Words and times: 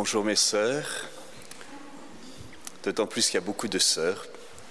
Bonjour 0.00 0.24
mes 0.24 0.36
sœurs, 0.36 1.08
d'autant 2.84 3.08
plus 3.08 3.26
qu'il 3.26 3.34
y 3.34 3.38
a 3.38 3.40
beaucoup 3.40 3.66
de 3.66 3.80
sœurs. 3.80 4.28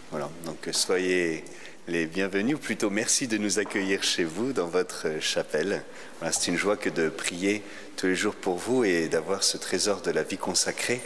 Voilà, 0.09 0.29
donc 0.45 0.69
soyez 0.71 1.43
les 1.89 2.05
bienvenus, 2.05 2.55
ou 2.55 2.59
plutôt 2.59 2.89
merci 2.89 3.27
de 3.27 3.37
nous 3.37 3.59
accueillir 3.59 4.03
chez 4.03 4.23
vous 4.23 4.53
dans 4.53 4.67
votre 4.67 5.19
chapelle. 5.19 5.83
C'est 6.31 6.47
une 6.47 6.55
joie 6.55 6.77
que 6.77 6.89
de 6.89 7.09
prier 7.09 7.61
tous 7.97 8.07
les 8.07 8.15
jours 8.15 8.35
pour 8.35 8.55
vous 8.55 8.85
et 8.85 9.09
d'avoir 9.09 9.43
ce 9.43 9.57
trésor 9.57 9.99
de 9.99 10.11
la 10.11 10.23
vie 10.23 10.37
consacrée 10.37 11.01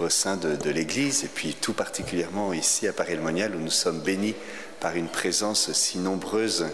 au 0.00 0.08
sein 0.08 0.38
de, 0.38 0.70
l'Église, 0.70 1.24
et 1.24 1.28
puis 1.28 1.52
tout 1.52 1.74
particulièrement 1.74 2.54
ici 2.54 2.88
à 2.88 2.94
Paris-le-Monial 2.94 3.54
où 3.54 3.58
nous 3.58 3.68
sommes 3.68 4.00
bénis 4.00 4.34
par 4.80 4.96
une 4.96 5.08
présence 5.08 5.70
si 5.74 5.98
nombreuse 5.98 6.64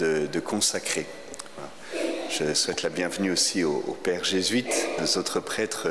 de 0.00 0.40
consacrés. 0.40 1.06
Je 2.30 2.54
souhaite 2.54 2.82
la 2.82 2.90
bienvenue 2.90 3.32
aussi 3.32 3.64
aux, 3.64 3.82
aux 3.88 3.94
pères 3.94 4.22
jésuites, 4.22 4.86
aux 5.02 5.18
autres 5.18 5.40
prêtres 5.40 5.88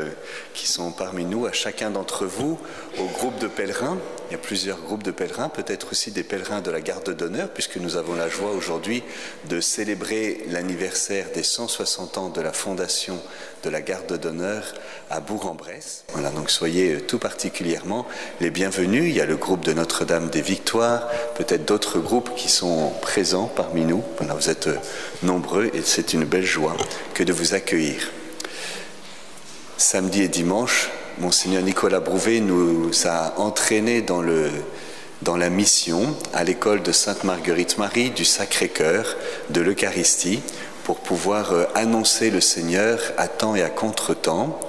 qui 0.53 0.67
sont 0.67 0.93
parmi 0.93 1.25
nous, 1.25 1.45
à 1.45 1.51
chacun 1.51 1.91
d'entre 1.91 2.25
vous, 2.25 2.57
au 2.97 3.05
groupe 3.07 3.37
de 3.39 3.47
pèlerins. 3.47 3.97
Il 4.29 4.33
y 4.33 4.35
a 4.35 4.37
plusieurs 4.37 4.77
groupes 4.77 5.01
de 5.01 5.09
pèlerins, 5.09 5.49
peut-être 5.49 5.87
aussi 5.91 6.11
des 6.11 6.21
pèlerins 6.21 6.61
de 6.61 6.69
la 6.69 6.81
garde 6.81 7.09
d'honneur, 7.15 7.49
puisque 7.49 7.77
nous 7.77 7.97
avons 7.97 8.13
la 8.13 8.29
joie 8.29 8.51
aujourd'hui 8.51 9.01
de 9.49 9.59
célébrer 9.59 10.43
l'anniversaire 10.49 11.25
des 11.33 11.41
160 11.41 12.19
ans 12.19 12.29
de 12.29 12.39
la 12.39 12.53
fondation 12.53 13.19
de 13.63 13.71
la 13.71 13.81
garde 13.81 14.19
d'honneur 14.19 14.75
à 15.09 15.19
Bourg-en-Bresse. 15.19 16.03
Voilà, 16.09 16.29
donc 16.29 16.51
soyez 16.51 16.93
euh, 16.93 17.01
tout 17.01 17.17
particulièrement 17.17 18.05
les 18.39 18.51
bienvenus. 18.51 19.05
Il 19.05 19.15
y 19.15 19.21
a 19.21 19.25
le 19.25 19.35
groupe 19.35 19.65
de 19.65 19.73
Notre-Dame 19.73 20.29
des 20.29 20.41
Victoires, 20.41 21.07
peut-être 21.33 21.65
d'autres 21.65 21.97
groupes 21.97 22.35
qui 22.35 22.49
sont 22.49 22.93
présents 23.01 23.47
parmi 23.47 23.83
nous. 23.83 24.03
Voilà, 24.17 24.35
vous 24.35 24.51
êtes 24.51 24.67
euh, 24.67 24.77
nombreux 25.23 25.71
et 25.73 25.81
c'est 25.83 26.13
une 26.13 26.25
belle 26.25 26.45
joie 26.45 26.77
que 27.15 27.23
de 27.23 27.33
vous 27.33 27.55
accueillir. 27.55 28.11
Samedi 29.77 30.21
et 30.21 30.27
dimanche, 30.27 30.91
Monseigneur 31.19 31.63
Nicolas 31.63 31.99
Brouvet 31.99 32.39
nous 32.39 32.91
a 33.05 33.33
entraînés 33.37 34.01
dans, 34.01 34.21
le, 34.21 34.49
dans 35.21 35.35
la 35.35 35.49
mission 35.49 36.15
à 36.33 36.45
l'école 36.45 36.81
de 36.81 36.93
Sainte-Marguerite-Marie 36.93 38.11
du 38.11 38.23
Sacré-Cœur 38.23 39.17
de 39.49 39.59
l'Eucharistie 39.59 40.41
pour 40.85 41.01
pouvoir 41.01 41.51
euh, 41.51 41.65
annoncer 41.75 42.29
le 42.29 42.39
Seigneur 42.39 43.01
à 43.17 43.27
temps 43.27 43.53
et 43.53 43.61
à 43.61 43.69
contre-temps 43.69 44.61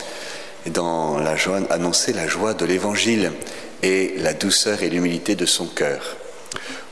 et 0.66 0.70
dans 0.70 1.18
la 1.18 1.36
joie, 1.36 1.60
annoncer 1.70 2.12
la 2.12 2.26
joie 2.26 2.52
de 2.52 2.64
l'Évangile 2.64 3.30
et 3.84 4.14
la 4.18 4.34
douceur 4.34 4.82
et 4.82 4.90
l'humilité 4.90 5.36
de 5.36 5.46
son 5.46 5.66
cœur. 5.66 6.16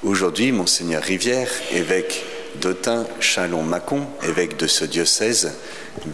Aujourd'hui, 0.05 0.53
Monseigneur 0.53 1.03
Rivière, 1.03 1.51
évêque 1.73 2.25
d'Autun, 2.61 3.07
Chalon-Mâcon, 3.21 4.03
évêque 4.23 4.57
de 4.57 4.67
ce 4.67 4.85
diocèse, 4.85 5.53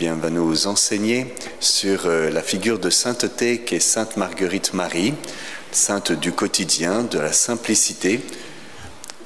eh 0.01 0.07
va 0.09 0.31
nous 0.31 0.67
enseigner 0.67 1.35
sur 1.61 2.07
euh, 2.07 2.31
la 2.31 2.43
figure 2.43 2.79
de 2.79 2.91
sainteté 2.91 3.59
qu'est 3.59 3.81
Sainte 3.81 4.17
Marguerite 4.17 4.75
Marie, 4.75 5.15
sainte 5.73 6.13
du 6.13 6.33
quotidien, 6.33 7.03
de 7.03 7.19
la 7.19 7.33
simplicité. 7.33 8.21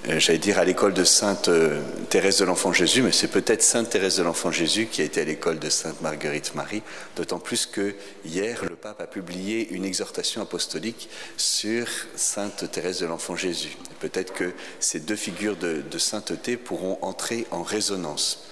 Euh, 0.08 0.18
J'allais 0.18 0.38
dire 0.38 0.58
à 0.58 0.64
l'école 0.64 0.94
de 0.94 1.04
Sainte 1.04 1.48
euh, 1.48 1.82
Thérèse 2.08 2.38
de 2.38 2.46
l'Enfant 2.46 2.72
Jésus, 2.72 3.02
mais 3.02 3.12
c'est 3.12 3.28
peut-être 3.28 3.62
Sainte 3.62 3.90
Thérèse 3.90 4.16
de 4.16 4.22
l'Enfant 4.22 4.50
Jésus 4.50 4.86
qui 4.86 5.02
a 5.02 5.04
été 5.04 5.20
à 5.20 5.24
l'école 5.24 5.58
de 5.58 5.68
Sainte 5.68 6.00
Marguerite 6.00 6.54
Marie, 6.54 6.82
d'autant 7.16 7.38
plus 7.38 7.66
que 7.66 7.94
hier, 8.24 8.64
le 8.64 8.74
pape 8.74 9.02
a 9.02 9.06
publié 9.06 9.68
une 9.70 9.84
exhortation 9.84 10.40
apostolique 10.40 11.10
sur 11.36 11.86
Sainte 12.16 12.70
Thérèse 12.70 13.00
de 13.00 13.06
l'Enfant 13.06 13.36
Jésus. 13.36 13.76
Peut-être 14.00 14.32
que 14.32 14.52
ces 14.80 15.00
deux 15.00 15.16
figures 15.16 15.56
de, 15.56 15.82
sainteté 15.98 16.56
pourront 16.56 16.98
entrer 17.02 17.46
en 17.50 17.62
résonance. 17.62 18.44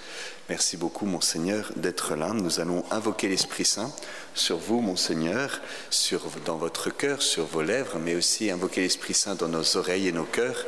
Merci 0.49 0.77
beaucoup, 0.77 1.05
Monseigneur, 1.05 1.71
d'être 1.75 2.15
là. 2.15 2.33
Nous 2.33 2.59
allons 2.59 2.83
invoquer 2.91 3.27
l'Esprit 3.27 3.65
Saint 3.65 3.91
sur 4.33 4.57
vous, 4.57 4.79
Monseigneur, 4.79 5.61
dans 6.45 6.57
votre 6.57 6.89
cœur, 6.89 7.21
sur 7.21 7.45
vos 7.45 7.61
lèvres, 7.61 7.99
mais 7.99 8.15
aussi 8.15 8.49
invoquer 8.51 8.81
l'Esprit 8.81 9.13
Saint 9.13 9.35
dans 9.35 9.49
nos 9.49 9.75
oreilles 9.75 10.07
et 10.07 10.13
nos 10.13 10.23
cœurs 10.23 10.65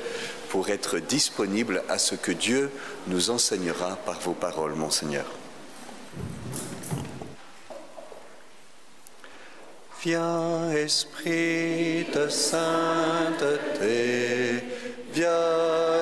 pour 0.49 0.69
être 0.69 0.99
disponibles 0.99 1.83
à 1.89 1.97
ce 1.97 2.15
que 2.15 2.31
Dieu 2.31 2.71
nous 3.07 3.29
enseignera 3.29 3.95
par 4.05 4.19
vos 4.19 4.33
paroles, 4.33 4.75
Monseigneur. 4.75 5.25
Viens, 10.01 10.71
Esprit 10.71 12.05
de 12.13 12.29
viens, 15.13 15.98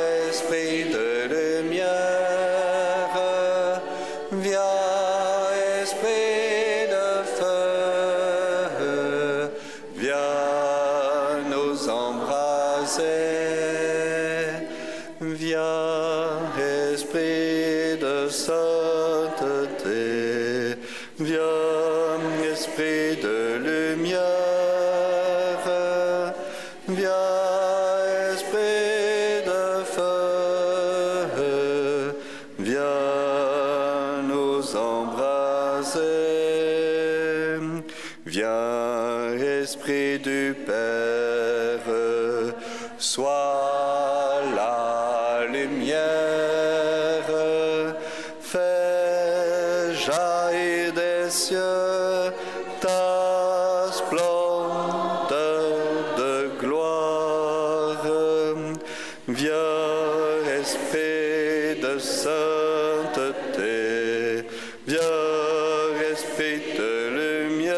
Esprit 66.18 66.74
de 66.76 67.46
lumière, 67.46 67.76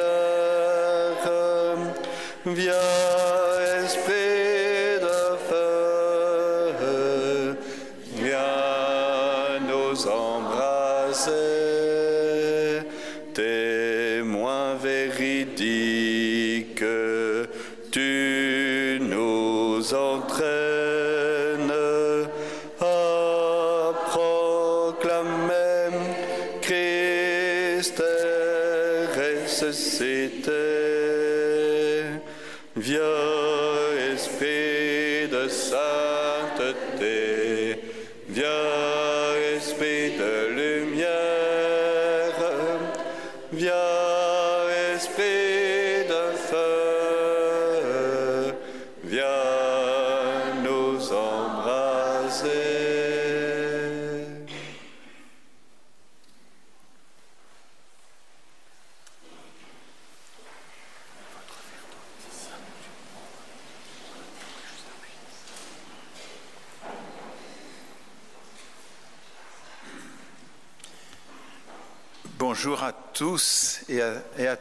viens, 2.45 3.18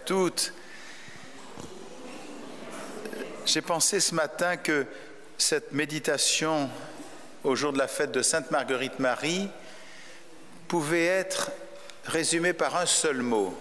toutes. 0.08 0.54
J'ai 3.44 3.60
pensé 3.60 4.00
ce 4.00 4.14
matin 4.14 4.56
que 4.56 4.86
cette 5.36 5.72
méditation 5.72 6.70
au 7.44 7.54
jour 7.54 7.74
de 7.74 7.78
la 7.78 7.88
fête 7.88 8.10
de 8.12 8.22
Sainte 8.22 8.50
Marguerite 8.50 9.00
Marie 9.00 9.50
pouvait 10.66 11.04
être 11.04 11.50
résumée 12.06 12.54
par 12.54 12.76
un 12.76 12.86
seul 12.86 13.18
mot 13.18 13.54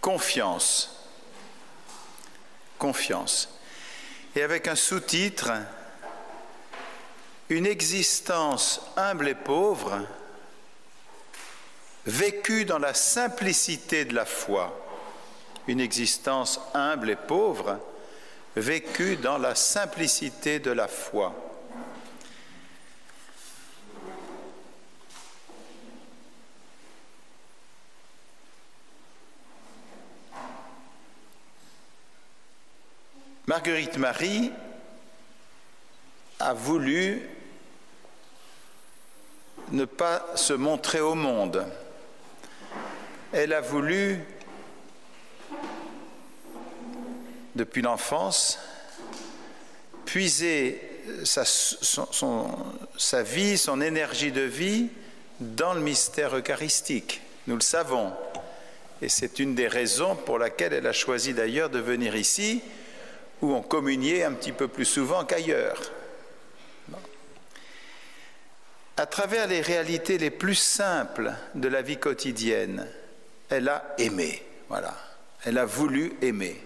confiance. 0.00 1.06
Confiance. 2.76 3.56
Et 4.34 4.42
avec 4.42 4.66
un 4.66 4.74
sous-titre, 4.74 5.52
une 7.50 7.66
existence 7.66 8.80
humble 8.96 9.28
et 9.28 9.36
pauvre, 9.36 10.04
vécue 12.04 12.64
dans 12.64 12.80
la 12.80 12.94
simplicité 12.94 14.04
de 14.04 14.12
la 14.12 14.26
foi. 14.26 14.83
Une 15.66 15.80
existence 15.80 16.60
humble 16.74 17.10
et 17.10 17.16
pauvre, 17.16 17.78
vécue 18.56 19.16
dans 19.16 19.38
la 19.38 19.54
simplicité 19.54 20.58
de 20.58 20.70
la 20.70 20.88
foi. 20.88 21.34
Marguerite 33.46 33.98
Marie 33.98 34.50
a 36.40 36.54
voulu 36.54 37.22
ne 39.70 39.84
pas 39.84 40.24
se 40.34 40.52
montrer 40.52 41.00
au 41.00 41.14
monde. 41.14 41.66
Elle 43.32 43.52
a 43.52 43.60
voulu, 43.60 44.20
depuis 47.54 47.82
l'enfance, 47.82 48.58
puiser 50.04 50.80
sa, 51.24 53.22
vie, 53.22 53.58
son 53.58 53.80
énergie 53.80 54.32
de 54.32 54.42
vie 54.42 54.88
dans 55.40 55.74
le 55.74 55.80
mystère 55.80 56.36
eucharistique. 56.36 57.20
Nous 57.46 57.56
le 57.56 57.60
savons. 57.60 58.12
Et 59.02 59.08
c'est 59.08 59.38
une 59.38 59.54
des 59.54 59.68
raisons 59.68 60.16
pour 60.16 60.38
laquelle 60.38 60.72
elle 60.72 60.86
a 60.86 60.92
choisi 60.92 61.34
d'ailleurs 61.34 61.70
de 61.70 61.78
venir 61.78 62.16
ici, 62.16 62.62
où 63.42 63.52
on 63.52 63.62
communiait 63.62 64.24
un 64.24 64.32
petit 64.32 64.52
peu 64.52 64.68
plus 64.68 64.86
souvent 64.86 65.24
qu'ailleurs. 65.24 65.80
À 68.96 69.06
travers 69.06 69.48
les 69.48 69.60
réalités 69.60 70.18
les 70.18 70.30
plus 70.30 70.54
simples 70.54 71.32
de 71.56 71.66
la 71.66 71.82
vie 71.82 71.96
quotidienne, 71.96 72.88
elle 73.48 73.68
a 73.68 73.94
aimé. 73.98 74.40
Voilà. 74.68 74.94
Elle 75.44 75.58
a 75.58 75.64
voulu 75.64 76.12
aimer. 76.22 76.62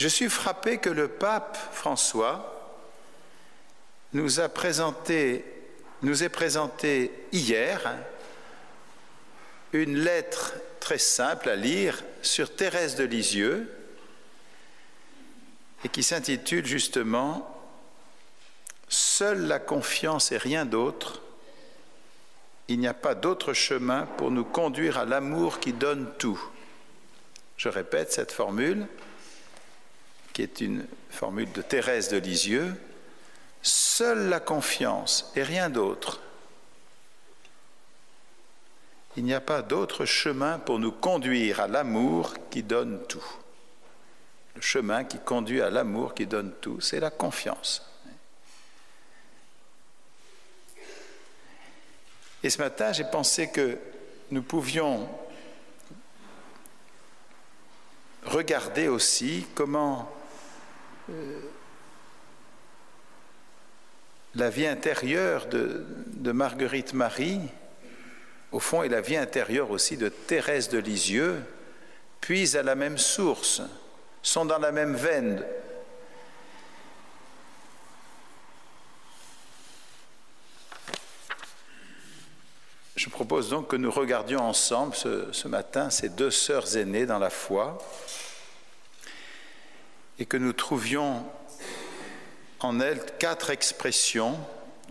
Je 0.00 0.08
suis 0.08 0.30
frappé 0.30 0.78
que 0.78 0.88
le 0.88 1.08
pape 1.08 1.58
François 1.74 2.80
nous 4.14 4.40
a 4.40 4.48
présenté, 4.48 5.44
ait 6.02 6.28
présenté 6.30 7.12
hier 7.32 7.94
une 9.74 9.98
lettre 9.98 10.54
très 10.80 10.96
simple 10.96 11.50
à 11.50 11.54
lire 11.54 12.02
sur 12.22 12.56
Thérèse 12.56 12.96
de 12.96 13.04
Lisieux, 13.04 13.70
et 15.84 15.90
qui 15.90 16.02
s'intitule 16.02 16.64
justement 16.64 17.54
Seule 18.88 19.48
la 19.48 19.58
confiance 19.58 20.32
et 20.32 20.38
rien 20.38 20.64
d'autre. 20.64 21.20
Il 22.68 22.80
n'y 22.80 22.88
a 22.88 22.94
pas 22.94 23.14
d'autre 23.14 23.52
chemin 23.52 24.06
pour 24.16 24.30
nous 24.30 24.46
conduire 24.46 24.96
à 24.96 25.04
l'amour 25.04 25.60
qui 25.60 25.74
donne 25.74 26.10
tout. 26.18 26.42
Je 27.58 27.68
répète 27.68 28.12
cette 28.12 28.32
formule, 28.32 28.86
qui 30.32 30.42
est 30.42 30.60
une 30.60 30.86
formule 31.10 31.50
de 31.52 31.62
Thérèse 31.62 32.08
de 32.08 32.16
Lisieux. 32.16 32.74
Seule 33.62 34.28
la 34.28 34.40
confiance 34.40 35.30
et 35.36 35.42
rien 35.42 35.68
d'autre. 35.68 36.20
Il 39.16 39.24
n'y 39.24 39.34
a 39.34 39.40
pas 39.40 39.62
d'autre 39.62 40.04
chemin 40.04 40.58
pour 40.58 40.78
nous 40.78 40.92
conduire 40.92 41.60
à 41.60 41.68
l'amour 41.68 42.34
qui 42.50 42.62
donne 42.62 43.02
tout. 43.08 43.24
Le 44.54 44.60
chemin 44.60 45.04
qui 45.04 45.18
conduit 45.18 45.60
à 45.60 45.70
l'amour 45.70 46.14
qui 46.14 46.26
donne 46.26 46.52
tout, 46.60 46.80
c'est 46.80 47.00
la 47.00 47.10
confiance. 47.10 47.86
Et 52.42 52.50
ce 52.50 52.58
matin, 52.58 52.92
j'ai 52.92 53.04
pensé 53.04 53.50
que 53.50 53.78
nous 54.30 54.42
pouvions 54.42 55.08
regarder 58.24 58.88
aussi 58.88 59.46
comment 59.54 60.10
euh, 61.10 61.40
la 64.34 64.50
vie 64.50 64.66
intérieure 64.66 65.46
de, 65.46 66.32
Marguerite 66.32 66.94
Marie, 66.94 67.40
au 68.52 68.60
fond, 68.60 68.82
et 68.82 68.88
la 68.88 69.00
vie 69.00 69.16
intérieure 69.16 69.70
aussi 69.70 69.96
de 69.96 70.08
Thérèse 70.08 70.68
de 70.68 70.78
Lisieux, 70.78 71.42
puisent 72.20 72.56
à 72.56 72.62
la 72.62 72.74
même 72.74 72.98
source 72.98 73.62
sont 74.22 74.44
dans 74.44 74.58
la 74.58 74.72
même 74.72 74.94
veine. 74.94 75.42
Je 82.96 83.08
propose 83.08 83.48
donc 83.48 83.68
que 83.68 83.76
nous 83.76 83.90
regardions 83.90 84.40
ensemble 84.40 84.94
ce, 84.94 85.48
matin 85.48 85.88
ces 85.88 86.10
deux 86.10 86.30
sœurs 86.30 86.76
aînées 86.76 87.06
dans 87.06 87.18
la 87.18 87.30
foi 87.30 87.78
et 90.20 90.26
que 90.26 90.36
nous 90.36 90.52
trouvions 90.52 91.26
en 92.60 92.78
elles 92.78 93.04
quatre 93.18 93.48
expressions 93.48 94.38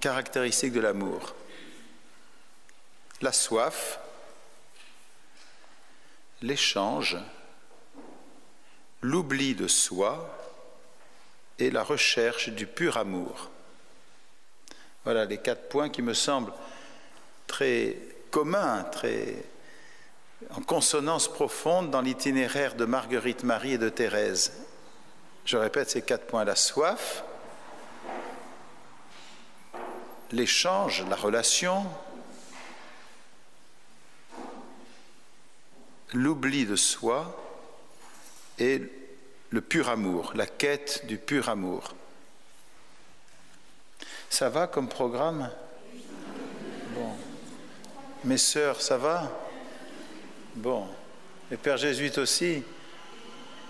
caractéristiques 0.01 0.73
de 0.73 0.79
l'amour. 0.79 1.35
La 3.21 3.31
soif, 3.31 3.99
l'échange, 6.41 7.17
l'oubli 9.01 9.53
de 9.53 9.67
soi 9.67 10.35
et 11.59 11.69
la 11.69 11.83
recherche 11.83 12.49
du 12.49 12.65
pur 12.65 12.97
amour. 12.97 13.51
Voilà 15.03 15.25
les 15.25 15.37
quatre 15.37 15.69
points 15.69 15.89
qui 15.89 16.01
me 16.01 16.15
semblent 16.15 16.53
très 17.45 17.97
communs, 18.31 18.83
très 18.83 19.35
en 20.51 20.61
consonance 20.61 21.27
profonde 21.27 21.91
dans 21.91 22.01
l'itinéraire 22.01 22.73
de 22.73 22.85
Marguerite 22.85 23.43
Marie 23.43 23.73
et 23.73 23.77
de 23.77 23.89
Thérèse. 23.89 24.68
Je 25.49 25.57
répète 25.57 25.89
ces 25.89 26.03
quatre 26.03 26.27
points 26.27 26.45
la 26.45 26.55
soif, 26.55 27.23
l'échange, 30.31 31.03
la 31.09 31.15
relation, 31.15 31.87
l'oubli 36.13 36.67
de 36.67 36.75
soi 36.75 37.35
et 38.59 38.79
le 39.49 39.61
pur 39.61 39.89
amour, 39.89 40.33
la 40.35 40.45
quête 40.45 41.07
du 41.07 41.17
pur 41.17 41.49
amour. 41.49 41.95
Ça 44.29 44.49
va 44.49 44.67
comme 44.67 44.87
programme? 44.87 45.49
Bon. 46.93 47.15
Mes 48.23 48.37
sœurs, 48.37 48.83
ça 48.83 48.99
va? 48.99 49.35
Bon. 50.53 50.87
Et 51.49 51.57
Père 51.57 51.77
Jésuite 51.77 52.19
aussi? 52.19 52.63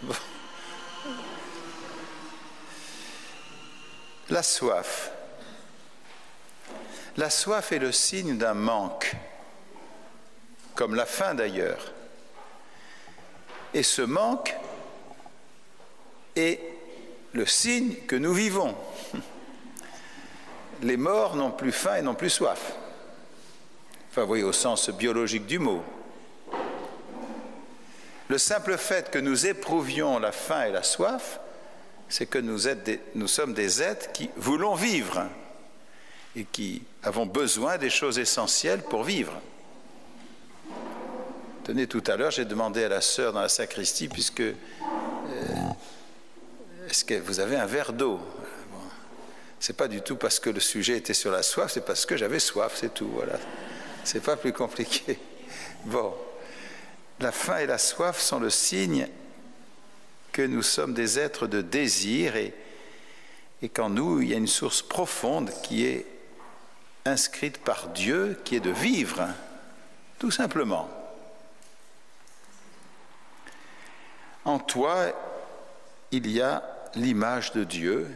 Bon. 0.02 0.14
La 4.30 4.44
soif. 4.44 5.12
La 7.18 7.30
soif 7.30 7.72
est 7.72 7.80
le 7.80 7.92
signe 7.92 8.38
d'un 8.38 8.54
manque, 8.54 9.16
comme 10.76 10.94
la 10.94 11.06
faim 11.06 11.34
d'ailleurs. 11.34 11.92
Et 13.74 13.84
ce 13.84 14.04
manque 14.04 14.56
est 16.36 16.62
le 17.34 17.46
signe 17.46 17.96
que 18.08 18.16
nous 18.16 18.34
vivons. 18.34 18.76
Les 20.82 20.98
morts 20.98 21.36
n'ont 21.36 21.52
plus 21.52 21.72
faim 21.72 21.96
et 21.98 22.02
n'ont 22.02 22.16
plus 22.16 22.30
soif. 22.30 22.74
Enfin, 24.10 24.22
vous 24.22 24.28
voyez, 24.28 24.44
au 24.44 24.54
sens 24.54 24.90
biologique 24.90 25.46
du 25.46 25.60
mot. 25.60 25.84
Le 28.28 28.38
simple 28.38 28.78
fait 28.78 29.10
que 29.10 29.20
nous 29.20 29.48
éprouvions 29.48 30.20
la 30.20 30.32
faim 30.32 30.66
et 30.66 30.72
la 30.72 30.84
soif, 30.84 31.40
c'est 32.10 32.26
que 32.26 32.40
nous, 32.40 33.28
sommes 33.28 33.54
des 33.54 33.82
êtres 33.84 34.12
qui 34.12 34.30
voulons 34.36 34.74
vivre 34.74 35.28
et 36.36 36.44
qui 36.44 36.82
avons 37.04 37.28
besoin 37.28 37.78
des 37.78 37.92
choses 37.92 38.18
essentielles 38.18 38.82
pour 38.82 39.04
vivre. 39.04 39.40
Tenez, 41.64 41.86
tout 41.86 42.04
à 42.08 42.16
l'heure, 42.16 42.32
j'ai 42.32 42.46
demandé 42.46 42.84
à 42.84 42.90
la 42.90 43.02
sœur 43.02 43.32
dans 43.32 43.42
la 43.42 43.50
sacristie, 43.50 44.08
puisque 44.08 44.42
est-ce 46.90 47.06
que 47.06 47.14
vous 47.14 47.40
avez 47.40 47.56
un 47.58 47.68
verre 47.68 47.94
d'eau? 47.94 48.18
Bon. 48.72 48.80
C'est 49.60 49.78
pas 49.78 49.88
du 49.88 50.02
tout 50.02 50.16
parce 50.16 50.40
que 50.40 50.50
le 50.50 50.60
sujet 50.60 50.98
était 50.98 51.14
sur 51.14 51.32
la 51.32 51.44
soif, 51.44 51.72
c'est 51.72 51.86
parce 51.86 52.08
que 52.08 52.18
j'avais 52.18 52.40
soif, 52.40 52.74
c'est 52.76 52.92
tout. 52.92 53.10
Voilà. 53.14 53.38
C'est 54.04 54.24
pas 54.24 54.36
plus 54.36 54.54
compliqué. 54.54 55.20
Bon. 55.86 56.16
La 57.20 57.32
faim 57.32 57.58
et 57.58 57.68
la 57.68 57.78
soif 57.78 58.20
sont 58.20 58.40
le 58.40 58.50
signe 58.50 59.08
que 60.32 60.42
nous 60.42 60.64
sommes 60.64 60.94
des 60.94 61.20
êtres 61.20 61.48
de 61.48 61.62
désir 61.62 62.36
et, 62.36 62.54
qu'en 63.74 63.90
nous, 63.90 64.22
il 64.22 64.30
y 64.30 64.34
a 64.34 64.38
une 64.38 64.48
source 64.48 64.82
profonde 64.82 65.52
qui 65.64 65.86
est 65.86 66.06
inscrite 67.06 67.58
par 67.58 67.90
Dieu, 67.90 68.40
qui 68.46 68.56
est 68.56 68.62
de 68.62 68.72
vivre, 68.72 69.28
tout 70.18 70.32
simplement. 70.32 70.90
En 74.46 74.60
toi, 74.60 75.12
il 76.12 76.30
y 76.32 76.42
a 76.42 76.64
l'image 76.96 77.52
de 77.52 77.64
Dieu. 77.64 78.08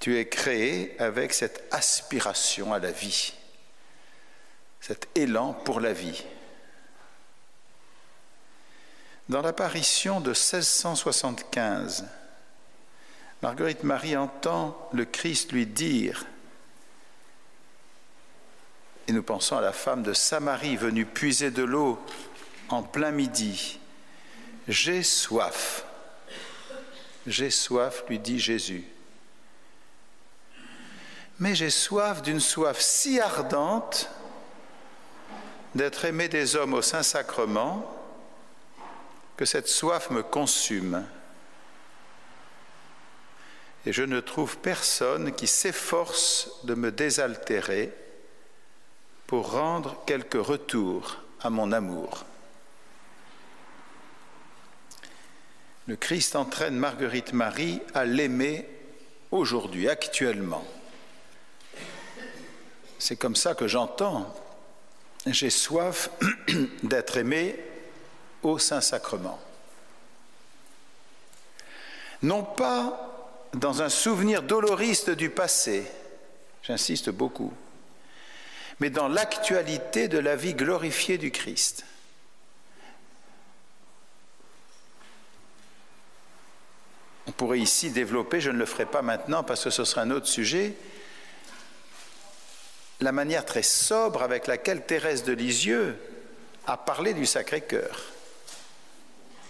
Tu 0.00 0.18
es 0.18 0.28
créé 0.28 0.94
avec 1.00 1.32
cette 1.32 1.64
aspiration 1.72 2.72
à 2.72 2.78
la 2.78 2.92
vie, 2.92 3.34
cet 4.80 5.08
élan 5.16 5.52
pour 5.52 5.80
la 5.80 5.92
vie. 5.92 6.24
Dans 9.28 9.42
l'apparition 9.42 10.20
de 10.20 10.30
1675, 10.30 12.06
Marguerite 13.42 13.84
Marie 13.84 14.16
entend 14.16 14.88
le 14.92 15.04
Christ 15.04 15.52
lui 15.52 15.66
dire, 15.66 16.24
et 19.06 19.12
nous 19.12 19.22
pensons 19.22 19.58
à 19.58 19.60
la 19.60 19.74
femme 19.74 20.02
de 20.02 20.14
Samarie 20.14 20.76
venue 20.76 21.04
puiser 21.04 21.50
de 21.50 21.62
l'eau 21.62 21.98
en 22.70 22.82
plein 22.82 23.10
midi, 23.10 23.78
J'ai 24.66 25.02
soif. 25.02 25.84
J'ai 27.26 27.50
soif, 27.50 28.04
lui 28.08 28.18
dit 28.18 28.38
Jésus. 28.38 28.84
Mais 31.38 31.54
j'ai 31.54 31.70
soif 31.70 32.22
d'une 32.22 32.40
soif 32.40 32.78
si 32.80 33.20
ardente 33.20 34.10
d'être 35.74 36.04
aimé 36.06 36.28
des 36.28 36.56
hommes 36.56 36.74
au 36.74 36.82
Saint-Sacrement 36.82 37.97
que 39.38 39.44
cette 39.44 39.68
soif 39.68 40.10
me 40.10 40.24
consume. 40.24 41.06
Et 43.86 43.92
je 43.92 44.02
ne 44.02 44.18
trouve 44.18 44.58
personne 44.58 45.32
qui 45.32 45.46
s'efforce 45.46 46.50
de 46.64 46.74
me 46.74 46.90
désaltérer 46.90 47.94
pour 49.28 49.52
rendre 49.52 50.04
quelque 50.06 50.38
retour 50.38 51.18
à 51.40 51.50
mon 51.50 51.70
amour. 51.70 52.24
Le 55.86 55.94
Christ 55.94 56.34
entraîne 56.34 56.76
Marguerite 56.76 57.32
Marie 57.32 57.80
à 57.94 58.04
l'aimer 58.04 58.68
aujourd'hui, 59.30 59.88
actuellement. 59.88 60.66
C'est 62.98 63.16
comme 63.16 63.36
ça 63.36 63.54
que 63.54 63.68
j'entends. 63.68 64.34
J'ai 65.26 65.50
soif 65.50 66.10
d'être 66.82 67.16
aimé 67.18 67.56
au 68.42 68.58
Saint-Sacrement. 68.58 69.38
Non 72.22 72.42
pas 72.42 73.08
dans 73.54 73.82
un 73.82 73.88
souvenir 73.88 74.42
doloriste 74.42 75.10
du 75.10 75.30
passé, 75.30 75.86
j'insiste 76.62 77.10
beaucoup, 77.10 77.52
mais 78.80 78.90
dans 78.90 79.08
l'actualité 79.08 80.08
de 80.08 80.18
la 80.18 80.36
vie 80.36 80.54
glorifiée 80.54 81.18
du 81.18 81.30
Christ. 81.30 81.84
On 87.26 87.32
pourrait 87.32 87.60
ici 87.60 87.90
développer, 87.90 88.40
je 88.40 88.50
ne 88.50 88.58
le 88.58 88.66
ferai 88.66 88.86
pas 88.86 89.02
maintenant 89.02 89.44
parce 89.44 89.64
que 89.64 89.70
ce 89.70 89.84
sera 89.84 90.02
un 90.02 90.10
autre 90.10 90.26
sujet, 90.26 90.74
la 93.00 93.12
manière 93.12 93.44
très 93.44 93.62
sobre 93.62 94.22
avec 94.22 94.46
laquelle 94.46 94.84
Thérèse 94.84 95.24
de 95.24 95.32
Lisieux 95.32 95.96
a 96.66 96.76
parlé 96.76 97.14
du 97.14 97.26
Sacré-Cœur. 97.26 98.17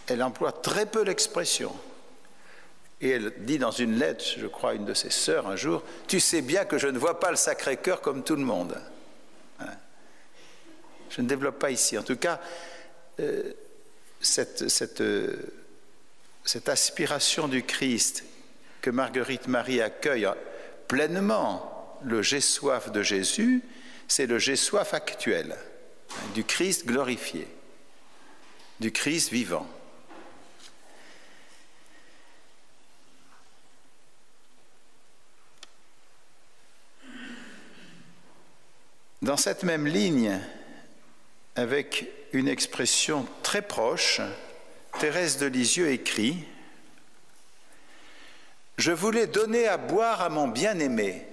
Elle 0.09 0.23
emploie 0.23 0.53
très 0.53 0.87
peu 0.87 1.03
l'expression. 1.03 1.75
Et 3.00 3.11
elle 3.11 3.33
dit 3.38 3.59
dans 3.59 3.71
une 3.71 3.99
lettre, 3.99 4.25
je 4.37 4.47
crois, 4.47 4.71
à 4.71 4.75
une 4.75 4.85
de 4.85 4.95
ses 4.95 5.11
sœurs 5.11 5.47
un 5.47 5.57
jour, 5.57 5.85
Tu 6.09 6.19
sais 6.19 6.43
bien 6.43 6.65
que 6.65 6.79
je 6.79 6.88
ne 6.88 6.99
vois 6.99 7.21
pas 7.21 7.31
le 7.31 7.37
Sacré-Cœur 7.37 8.00
comme 8.00 8.25
tout 8.25 8.37
le 8.37 8.43
monde. 8.43 8.77
Hein? 9.61 9.67
Je 11.11 11.21
ne 11.21 11.29
développe 11.29 11.59
pas 11.59 11.71
ici. 11.71 11.97
En 11.97 12.03
tout 12.03 12.17
cas, 12.17 12.41
euh, 13.21 13.53
cette, 14.21 15.00
euh, 15.00 15.37
cette 16.45 16.69
aspiration 16.69 17.47
du 17.47 17.62
Christ 17.62 18.25
que 18.81 18.91
Marguerite 18.91 19.47
Marie 19.47 19.81
accueille 19.81 20.29
pleinement, 20.88 21.99
le 22.03 22.23
j'ai 22.23 22.41
soif 22.41 22.91
de 22.91 23.03
Jésus, 23.03 23.62
c'est 24.09 24.27
le 24.27 24.38
j'ai 24.38 24.57
soif 24.57 24.95
actuel, 24.95 25.57
du 26.35 26.43
Christ 26.45 26.87
glorifié, 26.87 27.47
du 28.81 28.91
Christ 28.91 29.31
vivant. 29.31 29.67
Dans 39.28 39.37
cette 39.37 39.62
même 39.62 39.87
ligne, 39.87 40.40
avec 41.54 42.11
une 42.32 42.49
expression 42.49 43.28
très 43.42 43.61
proche, 43.61 44.23
Thérèse 45.00 45.37
de 45.37 45.44
Lisieux 45.44 45.90
écrit 45.90 46.47
Je 48.78 48.90
voulais 48.90 49.26
donner 49.26 49.68
à 49.68 49.76
boire 49.76 50.23
à 50.23 50.30
mon 50.30 50.49
bien-aimé, 50.49 51.26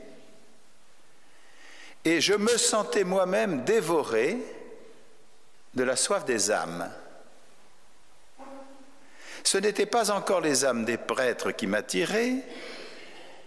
et 2.04 2.20
je 2.20 2.34
me 2.34 2.58
sentais 2.58 3.06
moi-même 3.06 3.64
dévoré 3.64 4.40
de 5.74 5.84
la 5.86 5.96
soif 5.96 6.26
des 6.26 6.52
âmes. 6.52 6.92
Ce 9.46 9.58
n'était 9.58 9.86
pas 9.86 10.12
encore 10.12 10.42
les 10.42 10.66
âmes 10.66 10.84
des 10.84 10.98
prêtres 10.98 11.52
qui 11.52 11.66
m'attiraient, 11.66 12.44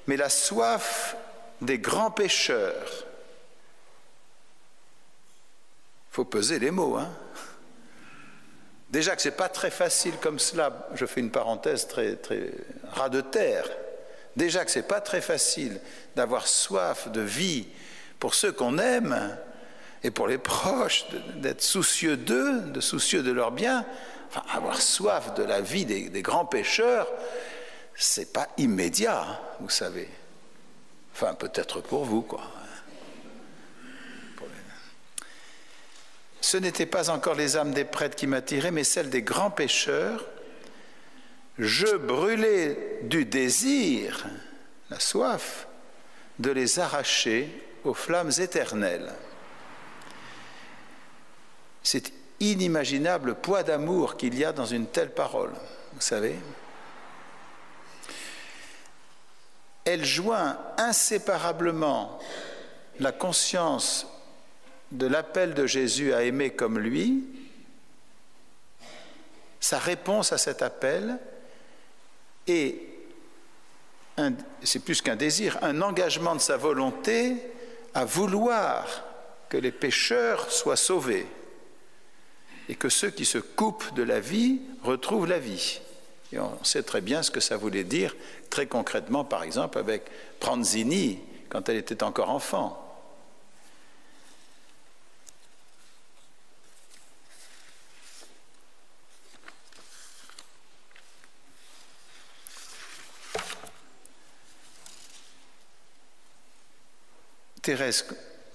mais 0.07 0.17
la 0.17 0.31
soif 0.31 1.17
des 1.61 1.79
grands 1.79 2.11
pécheurs 2.11 3.08
faut 6.19 6.25
peser 6.25 6.59
les 6.59 6.73
mots. 6.73 6.97
Hein. 6.97 7.09
Déjà 8.91 9.15
que 9.15 9.23
ce 9.23 9.29
n'est 9.29 9.37
pas 9.37 9.49
très 9.49 9.71
facile 9.71 10.15
comme 10.21 10.41
cela, 10.41 10.89
je 10.97 11.07
fais 11.07 11.21
une 11.21 11.31
parenthèse 11.31 11.87
très, 11.87 12.17
très 12.17 12.51
ras 12.91 13.09
de 13.09 13.21
terre. 13.21 13.69
Déjà 14.35 14.65
que 14.65 14.73
ce 14.73 14.81
n'est 14.81 14.85
pas 14.85 15.01
très 15.01 15.21
facile 15.21 15.81
d'avoir 16.17 16.49
soif 16.49 17.07
de 17.13 17.21
vie 17.21 17.69
pour 18.19 18.35
ceux 18.35 18.51
qu'on 18.51 18.79
aime 18.79 19.39
et 20.03 20.11
pour 20.11 20.27
les 20.27 20.39
proches, 20.39 21.05
d'être 21.37 21.63
soucieux 21.63 22.17
d'eux, 22.17 22.63
de 22.63 22.81
soucieux 22.81 23.23
de 23.23 23.31
leur 23.31 23.53
bien. 23.53 23.87
Enfin, 24.29 24.43
avoir 24.53 24.83
soif 24.83 25.35
de 25.35 25.45
la 25.45 25.61
vie 25.61 25.85
des, 25.85 26.09
des 26.09 26.23
grands 26.23 26.47
pécheurs, 26.47 27.07
c'est 27.95 28.33
pas 28.33 28.49
immédiat, 28.57 29.41
vous 29.61 29.71
savez. 29.71 30.09
Enfin, 31.13 31.35
peut-être 31.35 31.81
pour 31.81 32.05
vous, 32.05 32.23
quoi. 32.23 32.43
Ce 36.41 36.57
n'étaient 36.57 36.87
pas 36.87 37.11
encore 37.11 37.35
les 37.35 37.57
âmes 37.57 37.73
des 37.73 37.85
prêtres 37.85 38.17
qui 38.17 38.27
m'attiraient, 38.27 38.71
mais 38.71 38.85
celles 38.85 39.11
des 39.11 39.23
grands 39.23 39.51
pécheurs. 39.51 40.25
Je 41.59 41.97
brûlais 41.97 43.01
du 43.03 43.25
désir, 43.25 44.27
la 44.91 45.01
soif, 45.01 45.67
de 46.39 46.51
les 46.51 46.79
arracher 46.79 47.49
aux 47.85 47.95
flammes 47.95 48.31
éternelles. 48.39 49.13
C'est 51.83 52.13
inimaginable 52.41 53.35
poids 53.35 53.63
d'amour 53.63 54.17
qu'il 54.17 54.39
y 54.39 54.45
a 54.45 54.53
dans 54.53 54.67
une 54.67 54.87
telle 54.87 55.11
parole, 55.11 55.53
vous 55.95 56.01
savez. 56.01 56.37
Elle 59.85 60.05
joint 60.05 60.59
inséparablement 60.77 62.19
la 63.01 63.11
conscience 63.11 64.07
de 64.91 65.07
l'appel 65.07 65.55
de 65.55 65.67
Jésus 65.67 66.13
à 66.13 66.23
aimer 66.23 66.51
comme 66.51 66.79
lui, 66.79 67.25
sa 69.61 69.79
réponse 69.79 70.33
à 70.33 70.39
cet 70.39 70.63
appel 70.63 71.19
est, 72.47 72.77
c'est 74.63 74.85
plus 74.85 75.03
qu'un 75.03 75.17
désir, 75.17 75.59
un 75.63 75.83
engagement 75.83 76.35
de 76.35 76.41
sa 76.41 76.57
volonté 76.57 77.37
à 77.95 78.05
vouloir 78.05 79.05
que 79.49 79.57
les 79.57 79.73
pécheurs 79.73 80.51
soient 80.51 80.77
sauvés 80.77 81.27
et 82.69 82.75
que 82.75 82.89
ceux 82.89 83.11
qui 83.11 83.25
se 83.25 83.39
coupent 83.39 83.95
de 83.95 84.03
la 84.03 84.21
vie 84.21 84.61
retrouvent 84.83 85.27
la 85.27 85.39
vie. 85.39 85.81
Et 86.33 86.39
on 86.39 86.63
sait 86.63 86.83
très 86.83 87.01
bien 87.01 87.23
ce 87.23 87.31
que 87.31 87.41
ça 87.41 87.57
voulait 87.57 87.85
dire 87.85 88.15
très 88.51 88.67
concrètement, 88.67 89.25
par 89.25 89.43
exemple, 89.43 89.79
avec 89.79 90.05
Pranzini, 90.41 91.19
quand 91.49 91.69
elle 91.69 91.77
était 91.77 92.03
encore 92.03 92.31
enfant. 92.31 92.88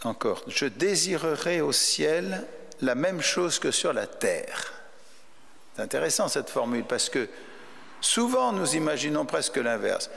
Encore, 0.04 0.44
je 0.48 0.66
désirerai 0.66 1.62
au 1.62 1.72
ciel 1.72 2.46
la 2.82 2.96
même 2.96 3.22
chose 3.22 3.60
que 3.60 3.72
sur 3.72 3.94
la 3.94 4.08
terre. 4.08 4.74
C'est 5.76 5.82
intéressant 5.82 6.28
cette 6.28 6.50
formule 6.50 6.84
parce 6.84 7.10
que 7.10 7.30
souvent 8.02 8.52
nous 8.52 8.76
imaginons 8.76 9.26
presque 9.26 9.58
l'inverse. 9.58 10.10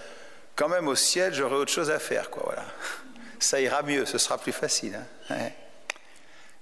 Quand 0.57 0.69
même 0.69 0.89
au 0.89 0.97
ciel, 0.97 1.35
j'aurai 1.35 1.57
autre 1.57 1.73
chose 1.73 1.91
à 1.91 1.99
faire, 1.99 2.31
quoi. 2.31 2.43
Voilà, 2.47 2.65
ça 3.39 3.61
ira 3.61 3.83
mieux, 3.83 4.07
ce 4.07 4.19
sera 4.19 4.39
plus 4.39 4.53
facile. 4.53 4.99
Hein. 5.31 5.51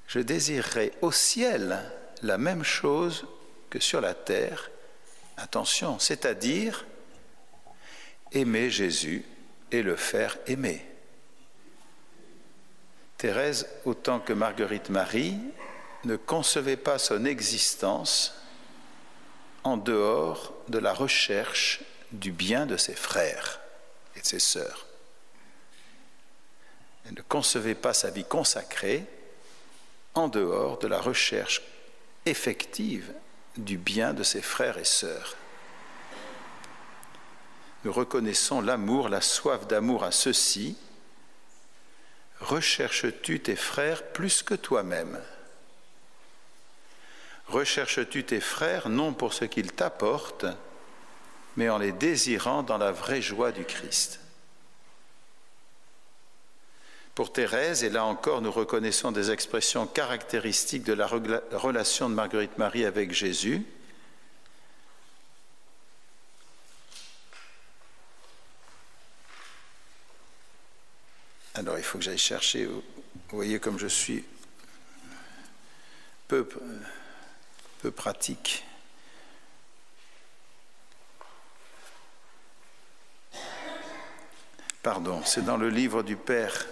Je 0.06 0.18
désirerai 0.18 0.92
au 1.00 1.12
ciel 1.12 1.80
la 2.22 2.38
même 2.38 2.64
chose 2.64 3.26
que 3.70 3.80
sur 3.80 4.00
la 4.00 4.14
terre, 4.14 4.70
Attention, 5.36 5.98
c'est-à-dire 5.98 6.86
aimer 8.32 8.70
Jésus 8.70 9.24
et 9.72 9.82
le 9.82 9.96
faire 9.96 10.38
aimer. 10.46 10.84
Thérèse, 13.24 13.66
autant 13.86 14.20
que 14.20 14.34
Marguerite 14.34 14.90
Marie, 14.90 15.38
ne 16.04 16.14
concevait 16.14 16.76
pas 16.76 16.98
son 16.98 17.24
existence 17.24 18.34
en 19.62 19.78
dehors 19.78 20.52
de 20.68 20.76
la 20.76 20.92
recherche 20.92 21.80
du 22.12 22.32
bien 22.32 22.66
de 22.66 22.76
ses 22.76 22.94
frères 22.94 23.60
et 24.14 24.20
de 24.20 24.26
ses 24.26 24.40
sœurs. 24.40 24.84
Elle 27.06 27.14
ne 27.14 27.22
concevait 27.22 27.74
pas 27.74 27.94
sa 27.94 28.10
vie 28.10 28.26
consacrée 28.26 29.06
en 30.12 30.28
dehors 30.28 30.78
de 30.78 30.86
la 30.86 31.00
recherche 31.00 31.62
effective 32.26 33.10
du 33.56 33.78
bien 33.78 34.12
de 34.12 34.22
ses 34.22 34.42
frères 34.42 34.76
et 34.76 34.84
sœurs. 34.84 35.34
Nous 37.84 37.92
reconnaissons 37.94 38.60
l'amour, 38.60 39.08
la 39.08 39.22
soif 39.22 39.66
d'amour 39.66 40.04
à 40.04 40.12
ceux-ci. 40.12 40.76
Recherches-tu 42.44 43.40
tes 43.40 43.56
frères 43.56 44.02
plus 44.02 44.42
que 44.42 44.52
toi-même? 44.52 45.18
Recherches-tu 47.46 48.24
tes 48.24 48.40
frères 48.40 48.90
non 48.90 49.14
pour 49.14 49.32
ce 49.32 49.46
qu'ils 49.46 49.72
t'apportent, 49.72 50.44
mais 51.56 51.70
en 51.70 51.78
les 51.78 51.92
désirant 51.92 52.62
dans 52.62 52.76
la 52.76 52.92
vraie 52.92 53.22
joie 53.22 53.50
du 53.50 53.64
Christ? 53.64 54.20
Pour 57.14 57.32
Thérèse, 57.32 57.82
et 57.82 57.88
là 57.88 58.04
encore 58.04 58.42
nous 58.42 58.52
reconnaissons 58.52 59.10
des 59.10 59.30
expressions 59.30 59.86
caractéristiques 59.86 60.84
de 60.84 60.92
la 60.92 61.06
relation 61.06 62.10
de 62.10 62.14
Marguerite 62.14 62.58
Marie 62.58 62.84
avec 62.84 63.12
Jésus, 63.12 63.64
Alors 71.64 71.78
il 71.78 71.82
faut 71.82 71.96
que 71.96 72.04
j'aille 72.04 72.18
chercher, 72.18 72.66
vous 72.66 72.82
voyez 73.30 73.58
comme 73.58 73.78
je 73.78 73.86
suis 73.86 74.22
peu, 76.28 76.46
peu 77.80 77.90
pratique. 77.90 78.66
Pardon, 84.82 85.22
c'est 85.24 85.42
dans 85.46 85.56
le 85.56 85.70
livre 85.70 86.02
du 86.02 86.16
Père 86.16 86.66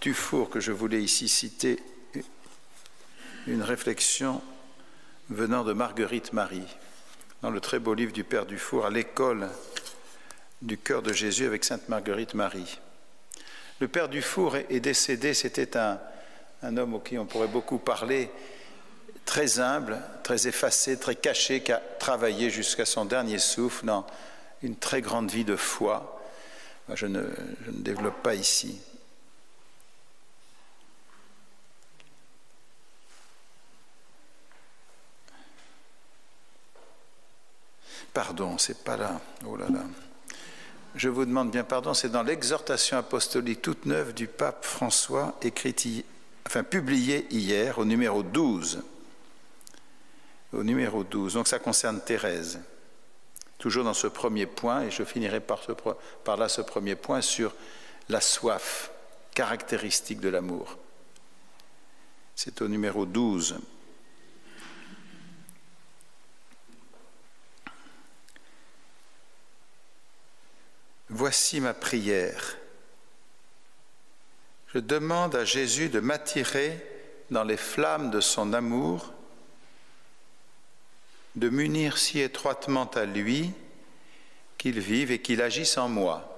Dufour 0.00 0.50
que 0.50 0.60
je 0.60 0.70
voulais 0.70 1.02
ici 1.02 1.28
citer 1.28 1.82
une 3.48 3.62
réflexion 3.62 4.40
venant 5.30 5.64
de 5.64 5.72
Marguerite 5.72 6.32
Marie, 6.32 6.68
dans 7.40 7.50
le 7.50 7.60
très 7.60 7.80
beau 7.80 7.94
livre 7.94 8.12
du 8.12 8.22
Père 8.22 8.46
Dufour, 8.46 8.86
à 8.86 8.90
l'école 8.90 9.48
du 10.60 10.78
cœur 10.78 11.02
de 11.02 11.12
Jésus 11.12 11.44
avec 11.44 11.64
Sainte 11.64 11.88
Marguerite 11.88 12.34
Marie. 12.34 12.78
Le 13.82 13.88
Père 13.88 14.08
Dufour 14.08 14.54
est 14.54 14.78
décédé, 14.78 15.34
c'était 15.34 15.76
un, 15.76 15.98
un 16.62 16.76
homme 16.76 16.94
auquel 16.94 17.18
on 17.18 17.26
pourrait 17.26 17.48
beaucoup 17.48 17.78
parler, 17.78 18.30
très 19.24 19.58
humble, 19.58 20.00
très 20.22 20.46
effacé, 20.46 20.96
très 21.00 21.16
caché, 21.16 21.64
qui 21.64 21.72
a 21.72 21.82
travaillé 21.98 22.48
jusqu'à 22.48 22.84
son 22.84 23.04
dernier 23.04 23.40
souffle 23.40 23.86
dans 23.86 24.06
une 24.62 24.76
très 24.76 25.00
grande 25.00 25.32
vie 25.32 25.44
de 25.44 25.56
foi. 25.56 26.22
Je 26.94 27.06
ne, 27.06 27.24
je 27.66 27.72
ne 27.72 27.78
développe 27.78 28.22
pas 28.22 28.36
ici. 28.36 28.80
Pardon, 38.14 38.58
c'est 38.58 38.84
pas 38.84 38.96
là. 38.96 39.20
Oh 39.44 39.56
là 39.56 39.66
là. 39.68 39.82
Je 40.94 41.08
vous 41.08 41.24
demande 41.24 41.50
bien 41.50 41.64
pardon, 41.64 41.94
c'est 41.94 42.10
dans 42.10 42.22
l'exhortation 42.22 42.98
apostolique 42.98 43.62
toute 43.62 43.86
neuve 43.86 44.12
du 44.12 44.26
pape 44.26 44.64
François, 44.64 45.36
écrite, 45.42 45.86
enfin 46.46 46.62
publiée 46.62 47.26
hier 47.30 47.78
au 47.78 47.84
numéro 47.84 48.22
12 48.22 48.82
au 50.52 50.62
numéro 50.62 51.04
12. 51.04 51.34
Donc 51.34 51.48
ça 51.48 51.58
concerne 51.58 52.00
Thérèse. 52.00 52.60
Toujours 53.58 53.84
dans 53.84 53.94
ce 53.94 54.06
premier 54.06 54.46
point, 54.46 54.82
et 54.82 54.90
je 54.90 55.04
finirai 55.04 55.40
par, 55.40 55.60
par 56.24 56.36
là 56.36 56.48
ce 56.48 56.60
premier 56.60 56.96
point 56.96 57.20
sur 57.20 57.54
la 58.08 58.20
soif, 58.20 58.90
caractéristique 59.34 60.20
de 60.20 60.28
l'amour. 60.28 60.76
C'est 62.34 62.60
au 62.60 62.68
numéro 62.68 63.06
12. 63.06 63.58
Voici 71.22 71.60
ma 71.60 71.72
prière. 71.72 72.56
Je 74.74 74.80
demande 74.80 75.36
à 75.36 75.44
Jésus 75.44 75.88
de 75.88 76.00
m'attirer 76.00 76.84
dans 77.30 77.44
les 77.44 77.56
flammes 77.56 78.10
de 78.10 78.20
son 78.20 78.52
amour 78.52 79.12
de 81.36 81.48
m'unir 81.48 81.96
si 81.96 82.18
étroitement 82.18 82.90
à 82.90 83.04
lui 83.04 83.52
qu'il 84.58 84.80
vive 84.80 85.12
et 85.12 85.22
qu'il 85.22 85.42
agisse 85.42 85.78
en 85.78 85.88
moi. 85.88 86.28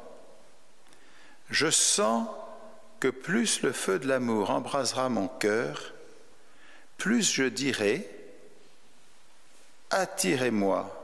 Je 1.48 1.70
sens 1.70 2.28
que 3.00 3.08
plus 3.08 3.62
le 3.62 3.72
feu 3.72 3.98
de 3.98 4.06
l'amour 4.06 4.50
embrasera 4.50 5.08
mon 5.08 5.28
cœur, 5.28 5.94
plus 6.98 7.32
je 7.32 7.44
dirai 7.44 8.06
Attirez-moi, 9.88 11.03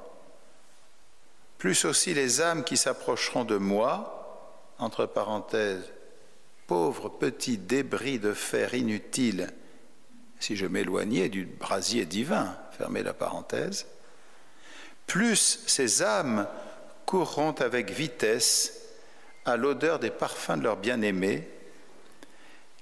plus 1.61 1.85
aussi 1.85 2.15
les 2.15 2.41
âmes 2.41 2.65
qui 2.65 2.79
s'approcheront 2.79 3.45
de 3.45 3.59
moi, 3.59 4.73
entre 4.79 5.05
parenthèses, 5.05 5.93
pauvres 6.67 7.11
petits 7.11 7.59
débris 7.59 8.19
de 8.19 8.33
fer 8.33 8.73
inutiles, 8.73 9.53
si 10.41 10.57
je 10.57 10.65
m'éloignais 10.65 11.29
du 11.29 11.45
brasier 11.45 12.07
divin, 12.07 12.57
fermez 12.79 13.03
la 13.03 13.13
parenthèse, 13.13 13.87
plus 15.07 15.61
ces 15.67 16.03
âmes 16.03 16.49
courront 17.05 17.53
avec 17.53 17.91
vitesse 17.91 18.81
à 19.45 19.59
l'odeur 19.59 19.99
des 19.99 20.11
parfums 20.11 20.57
de 20.57 20.63
leur 20.63 20.79
bien-aimé, 20.79 21.47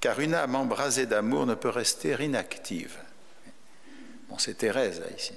car 0.01 0.21
une 0.21 0.35
âme 0.35 0.55
embrasée 0.55 1.07
d'amour 1.07 1.47
ne 1.47 1.55
peut 1.55 1.69
rester 1.69 2.14
inactive. 2.23 2.97
Bon, 4.29 4.38
c'est 4.38 4.55
Thérèse, 4.55 5.03
ici. 5.17 5.35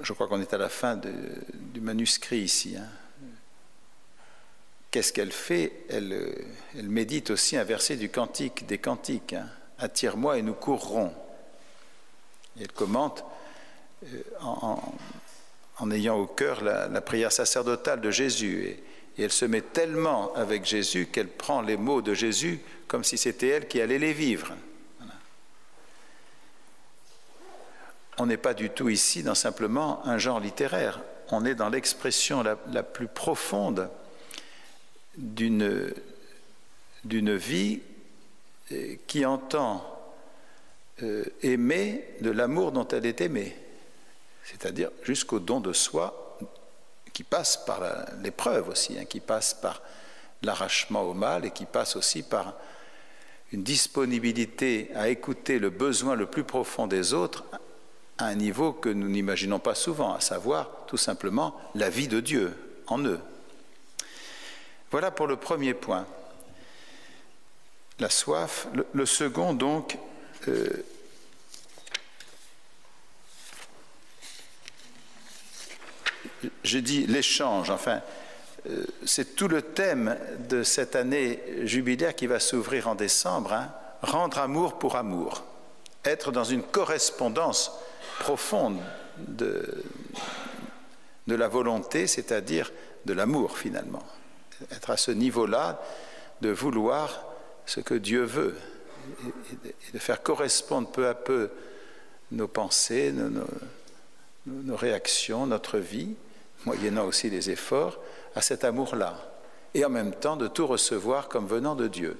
Je 0.00 0.12
crois 0.12 0.26
qu'on 0.26 0.40
est 0.40 0.54
à 0.54 0.58
la 0.58 0.68
fin 0.68 0.96
du 0.96 1.80
manuscrit 1.80 2.38
ici. 2.38 2.76
Hein. 2.76 2.86
Qu'est-ce 4.90 5.12
qu'elle 5.12 5.32
fait? 5.32 5.84
Elle, 5.88 6.34
médite 6.74 7.30
aussi 7.30 7.56
un 7.56 7.64
verset 7.64 7.96
du 7.96 8.08
Cantique 8.08 8.66
des 8.66 8.78
Cantiques. 8.78 9.34
Hein 9.34 9.48
attire-moi 9.82 10.38
et 10.38 10.42
nous 10.42 10.54
courrons. 10.54 11.12
Elle 12.60 12.72
commente 12.72 13.24
euh, 14.04 14.22
en, 14.40 15.90
ayant 15.90 16.16
au 16.16 16.26
cœur 16.26 16.62
la, 16.62 17.00
prière 17.00 17.32
sacerdotale 17.32 18.00
de 18.00 18.10
Jésus. 18.10 18.64
Et, 18.66 18.84
elle 19.18 19.32
se 19.32 19.44
met 19.44 19.60
tellement 19.60 20.32
avec 20.34 20.64
Jésus 20.64 21.06
qu'elle 21.06 21.28
prend 21.28 21.60
les 21.60 21.76
mots 21.76 22.00
de 22.00 22.14
Jésus 22.14 22.60
comme 22.88 23.04
si 23.04 23.18
c'était 23.18 23.48
elle 23.48 23.68
qui 23.68 23.78
allait 23.80 23.98
les 23.98 24.14
vivre. 24.14 24.54
On 28.18 28.26
n'est 28.26 28.36
pas 28.36 28.54
du 28.54 28.70
tout 28.70 28.88
ici 28.88 29.22
dans 29.22 29.34
simplement 29.34 30.06
un 30.06 30.18
genre 30.18 30.40
littéraire. 30.40 31.00
On 31.30 31.44
est 31.44 31.54
dans 31.54 31.70
l'expression 31.70 32.42
la, 32.42 32.82
plus 32.82 33.08
profonde 33.08 33.88
d'une 35.16 35.94
vie 37.04 37.80
euh, 38.70 38.96
qui 39.06 39.24
entend 39.24 39.86
euh, 41.02 41.24
aimer 41.42 42.04
de 42.20 42.30
l'amour 42.30 42.72
dont 42.72 42.86
elle 42.88 43.06
est 43.06 43.20
aimée, 43.22 43.56
c'est-à-dire 44.44 44.90
jusqu'au 45.02 45.38
don 45.38 45.60
de 45.60 45.72
soi 45.72 46.38
qui 47.12 47.24
passe 47.24 47.56
par 47.56 47.80
l'épreuve 48.22 48.68
aussi, 48.68 48.98
hein, 48.98 49.04
qui 49.04 49.20
passe 49.20 49.54
par 49.54 49.82
l'arrachement 50.42 51.02
au 51.02 51.14
mal 51.14 51.44
et 51.44 51.50
qui 51.50 51.64
passe 51.64 51.96
aussi 51.96 52.22
par 52.22 52.54
une 53.52 53.62
disponibilité 53.62 54.90
à 54.94 55.08
écouter 55.08 55.58
le 55.58 55.70
besoin 55.70 56.14
le 56.14 56.26
plus 56.26 56.44
profond 56.44 56.86
des 56.86 57.12
autres 57.14 57.44
à 58.22 58.26
un 58.26 58.34
niveau 58.34 58.72
que 58.72 58.88
nous 58.88 59.08
n'imaginons 59.08 59.58
pas 59.58 59.74
souvent, 59.74 60.14
à 60.14 60.20
savoir 60.20 60.70
tout 60.86 60.96
simplement 60.96 61.56
la 61.74 61.90
vie 61.90 62.08
de 62.08 62.20
Dieu 62.20 62.54
en 62.86 62.98
eux. 63.00 63.20
Voilà 64.90 65.10
pour 65.10 65.26
le 65.26 65.36
premier 65.36 65.74
point 65.74 66.06
la 67.98 68.10
soif. 68.10 68.66
Le, 68.92 69.06
second, 69.06 69.54
donc, 69.54 69.96
euh, 70.48 70.68
j'ai 76.64 76.82
dit 76.82 77.06
l'échange, 77.06 77.70
enfin, 77.70 78.02
euh, 78.68 78.84
c'est 79.04 79.36
tout 79.36 79.48
le 79.48 79.62
thème 79.62 80.18
de 80.48 80.62
cette 80.62 80.96
année 80.96 81.42
jubilaire 81.62 82.14
qui 82.14 82.26
va 82.26 82.40
s'ouvrir 82.40 82.88
en 82.88 82.94
décembre, 82.94 83.52
hein. 83.52 83.72
rendre 84.02 84.38
amour 84.38 84.78
pour 84.78 84.96
amour. 84.96 85.44
être 86.04 86.32
dans 86.32 86.44
une 86.44 86.62
correspondance 86.62 87.72
profonde 88.18 88.80
de, 89.18 89.84
de 91.26 91.34
la 91.34 91.48
volonté, 91.48 92.06
c'est-à-dire 92.06 92.72
de 93.04 93.12
l'amour 93.12 93.58
finalement. 93.58 94.04
Être 94.70 94.90
à 94.90 94.96
ce 94.96 95.10
niveau-là 95.10 95.80
de 96.40 96.50
vouloir 96.50 97.24
ce 97.66 97.80
que 97.80 97.94
Dieu 97.94 98.22
veut 98.22 98.56
et 99.64 99.92
de 99.92 99.98
faire 99.98 100.22
correspondre 100.22 100.90
peu 100.90 101.08
à 101.08 101.14
peu 101.14 101.50
nos 102.30 102.48
pensées, 102.48 103.12
nos, 103.12 103.44
nos 104.46 104.76
réactions, 104.76 105.46
notre 105.46 105.78
vie, 105.78 106.14
moyennant 106.64 107.06
aussi 107.06 107.30
les 107.30 107.50
efforts, 107.50 107.98
à 108.34 108.40
cet 108.40 108.64
amour-là, 108.64 109.16
et 109.74 109.84
en 109.84 109.90
même 109.90 110.14
temps 110.14 110.36
de 110.36 110.48
tout 110.48 110.66
recevoir 110.66 111.28
comme 111.28 111.46
venant 111.46 111.74
de 111.74 111.88
Dieu. 111.88 112.16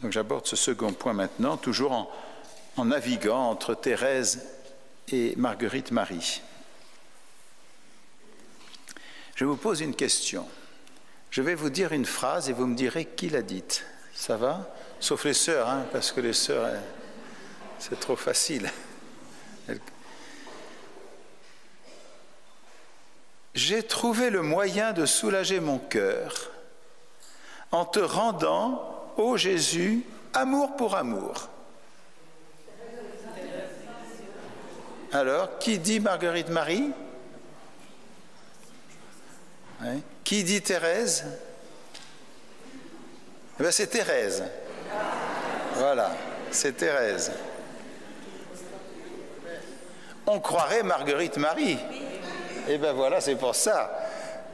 Donc 0.00 0.12
j'aborde 0.12 0.46
ce 0.46 0.56
second 0.56 0.92
point 0.92 1.12
maintenant, 1.12 1.56
toujours 1.56 1.92
en, 1.92 2.10
en 2.76 2.86
naviguant 2.86 3.50
entre 3.50 3.74
Thérèse 3.74 4.46
et 5.08 5.34
Marguerite 5.36 5.90
Marie. 5.90 6.42
Je 9.34 9.44
vous 9.44 9.56
pose 9.56 9.80
une 9.80 9.94
question. 9.94 10.46
Je 11.30 11.42
vais 11.42 11.54
vous 11.54 11.70
dire 11.70 11.92
une 11.92 12.06
phrase 12.06 12.50
et 12.50 12.52
vous 12.52 12.66
me 12.66 12.76
direz 12.76 13.04
qui 13.04 13.28
l'a 13.28 13.42
dite. 13.42 13.84
Ça 14.14 14.36
va? 14.36 14.74
Sauf 14.98 15.24
les 15.24 15.34
sœurs, 15.34 15.68
hein, 15.68 15.86
parce 15.92 16.12
que 16.12 16.20
les 16.20 16.32
sœurs, 16.32 16.68
c'est 17.78 17.98
trop 17.98 18.16
facile. 18.16 18.70
J'ai 23.54 23.82
trouvé 23.82 24.30
le 24.30 24.42
moyen 24.42 24.92
de 24.92 25.06
soulager 25.06 25.60
mon 25.60 25.78
cœur 25.78 26.50
en 27.72 27.84
te 27.84 27.98
rendant, 27.98 29.12
ô 29.16 29.36
Jésus, 29.36 30.04
amour 30.32 30.76
pour 30.76 30.96
amour. 30.96 31.49
Alors, 35.20 35.58
qui 35.58 35.78
dit 35.78 36.00
Marguerite 36.00 36.48
Marie 36.48 36.92
Qui 40.24 40.44
dit 40.44 40.62
Thérèse 40.62 41.26
eh 43.58 43.62
bien, 43.62 43.70
C'est 43.70 43.88
Thérèse. 43.88 44.44
Voilà, 45.74 46.10
c'est 46.50 46.72
Thérèse. 46.72 47.32
On 50.26 50.40
croirait 50.40 50.84
Marguerite 50.84 51.36
Marie. 51.36 51.76
Eh 52.66 52.78
bien 52.78 52.94
voilà, 52.94 53.20
c'est 53.20 53.36
pour 53.36 53.54
ça. 53.54 53.92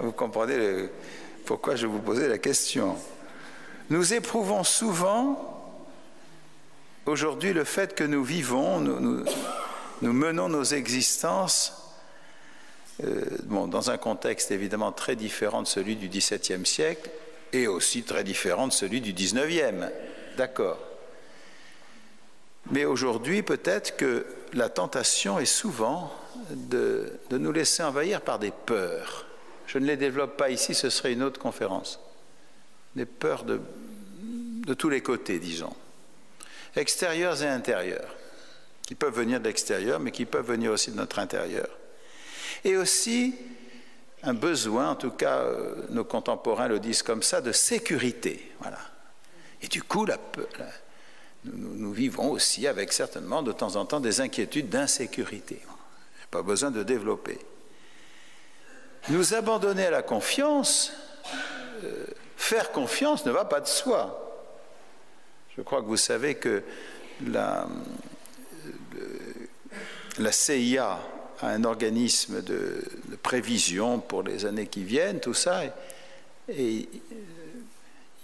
Vous 0.01 0.11
comprenez 0.11 0.91
pourquoi 1.45 1.77
je 1.77 1.87
vous 1.87 2.01
posais 2.01 2.27
la 2.27 2.39
question. 2.39 2.97
Nous 3.89 4.15
éprouvons 4.15 4.65
souvent 4.65 5.63
aujourd'hui 7.05 7.53
le 7.53 7.63
fait 7.63 7.95
que 7.95 8.03
nous 8.03 8.25
vivons, 8.25 8.81
nous, 8.81 9.25
menons 10.03 10.49
nos 10.49 10.65
existences 10.65 11.87
euh, 13.05 13.25
dans 13.47 13.91
un 13.91 13.99
contexte 13.99 14.51
évidemment 14.51 14.93
très 14.93 15.17
différent 15.17 15.63
de 15.63 15.67
celui 15.67 15.97
du 15.97 16.09
XVIIe 16.09 16.65
siècle 16.65 17.11
et 17.53 17.67
aussi 17.67 18.03
très 18.03 18.25
différent 18.25 18.69
de 18.69 18.73
celui 18.73 19.01
du 19.01 19.13
XIXe. 19.13 19.75
D'accord. 20.37 20.79
Mais 22.71 22.85
aujourd'hui, 22.85 23.43
peut-être 23.43 23.97
que 23.97 24.27
la 24.53 24.69
tentation 24.69 25.39
est 25.39 25.45
souvent 25.45 26.13
de, 26.51 27.13
nous 27.31 27.53
laisser 27.53 27.83
envahir 27.83 28.21
par 28.23 28.39
des 28.39 28.51
peurs. 28.51 29.27
Je 29.67 29.79
ne 29.79 29.87
les 29.87 29.97
développe 29.97 30.37
pas 30.37 30.51
ici, 30.51 30.75
ce 30.75 30.91
serait 30.91 31.13
une 31.13 31.23
autre 31.23 31.41
conférence. 31.41 32.01
Des 32.95 33.07
peurs 33.07 33.45
de, 33.45 33.61
de 34.67 34.75
tous 34.75 34.89
les 34.89 35.01
côtés, 35.01 35.39
disons. 35.39 35.75
Extérieures 36.75 37.43
et 37.43 37.49
intérieures. 37.49 38.15
Qui 38.87 38.95
peuvent 38.95 39.15
venir 39.15 39.41
de 39.41 39.45
l'extérieur, 39.45 39.99
mais 39.99 40.13
qui 40.13 40.25
peuvent 40.25 40.47
venir 40.47 40.71
aussi 40.71 40.93
de 40.93 40.97
notre 40.97 41.19
intérieur. 41.19 41.69
Et 42.65 42.77
aussi 42.77 43.35
un 44.23 44.35
besoin, 44.35 44.91
en 44.91 44.95
tout 44.95 45.11
cas 45.11 45.39
euh, 45.39 45.87
nos 45.91 46.05
contemporains 46.05 46.69
le 46.69 46.79
disent 46.79 47.03
comme 47.03 47.23
ça, 47.23 47.41
de 47.41 47.53
sécurité. 47.53 48.51
Voilà. 48.61 48.79
Et 49.63 49.69
du 49.69 49.83
coup, 49.83 50.07
nous, 51.45 51.93
vivons 51.93 52.31
aussi 52.31 52.67
avec 52.67 52.93
certainement 52.93 53.43
de 53.43 53.53
temps 53.53 53.77
en 53.77 53.87
temps 53.87 54.01
des 54.01 54.21
inquiétudes 54.21 54.69
d'insécurité. 54.69 55.61
Pas 56.31 56.43
besoin 56.43 56.71
de 56.71 56.83
développer. 56.83 57.39
Nous 59.09 59.35
abandonner 59.35 59.87
à 59.87 59.91
la 59.91 60.03
confiance, 60.03 60.93
euh, 61.85 62.07
faire 62.37 62.73
confiance 62.73 63.25
ne 63.25 63.31
va 63.31 63.45
pas 63.45 63.61
de 63.61 63.69
soi. 63.69 64.23
Je 65.57 65.63
crois 65.63 65.81
que 65.81 65.87
vous 65.87 65.97
savez 65.97 66.35
que 66.35 66.63
la, 67.25 67.67
la 70.19 70.33
CIA 70.33 70.99
a 71.43 71.49
un 71.49 71.65
organisme 71.65 72.43
de, 72.43 72.83
prévision 73.23 73.99
pour 73.99 74.23
les 74.23 74.47
années 74.47 74.67
qui 74.67 74.85
viennent, 74.85 75.21
tout 75.21 75.35
ça, 75.35 75.63
et 76.49 76.89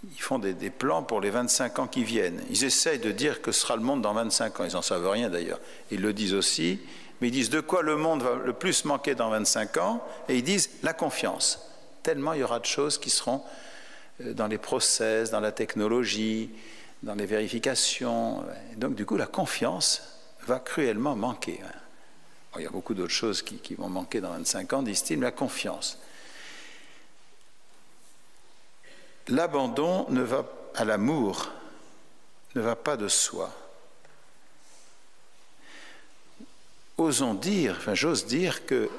ils 0.05 0.21
font 0.21 0.39
des, 0.39 0.71
plans 0.71 1.03
pour 1.03 1.21
les 1.21 1.31
25 1.31 1.79
ans 1.79 1.87
qui 1.87 2.05
viennent. 2.05 2.43
Ils 2.51 2.65
essayent 2.65 2.99
de 2.99 3.13
dire 3.13 3.43
que 3.43 3.53
sera 3.53 3.77
le 3.77 3.83
monde 3.83 4.03
dans 4.03 4.15
25 4.15 4.61
ans. 4.61 4.65
Ils 4.65 4.73
n'en 4.73 4.83
savent 4.83 5.09
rien 5.09 5.31
d'ailleurs. 5.31 5.61
Ils 5.91 6.01
le 6.01 6.13
disent 6.13 6.35
aussi. 6.35 6.81
Mais 7.21 7.29
ils 7.29 7.33
disent 7.33 7.51
de 7.51 7.61
quoi 7.61 7.83
le 7.83 7.97
monde 7.97 8.23
va 8.23 8.35
le 8.35 8.53
plus 8.53 8.85
manquer 8.85 9.15
dans 9.15 9.31
25 9.31 9.77
ans. 9.77 10.05
Et 10.29 10.37
ils 10.37 10.43
disent 10.43 10.71
la 10.83 10.93
confiance. 10.93 11.61
Tellement 12.03 12.33
il 12.33 12.41
y 12.41 12.43
aura 12.43 12.59
de 12.59 12.67
choses 12.67 12.99
qui 12.99 13.11
seront 13.11 13.43
euh, 14.21 14.35
dans 14.35 14.49
les 14.49 14.59
process, 14.59 15.31
dans 15.31 15.39
la 15.41 15.53
technologie, 15.53 16.51
dans 17.05 17.15
les 17.15 17.27
vérifications. 17.27 18.45
donc 18.77 18.95
du 18.97 19.07
coup, 19.07 19.17
la 19.17 19.27
confiance 19.27 20.03
va 20.47 20.59
cruellement 20.59 21.15
manquer. 21.15 21.61
Il 22.59 22.65
y 22.65 22.67
a 22.67 22.71
beaucoup 22.71 22.95
d'autres 22.95 23.13
choses 23.13 23.43
qui, 23.43 23.57
qui 23.57 23.75
vont 23.75 23.89
manquer 23.89 24.21
dans 24.21 24.31
25 24.31 24.73
ans, 24.75 24.83
disent-ils, 24.83 25.21
la 25.21 25.33
confiance. 25.33 25.99
L'abandon 29.29 30.07
ne 30.11 30.23
va 30.23 30.45
à 30.75 30.85
l'amour, 30.85 31.51
ne 32.55 32.61
va 32.61 32.77
pas 32.77 32.97
de 32.97 33.09
soi. 33.09 33.51
Osons 36.99 37.35
dire, 37.35 37.77
enfin 37.79 37.95
j'ose 37.95 38.27
dire 38.27 38.67
que 38.67 38.91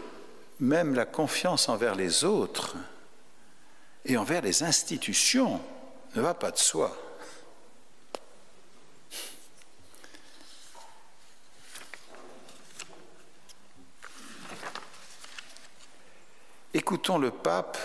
même 0.60 0.96
la 0.96 1.06
confiance 1.06 1.70
envers 1.70 1.96
les 1.96 2.24
autres 2.24 2.76
et 4.06 4.18
envers 4.18 4.42
les 4.42 4.64
institutions 4.64 5.62
ne 6.16 6.22
va 6.22 6.34
pas 6.34 6.52
de 6.52 6.58
soi. 6.58 6.96
Écoutons 16.76 17.20
le 17.20 17.30
pape 17.30 17.78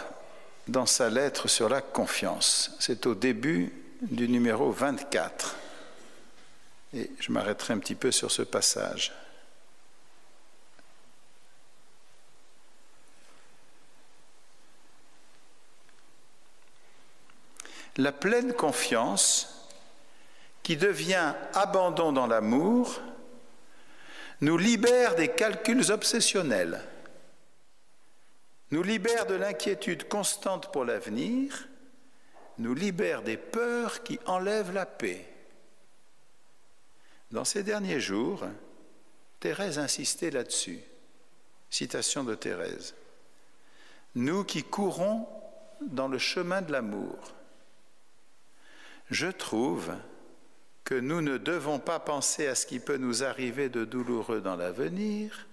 dans 0.67 0.87
sa 0.87 1.11
lettre 1.11 1.47
sur 1.47 1.69
la 1.69 1.83
confiance. 1.83 2.75
C'est 2.79 3.05
au 3.07 3.15
début 3.15 3.71
du 4.01 4.29
numéro 4.29 4.71
24. 4.71 5.57
Et 6.95 7.11
je 7.21 7.31
m'arrêterai 7.31 7.75
un 7.75 7.79
petit 7.79 7.95
peu 7.95 8.11
sur 8.11 8.31
ce 8.31 8.41
passage. 8.41 9.13
La 17.99 18.13
pleine 18.13 18.55
confiance, 18.55 19.69
qui 20.63 20.77
devient 20.77 21.35
abandon 21.53 22.13
dans 22.13 22.27
l'amour, 22.27 23.01
nous 24.41 24.57
libère 24.57 25.15
des 25.15 25.29
calculs 25.29 25.91
obsessionnels 25.91 26.81
nous 28.71 28.83
libère 28.83 29.27
de 29.27 29.35
l'inquiétude 29.35 30.09
constante 30.09 30.71
pour 30.73 30.85
l'avenir, 30.85 31.69
nous 32.59 32.75
libère 32.75 33.23
des 33.23 33.37
peurs 33.37 34.03
qui 34.03 34.19
enlèvent 34.27 34.73
la 34.73 34.85
paix. 34.85 35.27
Dans 37.31 37.45
ces 37.45 37.63
derniers 37.63 38.01
jours, 38.01 38.45
Thérèse 39.41 39.79
insistait 39.79 40.31
là-dessus. 40.31 40.81
Citation 41.71 42.25
de 42.25 42.35
Thérèse. 42.35 42.95
Nous 44.15 44.45
qui 44.45 44.65
courons 44.65 45.29
dans 45.81 46.09
le 46.09 46.19
chemin 46.19 46.63
de 46.63 46.73
l'amour, 46.73 47.17
je 49.11 49.29
trouve 49.29 49.95
que 50.85 50.95
nous 50.95 51.21
ne 51.21 51.39
devons 51.39 51.79
pas 51.79 52.01
penser 52.01 52.47
à 52.47 52.55
ce 52.55 52.67
qui 52.67 52.81
peut 52.81 52.97
nous 52.97 53.23
arriver 53.23 53.69
de 53.69 53.85
douloureux 53.85 54.41
dans 54.41 54.57
l'avenir, 54.57 55.47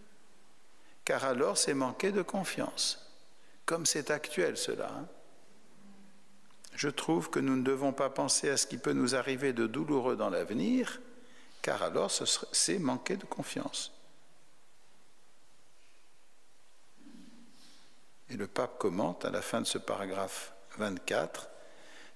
car 1.04 1.26
alors 1.26 1.58
c'est 1.58 1.74
manquer 1.74 2.12
de 2.12 2.22
confiance 2.22 3.05
comme 3.66 3.86
c'est 3.86 4.12
actuel 4.12 4.58
cela. 4.58 4.92
Hein. 4.92 5.08
Je 6.76 6.90
trouve 6.90 7.30
que 7.30 7.40
nous 7.40 7.56
ne 7.56 7.64
devons 7.64 7.94
pas 7.94 8.10
penser 8.10 8.50
à 8.50 8.58
ce 8.58 8.68
qui 8.68 8.78
peut 8.78 8.94
nous 8.94 9.16
arriver 9.16 9.54
de 9.54 9.66
douloureux 9.66 10.16
dans 10.16 10.30
l'avenir, 10.30 11.00
car 11.62 11.82
alors 11.84 12.12
c'est 12.52 12.80
manquer 12.80 13.16
de 13.16 13.26
confiance. 13.26 13.92
Et 18.30 18.38
le 18.38 18.48
pape 18.48 18.78
commente 18.78 19.24
à 19.24 19.30
la 19.30 19.42
fin 19.42 19.62
de 19.62 19.66
ce 19.66 19.78
paragraphe 19.78 20.54
24, 20.78 21.50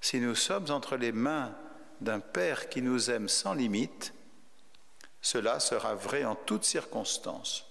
Si 0.02 0.20
nous 0.20 0.36
sommes 0.36 0.70
entre 0.70 0.98
les 0.98 1.12
mains 1.12 1.56
d'un 2.02 2.20
Père 2.20 2.70
qui 2.70 2.82
nous 2.82 3.10
aime 3.10 3.30
sans 3.30 3.54
limite, 3.54 4.14
Cela 5.22 5.60
sera 5.60 5.96
vrai 5.96 6.24
en 6.24 6.36
toutes 6.36 6.64
circonstances. 6.64 7.69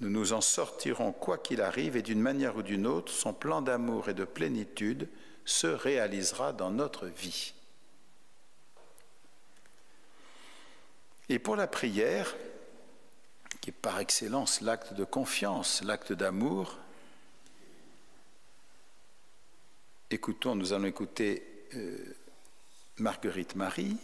Nous 0.00 0.10
nous 0.10 0.32
en 0.32 0.40
sortirons 0.40 1.12
quoi 1.12 1.38
qu'il 1.38 1.62
arrive 1.62 1.96
et 1.96 2.02
d'une 2.02 2.20
manière 2.20 2.56
ou 2.56 2.62
d'une 2.62 2.86
autre, 2.86 3.12
son 3.12 3.32
plan 3.32 3.62
d'amour 3.62 4.08
et 4.08 4.14
de 4.14 4.24
plénitude 4.24 5.08
se 5.44 5.66
réalisera 5.66 6.52
dans 6.52 6.70
notre 6.70 7.06
vie. 7.06 7.54
Et 11.28 11.38
pour 11.38 11.56
la 11.56 11.66
prière, 11.66 12.36
qui 13.60 13.70
est 13.70 13.72
par 13.72 13.98
excellence 13.98 14.60
l'acte 14.60 14.92
de 14.92 15.04
confiance, 15.04 15.82
l'acte 15.82 16.12
d'amour, 16.12 16.78
écoutons, 20.10 20.54
nous 20.54 20.72
allons 20.72 20.84
écouter 20.84 21.66
euh, 21.74 21.96
Marguerite 22.98 23.56
Marie. 23.56 23.96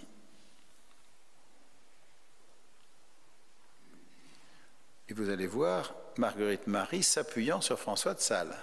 Et 5.12 5.14
vous 5.14 5.28
allez 5.28 5.46
voir 5.46 5.94
Marguerite 6.16 6.66
Marie 6.66 7.02
s'appuyant 7.02 7.60
sur 7.60 7.78
François 7.78 8.14
de 8.14 8.20
Sales, 8.20 8.56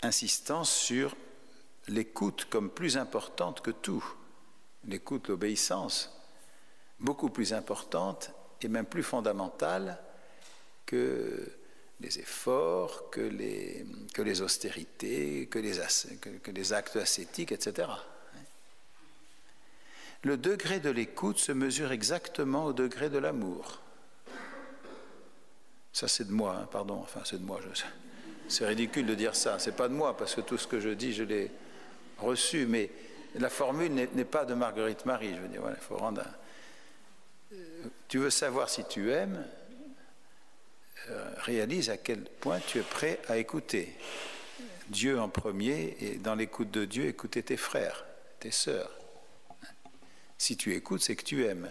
insistant 0.00 0.64
sur 0.64 1.14
l'écoute 1.88 2.46
comme 2.46 2.70
plus 2.70 2.96
importante 2.96 3.60
que 3.60 3.72
tout, 3.72 4.02
l'écoute, 4.86 5.28
l'obéissance, 5.28 6.18
beaucoup 6.98 7.28
plus 7.28 7.52
importante 7.52 8.30
et 8.62 8.68
même 8.68 8.86
plus 8.86 9.02
fondamentale 9.02 9.98
que 10.86 11.46
les 12.00 12.20
efforts, 12.20 13.10
que 13.10 13.20
les, 13.20 13.84
que 14.14 14.22
les 14.22 14.40
austérités, 14.40 15.46
que 15.48 15.58
les, 15.58 15.76
que 16.42 16.50
les 16.50 16.72
actes 16.72 16.96
ascétiques, 16.96 17.52
etc. 17.52 17.86
Le 20.22 20.36
degré 20.36 20.80
de 20.80 20.90
l'écoute 20.90 21.38
se 21.38 21.52
mesure 21.52 21.92
exactement 21.92 22.66
au 22.66 22.72
degré 22.72 23.08
de 23.08 23.18
l'amour. 23.18 23.80
Ça, 25.92 26.08
c'est 26.08 26.26
de 26.26 26.32
moi, 26.32 26.56
hein, 26.60 26.68
pardon, 26.70 26.98
enfin, 27.02 27.20
c'est 27.24 27.40
de 27.40 27.44
moi. 27.44 27.60
C'est 28.48 28.66
ridicule 28.66 29.06
de 29.06 29.14
dire 29.14 29.34
ça, 29.34 29.58
c'est 29.58 29.76
pas 29.76 29.88
de 29.88 29.94
moi, 29.94 30.16
parce 30.16 30.34
que 30.34 30.40
tout 30.40 30.58
ce 30.58 30.66
que 30.66 30.78
je 30.78 30.90
dis, 30.90 31.12
je 31.12 31.24
l'ai 31.24 31.50
reçu, 32.18 32.66
mais 32.66 32.90
la 33.34 33.48
formule 33.48 33.92
n'est 33.92 34.24
pas 34.24 34.44
de 34.44 34.54
Marguerite 34.54 35.06
Marie, 35.06 35.34
je 35.34 35.40
veux 35.40 35.48
dire, 35.48 35.60
voilà, 35.60 35.76
il 35.80 35.84
faut 35.84 35.96
rendre. 35.96 36.22
Tu 38.08 38.18
veux 38.18 38.30
savoir 38.30 38.68
si 38.68 38.84
tu 38.84 39.10
aimes, 39.10 39.44
euh, 41.08 41.30
réalise 41.38 41.90
à 41.90 41.96
quel 41.96 42.20
point 42.22 42.60
tu 42.60 42.78
es 42.78 42.82
prêt 42.82 43.20
à 43.28 43.38
écouter 43.38 43.92
Dieu 44.88 45.18
en 45.18 45.28
premier 45.28 45.96
et 46.00 46.16
dans 46.16 46.34
l'écoute 46.34 46.70
de 46.70 46.84
Dieu, 46.84 47.06
écouter 47.06 47.42
tes 47.42 47.56
frères, 47.56 48.04
tes 48.38 48.50
sœurs. 48.50 48.99
Si 50.40 50.56
tu 50.56 50.74
écoutes, 50.74 51.02
c'est 51.02 51.16
que 51.16 51.22
tu 51.22 51.44
aimes. 51.44 51.70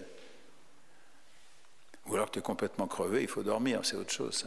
Ou 2.06 2.14
alors 2.14 2.30
tu 2.30 2.38
es 2.38 2.42
complètement 2.44 2.86
crevé, 2.86 3.24
il 3.24 3.28
faut 3.28 3.42
dormir, 3.42 3.84
c'est 3.84 3.96
autre 3.96 4.12
chose. 4.12 4.46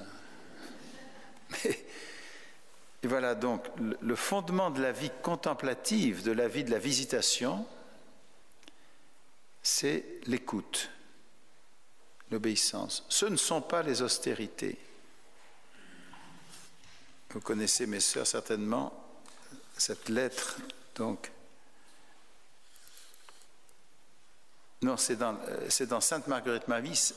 Et 1.65 3.09
voilà 3.09 3.35
donc 3.35 3.67
le 3.77 4.15
fondement 4.15 4.71
de 4.71 4.81
la 4.81 4.93
vie 4.93 5.11
contemplative, 5.25 6.23
de 6.23 6.31
la 6.31 6.47
vie 6.47 6.63
de 6.63 6.71
la 6.71 6.79
visitation, 6.79 7.67
c'est 9.61 10.05
l'écoute 10.27 10.89
l'obéissance. 12.31 13.05
Ce 13.09 13.27
ne 13.27 13.35
sont 13.35 13.61
pas 13.61 13.83
les 13.83 14.03
austérités. 14.03 14.79
Vous 17.31 17.41
connaissez, 17.41 17.89
mes 17.89 17.99
sœurs, 17.99 18.29
certainement 18.29 18.97
cette 19.77 20.09
lettre, 20.09 20.61
donc. 20.95 21.32
Non, 24.83 24.97
c'est 24.97 25.17
dans, 25.17 25.39
c'est 25.69 25.87
dans 25.87 26.01
Sainte 26.01 26.27
Marguerite 26.27 26.67
Marie, 26.67 27.13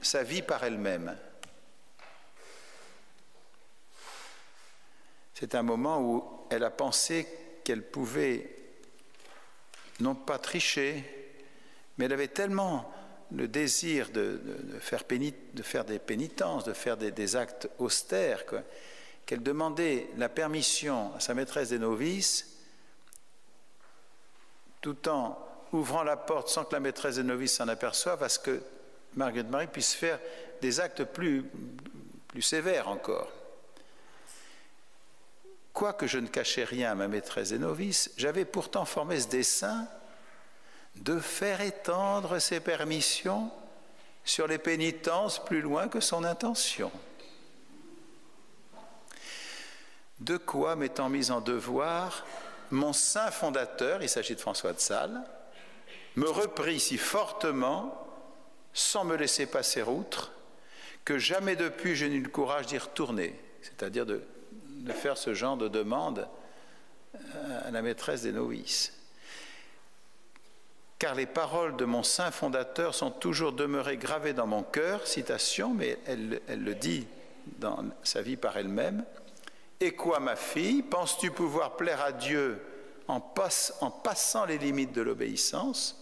sa 0.00 0.22
vie 0.22 0.42
par 0.42 0.62
elle-même. 0.62 1.16
C'est 5.34 5.54
un 5.54 5.62
moment 5.62 6.00
où 6.02 6.46
elle 6.50 6.64
a 6.64 6.70
pensé 6.70 7.26
qu'elle 7.64 7.82
pouvait 7.82 8.56
non 10.00 10.14
pas 10.14 10.38
tricher, 10.38 11.02
mais 11.98 12.04
elle 12.04 12.12
avait 12.12 12.28
tellement 12.28 12.92
le 13.32 13.48
désir 13.48 14.10
de, 14.10 14.40
faire, 14.80 15.02
de 15.08 15.62
faire, 15.62 15.84
des 15.84 15.98
pénitences, 15.98 16.64
de 16.64 16.72
faire 16.72 16.96
des, 16.96 17.36
actes 17.36 17.68
austères, 17.78 18.44
qu'elle 19.26 19.42
demandait 19.42 20.08
la 20.16 20.28
permission 20.28 21.14
à 21.14 21.20
sa 21.20 21.34
maîtresse 21.34 21.70
des 21.70 21.78
novices, 21.78 22.58
tout 24.80 25.08
en 25.08 25.38
ouvrant 25.72 26.02
la 26.02 26.16
porte 26.16 26.48
sans 26.48 26.64
que 26.64 26.74
la 26.74 26.80
maîtresse 26.80 27.16
des 27.16 27.22
novices 27.22 27.56
s'en 27.56 27.68
aperçoive, 27.68 28.22
à 28.22 28.28
ce 28.28 28.38
que 28.38 28.62
Marguerite 29.14 29.50
Marie 29.50 29.66
puisse 29.66 29.94
faire 29.94 30.18
des 30.60 30.80
actes 30.80 31.04
plus, 31.04 31.44
sévères 32.40 32.88
encore. 32.88 33.30
Quoique 35.72 36.06
je 36.06 36.18
ne 36.18 36.26
cachais 36.26 36.64
rien 36.64 36.92
à 36.92 36.94
ma 36.94 37.08
maîtresse 37.08 37.50
des 37.50 37.58
novices, 37.58 38.10
j'avais 38.16 38.44
pourtant 38.44 38.84
formé 38.84 39.20
ce 39.20 39.28
dessin 39.28 39.86
de 40.96 41.18
faire 41.18 41.60
étendre 41.60 42.38
ses 42.38 42.60
permissions 42.60 43.50
sur 44.24 44.46
les 44.46 44.58
pénitences 44.58 45.42
plus 45.44 45.60
loin 45.60 45.88
que 45.88 46.00
son 46.00 46.24
intention. 46.24 46.90
De 50.18 50.36
quoi 50.36 50.76
m'étant 50.76 51.08
mis 51.08 51.30
en 51.30 51.40
devoir, 51.40 52.26
mon 52.70 52.92
saint 52.92 53.30
fondateur, 53.30 54.02
il 54.02 54.08
s'agit 54.08 54.34
de 54.34 54.40
François 54.40 54.72
de 54.72 54.80
Sales, 54.80 55.22
me 56.16 56.28
reprit 56.28 56.80
si 56.80 56.96
fortement, 56.98 58.06
sans 58.72 59.04
me 59.04 59.16
laisser 59.16 59.46
passer 59.46 59.82
outre, 59.82 60.32
que 61.04 61.18
jamais 61.18 61.56
depuis 61.56 61.96
je 61.96 62.06
n'eus 62.06 62.22
le 62.22 62.28
courage 62.28 62.66
d'y 62.66 62.78
retourner, 62.78 63.38
c'est-à-dire 63.62 64.06
de, 64.06 64.22
faire 64.92 65.16
ce 65.16 65.34
genre 65.34 65.56
de 65.56 65.68
demande 65.68 66.28
à 67.64 67.70
la 67.70 67.82
maîtresse 67.82 68.22
des 68.22 68.32
novices 68.32 68.92
car 71.00 71.14
les 71.14 71.26
paroles 71.26 71.76
de 71.76 71.86
mon 71.86 72.02
saint 72.02 72.30
fondateur 72.30 72.94
sont 72.94 73.10
toujours 73.10 73.52
demeurées 73.52 73.96
gravées 73.96 74.34
dans 74.34 74.46
mon 74.46 74.62
cœur, 74.62 75.06
citation, 75.06 75.72
mais 75.72 75.98
elle, 76.06 76.42
le 76.46 76.74
dit 76.74 77.06
dans 77.58 77.86
sa 78.04 78.20
vie 78.20 78.36
par 78.36 78.58
elle-même. 78.58 79.02
Et 79.80 79.92
quoi, 79.92 80.20
ma 80.20 80.36
fille, 80.36 80.82
penses-tu 80.82 81.30
pouvoir 81.30 81.76
plaire 81.76 82.02
à 82.02 82.12
Dieu 82.12 82.60
en 83.08 83.18
passant 83.18 84.44
les 84.44 84.58
limites 84.58 84.92
de 84.92 85.00
l'obéissance, 85.00 85.99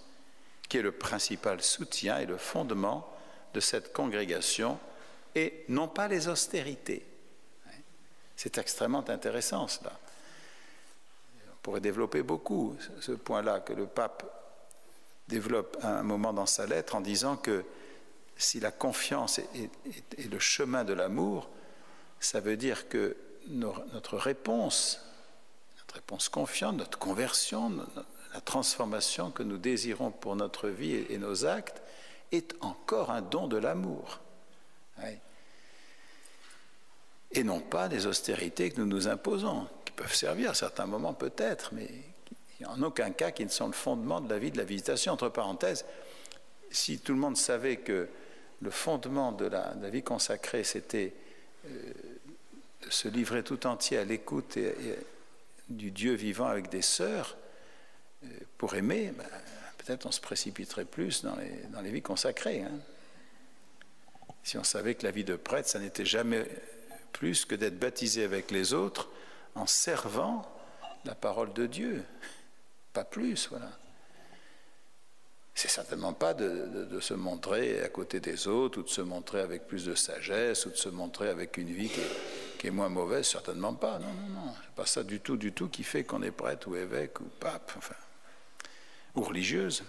qui 0.69 0.79
est 0.79 0.83
le 0.83 0.93
principal 0.93 1.63
soutien 1.63 2.19
et 2.19 2.27
le 2.27 2.37
fondement 2.37 3.11
de 3.55 3.61
cette 3.61 3.93
congrégation, 3.93 4.79
et 5.35 5.65
non 5.69 5.89
pas 5.89 6.09
les 6.09 6.29
austérités 6.29 7.05
C'est 8.37 8.59
extrêmement 8.59 9.09
intéressant 9.09 9.69
cela. 9.69 9.99
On 11.47 11.57
pourrait 11.63 11.81
développer 11.81 12.23
beaucoup 12.23 12.77
ce 13.01 13.13
point-là 13.13 13.61
que 13.61 13.73
le 13.73 13.87
pape 13.87 14.25
développe 15.29 15.77
un 15.83 16.03
moment 16.03 16.33
dans 16.33 16.47
sa 16.47 16.67
lettre 16.67 16.95
en 16.95 17.01
disant 17.01 17.37
que 17.37 17.65
si 18.37 18.61
la 18.61 18.71
confiance 18.71 19.39
est, 19.39 20.31
le 20.31 20.39
chemin 20.39 20.85
de 20.85 20.93
l'amour, 20.93 21.51
ça 22.21 22.41
veut 22.41 22.57
dire 22.57 22.89
que 22.89 23.17
notre 23.49 24.17
réponse, 24.17 25.01
notre 25.79 25.97
réponse 25.97 26.29
confiante, 26.29 26.77
notre 26.77 26.99
conversion, 26.99 27.85
la 28.39 28.43
transformation 28.43 29.33
que 29.33 29.43
nous 29.43 29.59
désirons 29.59 30.13
pour 30.13 30.37
notre 30.37 30.69
vie 30.69 31.05
et, 31.11 31.19
nos 31.19 31.45
actes, 31.45 31.83
est 32.31 32.55
encore 32.61 33.11
un 33.11 33.21
don 33.21 33.49
de 33.49 33.57
l'amour. 33.57 34.21
Et 37.33 37.43
non 37.43 37.59
pas 37.59 37.89
des 37.89 38.07
austérités 38.07 38.71
que 38.71 38.81
nous 38.81 38.87
nous 38.87 39.09
imposons, 39.09 39.67
qui 39.85 39.93
peuvent 39.93 40.15
servir 40.15 40.51
à 40.51 40.55
certains 40.55 40.87
moments 40.87 41.15
peut-être, 41.15 41.75
mais 41.75 41.91
en 42.65 42.81
aucun 42.83 43.11
cas 43.11 43.33
qui 43.33 43.45
ne 43.45 43.51
sont 43.51 43.67
le 43.67 43.73
fondement 43.73 44.21
de 44.21 44.31
la 44.31 44.39
vie 44.39 44.53
de 44.53 44.57
la 44.57 44.65
visitation. 44.65 45.15
Entre 45.15 45.31
parenthèses, 45.31 45.85
si 46.71 47.01
tout 47.01 47.15
le 47.15 47.19
monde 47.19 47.37
savait 47.37 47.79
que 47.79 48.09
le 48.61 48.71
fondement 48.71 49.33
de 49.33 49.47
la, 49.47 49.73
vie 49.91 50.05
consacrée, 50.05 50.63
c'était 50.63 51.13
euh, 51.67 51.93
se 52.89 53.09
livrer 53.09 53.43
tout 53.43 53.67
entier 53.67 53.99
à 53.99 54.05
l'écoute 54.05 54.57
du 55.69 55.91
Dieu 55.91 56.15
vivant 56.15 56.47
avec 56.47 56.69
des 56.69 56.83
sœurs, 56.83 57.37
pour 58.57 58.75
aimer, 58.75 59.13
ben, 59.17 59.25
peut-être 59.79 60.07
on 60.07 60.13
se 60.13 60.21
précipiterait 60.21 60.85
plus 60.85 61.23
dans 61.23 61.37
les, 61.37 61.53
dans 61.73 61.81
les 61.81 61.91
vies 61.91 62.03
consacrées. 62.03 62.63
Hein. 62.63 62.79
Si 64.43 64.57
on 64.59 64.65
savait 64.65 64.95
que 64.95 65.05
la 65.05 65.11
vie 65.11 65.25
de 65.25 65.37
prêtre, 65.37 65.69
ça 65.69 65.79
n'était 65.79 66.05
jamais 66.05 66.47
plus 67.13 67.45
que 67.45 67.55
d'être 67.55 67.79
baptisé 67.79 68.25
avec 68.25 68.51
les 68.51 68.73
autres 68.73 69.09
en 69.55 69.67
servant 69.67 70.47
la 71.05 71.15
parole 71.15 71.53
de 71.53 71.67
Dieu 71.67 72.05
pas 72.93 73.05
plus, 73.05 73.49
voilà. 73.51 73.71
C'est 75.55 75.69
certainement 75.69 76.13
pas 76.13 76.35
de, 76.35 77.01
se 77.01 77.15
montrer 77.15 77.83
à 77.83 77.89
côté 77.89 78.21
des 78.21 78.47
autres, 78.47 78.81
ou 78.81 78.83
de 78.83 78.89
se 78.89 79.01
montrer 79.01 79.41
avec 79.41 79.67
plus 79.67 79.85
de 79.85 79.95
sagesse, 79.95 80.67
ou 80.67 80.71
de 80.71 80.77
se 80.77 80.89
montrer 80.89 81.29
avec 81.29 81.57
une 81.57 81.73
vie 81.73 81.91
qui 82.59 82.67
est, 82.67 82.71
moins 82.71 82.89
mauvaise, 82.89 83.27
certainement 83.27 83.75
pas. 83.75 83.99
Non, 83.99 84.07
non, 84.07 84.29
non. 84.29 84.55
C'est 84.63 84.75
pas 84.75 84.87
ça 84.87 85.03
du 85.03 85.21
tout, 85.21 85.37
du 85.37 85.53
tout 85.53 85.69
qui 85.69 85.83
fait 85.83 86.05
qu'on 86.05 86.23
est 86.23 86.31
prêtre 86.31 86.69
ou 86.69 86.77
évêque 86.77 87.21
ou 87.21 87.25
pape, 87.41 87.73
enfin, 87.77 87.95
ou 89.19 89.23
religieuse. 89.23 89.83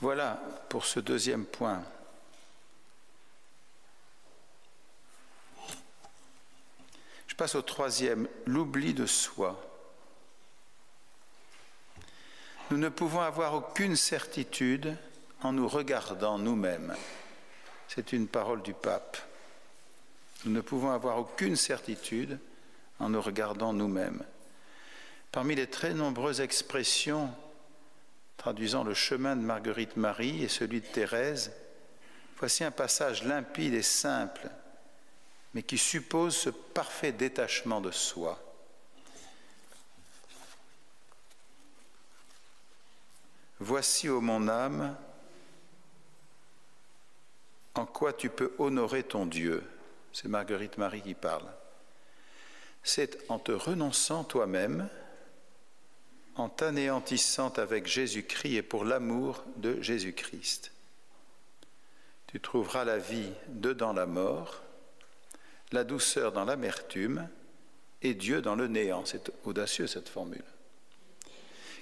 Voilà 0.00 0.40
pour 0.68 0.86
ce 0.86 0.98
deuxième 0.98 1.44
point. 1.44 1.82
Je 7.26 7.34
passe 7.34 7.54
au 7.54 7.62
troisième, 7.62 8.28
l'oubli 8.46 8.94
de 8.94 9.06
soi. 9.06 9.62
Nous 12.70 12.78
ne 12.78 12.88
pouvons 12.88 13.20
avoir 13.20 13.54
aucune 13.54 13.96
certitude 13.96 14.96
en 15.42 15.52
nous 15.52 15.68
regardant 15.68 16.38
nous-mêmes. 16.38 16.94
C'est 17.88 18.12
une 18.12 18.28
parole 18.28 18.62
du 18.62 18.72
pape. 18.72 19.18
Nous 20.44 20.52
ne 20.52 20.60
pouvons 20.60 20.92
avoir 20.92 21.18
aucune 21.18 21.56
certitude 21.56 22.38
en 23.00 23.10
nous 23.10 23.20
regardant 23.20 23.72
nous-mêmes. 23.72 24.24
Parmi 25.32 25.54
les 25.54 25.66
très 25.66 25.92
nombreuses 25.92 26.40
expressions 26.40 27.34
traduisant 28.40 28.84
le 28.84 28.94
chemin 28.94 29.36
de 29.36 29.42
Marguerite 29.42 29.98
Marie 29.98 30.42
et 30.42 30.48
celui 30.48 30.80
de 30.80 30.86
Thérèse, 30.86 31.52
voici 32.38 32.64
un 32.64 32.70
passage 32.70 33.22
limpide 33.22 33.74
et 33.74 33.82
simple, 33.82 34.48
mais 35.52 35.62
qui 35.62 35.76
suppose 35.76 36.34
ce 36.34 36.48
parfait 36.48 37.12
détachement 37.12 37.82
de 37.82 37.90
soi. 37.90 38.42
Voici, 43.58 44.08
ô 44.08 44.22
mon 44.22 44.48
âme, 44.48 44.96
en 47.74 47.84
quoi 47.84 48.14
tu 48.14 48.30
peux 48.30 48.54
honorer 48.56 49.02
ton 49.02 49.26
Dieu. 49.26 49.62
C'est 50.14 50.28
Marguerite 50.28 50.78
Marie 50.78 51.02
qui 51.02 51.12
parle. 51.12 51.46
C'est 52.82 53.18
en 53.30 53.38
te 53.38 53.52
renonçant 53.52 54.24
toi-même, 54.24 54.88
en 56.36 56.48
t'anéantissant 56.48 57.50
avec 57.58 57.86
Jésus-Christ 57.86 58.56
et 58.56 58.62
pour 58.62 58.84
l'amour 58.84 59.44
de 59.56 59.80
Jésus-Christ. 59.80 60.72
Tu 62.26 62.40
trouveras 62.40 62.84
la 62.84 62.98
vie 62.98 63.32
dedans 63.48 63.92
la 63.92 64.06
mort, 64.06 64.62
la 65.72 65.84
douceur 65.84 66.32
dans 66.32 66.44
l'amertume 66.44 67.28
et 68.02 68.14
Dieu 68.14 68.40
dans 68.40 68.54
le 68.54 68.68
néant. 68.68 69.04
C'est 69.04 69.32
audacieux 69.44 69.86
cette 69.86 70.08
formule. 70.08 70.44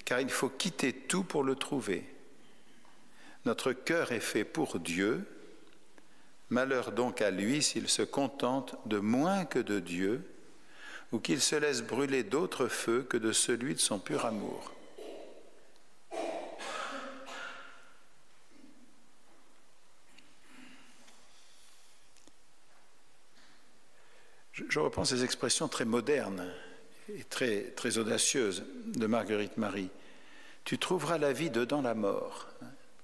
Car 0.05 0.21
il 0.21 0.29
faut 0.29 0.49
quitter 0.49 0.93
tout 0.93 1.23
pour 1.23 1.43
le 1.43 1.55
trouver. 1.55 2.03
Notre 3.45 3.73
cœur 3.73 4.11
est 4.11 4.19
fait 4.19 4.43
pour 4.43 4.79
Dieu. 4.79 5.25
Malheur 6.49 6.91
donc 6.91 7.21
à 7.21 7.29
lui 7.29 7.61
s'il 7.61 7.87
se 7.87 8.01
contente 8.01 8.75
de 8.87 8.97
moins 8.97 9.45
que 9.45 9.59
de 9.59 9.79
Dieu 9.79 10.23
ou 11.11 11.19
qu'il 11.19 11.41
se 11.41 11.55
laisse 11.55 11.81
brûler 11.81 12.23
d'autres 12.23 12.67
feux 12.67 13.03
que 13.03 13.17
de 13.17 13.31
celui 13.31 13.73
de 13.73 13.79
son 13.79 13.99
pur 13.99 14.25
amour. 14.25 14.73
Je, 24.51 24.79
reprends 24.79 25.05
ces 25.05 25.23
expressions 25.23 25.67
très 25.67 25.85
modernes 25.85 26.51
et 27.07 27.23
très, 27.23 27.97
audacieuses 27.97 28.65
de 28.85 29.07
Marguerite 29.07 29.57
Marie. 29.57 29.89
Tu 30.65 30.77
trouveras 30.77 31.17
la 31.17 31.33
vie 31.33 31.49
dedans 31.49 31.81
la 31.81 31.95
mort. 31.95 32.47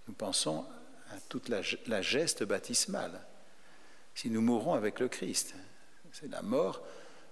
Nous 0.07 0.13
pensons 0.13 0.65
à 1.11 1.19
toute 1.29 1.49
la 1.49 2.01
geste 2.01 2.43
baptismale. 2.43 3.25
Si 4.15 4.29
nous 4.29 4.41
mourons 4.41 4.73
avec 4.73 4.99
le 4.99 5.07
Christ, 5.07 5.55
c'est 6.11 6.29
la 6.29 6.41
mort 6.41 6.81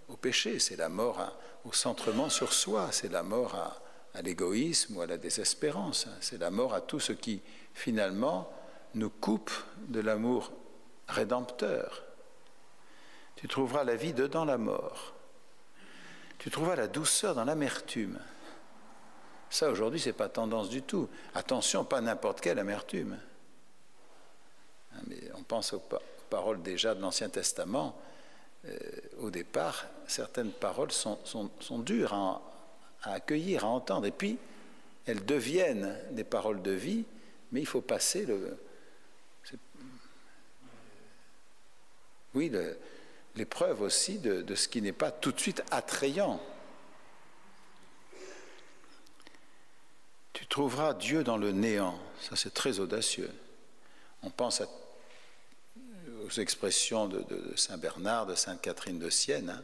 au 0.09 0.17
péché, 0.17 0.59
c'est 0.59 0.75
la 0.75 0.89
mort 0.89 1.37
au 1.65 1.73
centrement 1.73 2.29
sur 2.29 2.53
soi, 2.53 2.89
c'est 2.91 3.11
la 3.11 3.23
mort 3.23 3.55
à, 3.55 3.81
à 4.13 4.21
l'égoïsme 4.21 4.97
ou 4.97 5.01
à 5.01 5.07
la 5.07 5.17
désespérance, 5.17 6.07
c'est 6.21 6.37
la 6.37 6.51
mort 6.51 6.73
à 6.73 6.81
tout 6.81 6.99
ce 6.99 7.13
qui 7.13 7.41
finalement 7.73 8.51
nous 8.93 9.09
coupe 9.09 9.51
de 9.87 9.99
l'amour 9.99 10.51
rédempteur. 11.07 12.03
Tu 13.35 13.47
trouveras 13.47 13.83
la 13.83 13.95
vie 13.95 14.13
dedans 14.13 14.45
la 14.45 14.57
mort. 14.57 15.13
Tu 16.37 16.51
trouveras 16.51 16.75
la 16.75 16.87
douceur 16.87 17.35
dans 17.35 17.45
l'amertume. 17.45 18.19
Ça, 19.49 19.69
aujourd'hui, 19.69 19.99
ce 19.99 20.09
n'est 20.09 20.13
pas 20.13 20.29
tendance 20.29 20.69
du 20.69 20.81
tout. 20.81 21.09
Attention, 21.35 21.83
pas 21.83 22.01
n'importe 22.01 22.41
quelle 22.41 22.59
amertume. 22.59 23.19
Hein, 24.93 24.99
mais 25.07 25.19
on 25.35 25.43
pense 25.43 25.73
aux 25.73 25.83
paroles 26.29 26.61
déjà 26.61 26.95
de 26.95 27.01
l'Ancien 27.01 27.29
Testament 27.29 27.99
euh, 28.65 28.77
au 29.19 29.29
départ, 29.29 29.85
certaines 30.07 30.51
paroles 30.51 30.91
sont, 30.91 31.17
dures 31.79 32.13
à, 32.13 32.41
accueillir, 33.03 33.65
à 33.65 33.67
entendre, 33.67 34.05
et 34.05 34.11
puis 34.11 34.37
elles 35.05 35.25
deviennent 35.25 35.97
des 36.11 36.23
paroles 36.23 36.61
de 36.61 36.71
vie, 36.71 37.03
mais 37.51 37.59
il 37.59 37.67
faut 37.67 37.81
passer 37.81 38.25
le. 38.25 38.57
Oui, 42.33 42.51
l'épreuve 43.35 43.81
aussi 43.81 44.17
de, 44.17 44.41
de 44.41 44.55
ce 44.55 44.67
qui 44.67 44.81
n'est 44.81 44.91
pas 44.91 45.11
tout 45.11 45.31
de 45.31 45.39
suite 45.39 45.61
attrayant. 45.69 46.41
Tu 50.31 50.47
trouveras 50.47 50.95
Dieu 50.95 51.23
dans 51.23 51.37
le 51.37 51.51
néant, 51.51 51.99
ça 52.19 52.35
c'est 52.35 52.53
très 52.53 52.79
audacieux. 52.79 53.29
On 54.23 54.31
pense 54.31 54.61
à 54.61 54.67
aux 56.23 56.39
expressions 56.39 57.07
de, 57.07 57.23
Saint 57.55 57.77
Bernard, 57.77 58.25
de 58.25 58.35
Sainte 58.35 58.61
Catherine 58.61 58.99
de 58.99 59.09
Sienne, 59.09 59.49
hein, 59.49 59.63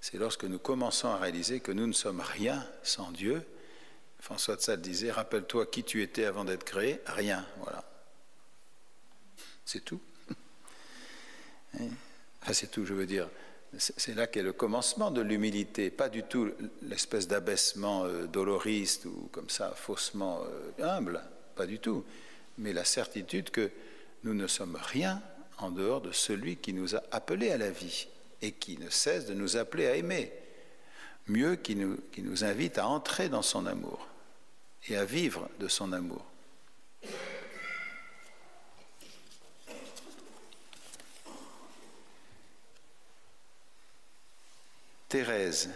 c'est 0.00 0.18
lorsque 0.18 0.44
nous 0.44 0.58
commençons 0.58 1.08
à 1.08 1.16
réaliser 1.16 1.60
que 1.60 1.72
nous 1.72 1.86
ne 1.86 1.92
sommes 1.92 2.20
rien 2.20 2.66
sans 2.82 3.10
Dieu. 3.10 3.42
François 4.20 4.56
de 4.56 4.60
Sales 4.60 4.80
disait 4.80 5.10
Rappelle-toi 5.10 5.66
qui 5.66 5.84
tu 5.84 6.02
étais 6.02 6.24
avant 6.24 6.44
d'être 6.44 6.64
créé, 6.64 7.00
rien, 7.06 7.46
voilà. 7.58 7.84
C'est 9.64 9.84
tout. 9.84 10.00
Enfin, 12.42 12.52
c'est 12.52 12.70
tout, 12.70 12.86
je 12.86 12.94
veux 12.94 13.06
dire. 13.06 13.28
C'est 13.76 14.14
là 14.14 14.28
qu'est 14.28 14.42
le 14.42 14.52
commencement 14.52 15.10
de 15.10 15.20
l'humilité, 15.20 15.90
pas 15.90 16.08
du 16.08 16.22
tout 16.22 16.52
l'espèce 16.82 17.26
d'abaissement 17.26 18.04
euh, 18.04 18.26
doloriste 18.26 19.04
ou 19.06 19.28
comme 19.32 19.50
ça, 19.50 19.72
faussement 19.72 20.44
euh, 20.44 20.84
humble, 20.84 21.20
pas 21.56 21.66
du 21.66 21.80
tout, 21.80 22.04
mais 22.56 22.72
la 22.72 22.84
certitude 22.84 23.50
que 23.50 23.70
nous 24.22 24.32
ne 24.32 24.46
sommes 24.46 24.78
rien 24.80 25.20
en 25.58 25.70
dehors 25.70 26.00
de 26.00 26.12
celui 26.12 26.56
qui 26.56 26.72
nous 26.72 26.94
a 26.94 27.02
appelés 27.12 27.50
à 27.50 27.58
la 27.58 27.70
vie 27.70 28.08
et 28.42 28.52
qui 28.52 28.78
ne 28.78 28.90
cesse 28.90 29.26
de 29.26 29.34
nous 29.34 29.56
appeler 29.56 29.86
à 29.86 29.96
aimer, 29.96 30.32
mieux 31.26 31.56
qui 31.56 31.76
nous, 31.76 31.98
nous 32.18 32.44
invite 32.44 32.78
à 32.78 32.86
entrer 32.86 33.28
dans 33.28 33.42
son 33.42 33.66
amour 33.66 34.06
et 34.88 34.96
à 34.96 35.04
vivre 35.04 35.48
de 35.58 35.68
son 35.68 35.92
amour. 35.92 36.24
Thérèse. 45.08 45.70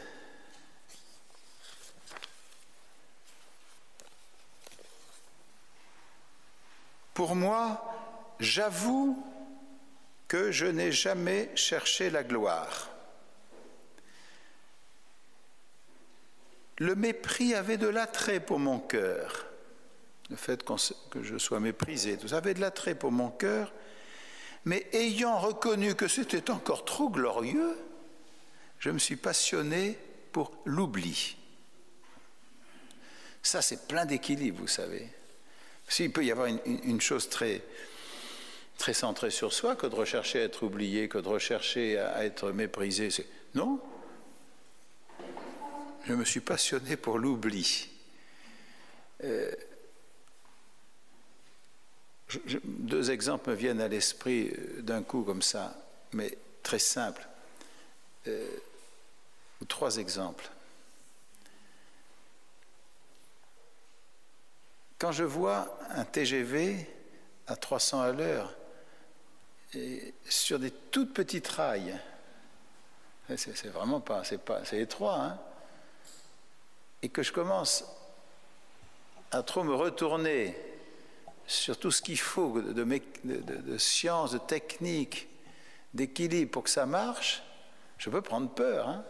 Pour 7.15 7.37
moi, 7.37 7.85
j'avoue 8.41 9.30
que 10.31 10.53
je 10.53 10.67
n'ai 10.67 10.93
jamais 10.93 11.51
cherché 11.57 12.09
la 12.09 12.23
gloire. 12.23 12.89
Le 16.79 16.95
mépris 16.95 17.53
avait 17.53 17.79
de 17.79 17.89
l'attrait 17.89 18.39
pour 18.39 18.61
mon 18.61 18.79
cœur. 18.79 19.47
Le 20.31 20.37
fait 20.37 20.65
que 21.11 21.25
je 21.25 21.37
sois 21.37 21.59
méprisé, 21.59 22.17
tout 22.17 22.29
ça 22.29 22.37
avait 22.37 22.55
de 22.55 22.61
l'attrait 22.61 22.95
pour 22.95 23.11
mon 23.11 23.31
cœur. 23.31 23.73
Mais 24.65 24.87
ayant 24.93 25.37
reconnu 25.37 25.97
que 25.97 26.07
c'était 26.07 26.49
encore 26.53 26.85
trop 26.85 27.11
glorieux, 27.11 27.77
je 28.79 28.91
me 28.91 29.01
suis 29.01 29.17
passionné 29.17 29.99
pour 30.31 30.53
l'oubli. 30.65 31.37
Ça, 33.43 33.63
c'est 33.63 33.89
plein 33.89 34.07
d'équilibre, 34.07 34.61
vous 34.61 34.69
savez. 34.69 35.09
S'il 35.89 36.13
peut 36.13 36.25
y 36.25 36.31
avoir 36.31 36.47
une 36.47 37.01
chose 37.01 37.29
très, 37.29 37.63
très 38.81 38.95
centré 38.95 39.31
sur 39.31 39.53
soi 39.53 39.77
que 39.77 39.87
de 39.87 39.95
rechercher 39.95 40.41
à 40.41 40.45
être 40.45 40.63
oublié, 40.63 41.07
que 41.07 41.19
de 41.19 41.29
rechercher 41.29 41.99
à 41.99 42.25
être 42.25 42.51
méprisé. 42.51 43.11
Non. 43.55 43.79
Je 46.07 46.15
me 46.15 46.25
suis 46.25 46.41
passionné 46.41 46.97
pour 46.97 47.19
l'oubli. 47.19 47.91
Euh, 49.23 49.53
deux 52.65 53.11
exemples 53.11 53.51
me 53.51 53.55
viennent 53.55 53.83
à 53.83 53.89
l'esprit 53.89 54.49
euh, 54.49 54.81
d'un 54.81 55.03
coup 55.03 55.25
comme 55.25 55.43
ça, 55.43 55.77
mais 56.15 56.39
très 56.63 56.79
simples. 56.79 57.29
Euh, 58.29 58.49
trois 59.69 59.99
exemples. 59.99 60.49
Quand 64.99 65.13
je 65.13 65.25
vois 65.25 65.79
un 65.91 66.07
TGV 66.07 66.87
à 67.47 67.57
300 67.57 68.01
à 68.01 68.13
l'heure 68.13 68.57
sur 70.29 70.59
des 70.59 70.71
toutes 70.71 71.15
petites 71.15 71.49
rails. 71.49 71.99
C'est 73.37 73.69
vraiment 73.69 74.01
pas, 74.01 74.23
c'est 74.25 74.81
étroit, 74.81 75.21
hein. 75.21 75.39
Et 77.03 77.09
que 77.09 77.23
je 77.23 77.33
commence 77.33 77.85
à 79.31 79.43
trop 79.43 79.63
me 79.63 79.75
retourner 79.75 80.57
sur 81.47 81.79
tout 81.79 81.91
ce 81.91 82.03
qu'il 82.03 82.19
faut 82.19 82.61
de, 82.61 82.85
de, 83.25 83.79
science, 83.79 84.33
de 84.33 84.39
technique, 84.39 85.29
d'équilibre 85.95 86.51
pour 86.51 86.65
que 86.65 86.71
ça 86.71 86.87
marche, 86.87 87.43
je 87.99 88.11
peux 88.11 88.21
prendre 88.21 88.51
peur. 88.51 88.89
Hein. 88.89 89.05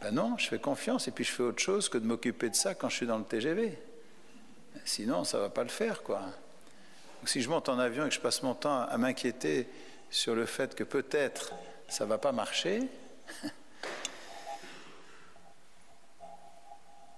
ben 0.00 0.12
non, 0.12 0.36
je 0.38 0.48
fais 0.48 0.58
confiance 0.58 1.08
et 1.08 1.10
puis 1.10 1.24
je 1.24 1.32
fais 1.32 1.42
autre 1.42 1.62
chose 1.62 1.88
que 1.88 1.98
de 1.98 2.06
m'occuper 2.06 2.50
de 2.50 2.54
ça 2.54 2.74
quand 2.74 2.88
je 2.88 2.96
suis 2.96 3.06
dans 3.06 3.18
le 3.18 3.24
TGV. 3.24 3.78
Sinon, 4.84 5.24
ça 5.24 5.38
ne 5.38 5.42
va 5.44 5.50
pas 5.50 5.62
le 5.62 5.70
faire, 5.70 6.02
quoi. 6.02 6.22
Si 7.28 7.42
je 7.42 7.48
monte 7.48 7.68
en 7.68 7.78
avion 7.78 8.06
et 8.06 8.08
que 8.08 8.14
je 8.14 8.20
passe 8.20 8.42
mon 8.42 8.54
temps 8.54 8.82
à 8.82 8.96
m'inquiéter 8.98 9.68
sur 10.10 10.34
le 10.34 10.46
fait 10.46 10.74
que 10.74 10.84
peut-être 10.84 11.52
ça 11.88 12.04
ne 12.04 12.08
va 12.08 12.18
pas 12.18 12.32
marcher, 12.32 12.82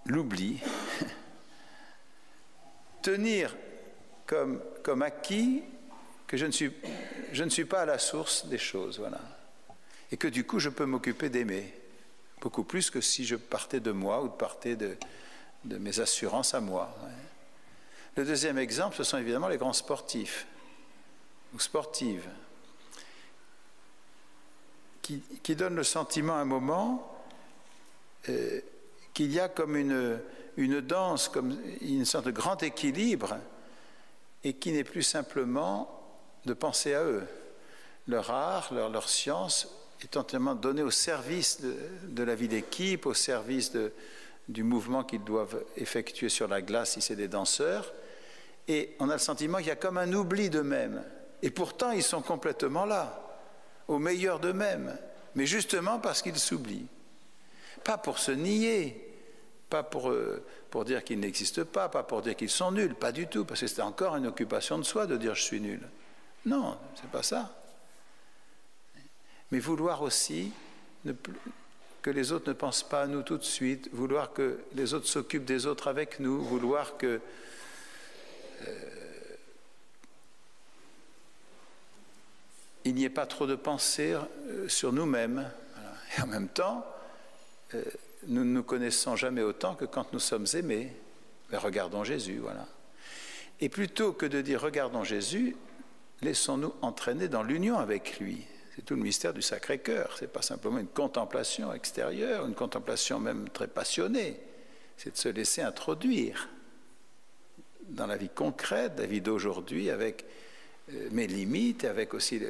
l'oubli, 0.07 0.61
tenir 3.03 3.55
comme, 4.27 4.61
comme 4.83 5.03
acquis 5.03 5.63
que 6.27 6.37
je 6.37 6.47
ne, 6.47 6.51
suis, 6.51 6.73
je 7.33 7.45
ne 7.45 7.51
suis 7.51 7.65
pas 7.65 7.83
à 7.83 7.87
la 7.87 7.99
source 7.99 8.47
des 8.47 8.59
choses, 8.59 8.99
voilà. 8.99 9.21
Et 10.11 10.17
que 10.17 10.29
du 10.29 10.45
coup, 10.45 10.59
je 10.59 10.69
peux 10.69 10.87
m'occuper 10.87 11.29
d'aimer, 11.29 11.73
beaucoup 12.41 12.65
plus 12.65 12.91
que 12.91 13.01
si 13.01 13.25
je 13.25 13.37
partais 13.37 13.81
de 13.81 13.93
moi 13.93 14.23
ou 14.23 14.29
de 14.29 14.35
partais 14.35 14.77
de, 14.77 14.97
de 15.65 15.79
mes 15.79 16.01
assurances 16.01 16.55
à 16.55 16.61
moi. 16.61 16.95
Le 18.17 18.25
deuxième 18.25 18.57
exemple, 18.57 18.97
ce 18.97 19.05
sont 19.05 19.19
évidemment 19.19 19.49
les 19.49 19.59
grands 19.59 19.75
sportifs 19.75 20.47
ou 21.55 21.61
sportives, 21.61 22.29
qui, 25.03 25.55
donnent 25.55 25.77
le 25.77 25.85
sentiment 25.85 26.35
à 26.35 26.39
un 26.39 26.45
moment 26.45 27.17
euh, 28.29 28.61
qu'il 29.15 29.31
y 29.33 29.39
a 29.39 29.49
comme 29.49 29.77
une, 29.77 30.19
une 30.57 30.81
danse, 30.81 31.29
comme 31.29 31.57
une 31.81 32.05
sorte 32.05 32.27
de 32.27 32.33
grand 32.33 32.61
équilibre, 32.63 33.37
et 34.43 34.55
qui 34.55 34.73
n'est 34.73 34.83
plus 34.83 35.03
simplement 35.03 35.89
de 36.45 36.55
penser 36.55 36.95
à 36.95 37.05
eux. 37.05 37.27
Leur 38.09 38.31
art, 38.31 38.73
leur, 38.73 38.89
leur 38.89 39.09
science 39.09 39.69
est 40.03 40.17
entièrement 40.17 40.55
donnée 40.55 40.83
au 40.83 40.91
service 40.91 41.61
de, 41.61 42.23
la 42.23 42.35
vie 42.35 42.49
d'équipe, 42.49 43.07
au 43.07 43.15
service 43.15 43.73
du 44.49 44.63
mouvement 44.63 45.05
qu'ils 45.05 45.25
doivent 45.25 45.63
effectuer 45.77 46.29
sur 46.29 46.49
la 46.49 46.63
glace 46.63 46.93
si 46.93 47.01
c'est 47.01 47.17
des 47.17 47.29
danseurs. 47.29 47.93
Et 48.69 48.97
on 48.99 49.09
a 49.11 49.15
le 49.15 49.19
sentiment 49.19 49.59
qu'il 49.59 49.69
y 49.69 49.71
a 49.71 49.77
comme 49.77 49.99
un 49.99 50.13
oubli 50.13 50.51
d'eux-mêmes. 50.51 51.05
Et 51.43 51.51
pourtant, 51.51 51.93
ils 51.93 52.03
sont 52.03 52.23
complètement 52.23 52.85
là, 52.85 53.23
au 53.89 53.99
meilleur 53.99 54.41
d'eux-mêmes, 54.41 54.97
mais 55.35 55.47
justement 55.47 55.99
parce 55.99 56.23
qu'ils 56.23 56.39
s'oublient. 56.39 56.89
Pas 57.85 57.99
pour 57.99 58.19
se 58.19 58.33
nier, 58.33 59.07
pas 59.69 59.83
pour, 59.83 60.11
euh, 60.11 60.45
pour 60.71 60.85
dire 60.85 61.05
qu'ils 61.05 61.21
n'existent 61.21 61.65
pas, 61.65 61.89
pas 61.89 62.03
pour 62.03 62.23
dire 62.23 62.35
qu'ils 62.35 62.51
sont 62.51 62.73
nuls, 62.73 62.95
pas 62.95 63.13
du 63.13 63.27
tout, 63.27 63.45
parce 63.45 63.61
que 63.61 63.67
c'est 63.67 63.83
encore 63.83 64.17
une 64.17 64.27
occupation 64.27 64.79
de 64.79 64.83
soi 64.83 65.07
de 65.07 65.17
dire 65.17 65.35
je 65.35 65.43
suis 65.43 65.61
nul. 65.61 65.81
Non, 66.45 66.77
c'est 66.95 67.11
pas 67.11 67.23
ça. 67.23 67.55
Mais 69.51 69.59
vouloir 69.59 70.03
aussi 70.03 70.53
que 72.03 72.11
les 72.11 72.33
autres 72.33 72.49
ne 72.49 72.55
pensent 72.55 72.83
pas 72.83 73.03
à 73.03 73.07
nous 73.07 73.23
tout 73.23 73.39
de 73.39 73.45
suite, 73.45 73.89
vouloir 73.93 74.33
que 74.33 74.61
les 74.75 74.95
autres 74.95 75.07
s'occupent 75.07 75.45
des 75.45 75.67
autres 75.67 75.89
avec 75.89 76.21
nous, 76.21 76.43
vouloir 76.43 76.97
que 76.97 77.21
il 82.87 82.95
n'y 82.95 83.05
ait 83.05 83.11
pas 83.11 83.27
trop 83.27 83.47
de 83.47 83.57
pensées 83.57 84.15
euh, 84.15 84.69
sur 84.69 84.93
nous-mêmes. 84.93 85.51
Et 86.17 86.23
en 86.23 86.27
même 86.27 86.49
temps, 86.49 86.87
euh, 87.75 87.83
nous 88.29 88.45
ne 88.45 88.51
nous 88.51 88.63
connaissons 88.63 89.17
jamais 89.17 89.43
autant 89.43 89.75
que 89.75 89.85
quand 89.85 90.13
nous 90.13 90.21
sommes 90.21 90.47
aimés. 90.55 90.93
Mais 91.51 91.59
regardons 91.59 92.05
Jésus, 92.05 92.39
voilà. 92.39 92.67
Et 93.61 93.69
plutôt 93.69 94.13
que 94.13 94.27
de 94.27 94.41
dire 94.41 94.61
regardons 94.61 95.03
Jésus, 95.03 95.57
laissons-nous 96.23 96.75
entraîner 96.83 97.29
dans 97.29 97.43
l'union 97.43 97.79
avec 97.79 98.21
lui. 98.21 98.45
C'est 98.75 98.85
tout 98.85 98.95
le 98.95 99.03
mystère 99.03 99.33
du 99.33 99.43
Sacré-Cœur. 99.43 100.17
Ce 100.17 100.23
n'est 100.23 100.31
pas 100.31 100.43
simplement 100.43 100.79
une 100.79 100.87
contemplation 100.87 101.73
extérieure, 101.73 102.47
une 102.47 102.55
contemplation 102.55 103.19
même 103.19 103.49
très 103.49 103.69
passionnée. 103.69 104.39
C'est 104.97 105.13
de 105.13 105.17
se 105.17 105.29
laisser 105.29 105.63
introduire 105.63 106.49
dans 107.89 108.07
la 108.07 108.17
vie 108.17 108.29
concrète, 108.29 108.93
la 108.99 109.07
vie 109.07 109.21
d'aujourd'hui, 109.21 109.91
avec 109.91 110.25
euh, 110.93 111.09
mes 111.11 111.27
limites, 111.27 111.85
avec 111.85 112.15
aussi 112.15 112.41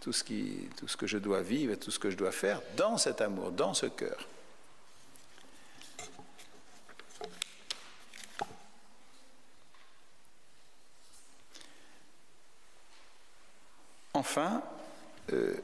tout, 0.00 0.12
ce 0.12 0.24
qui, 0.24 0.68
tout 0.76 0.88
ce 0.88 0.96
que 0.96 1.06
je 1.06 1.18
dois 1.18 1.42
vivre, 1.42 1.74
tout 1.74 1.90
ce 1.90 1.98
que 1.98 2.10
je 2.10 2.16
dois 2.16 2.32
faire, 2.32 2.60
dans 2.76 2.98
cet 2.98 3.20
amour, 3.20 3.52
dans 3.52 3.74
ce 3.74 3.86
cœur. 3.86 4.26
Enfin, 14.14 14.62
euh, 15.32 15.54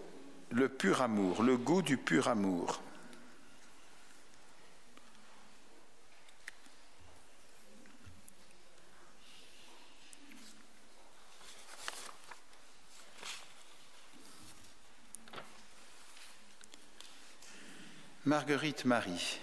le 0.50 0.68
pur 0.68 1.02
amour, 1.02 1.42
le 1.42 1.56
goût 1.56 1.82
du 1.82 1.96
pur 1.96 2.28
amour. 2.28 2.80
Marguerite 18.34 18.84
Marie. 18.84 19.38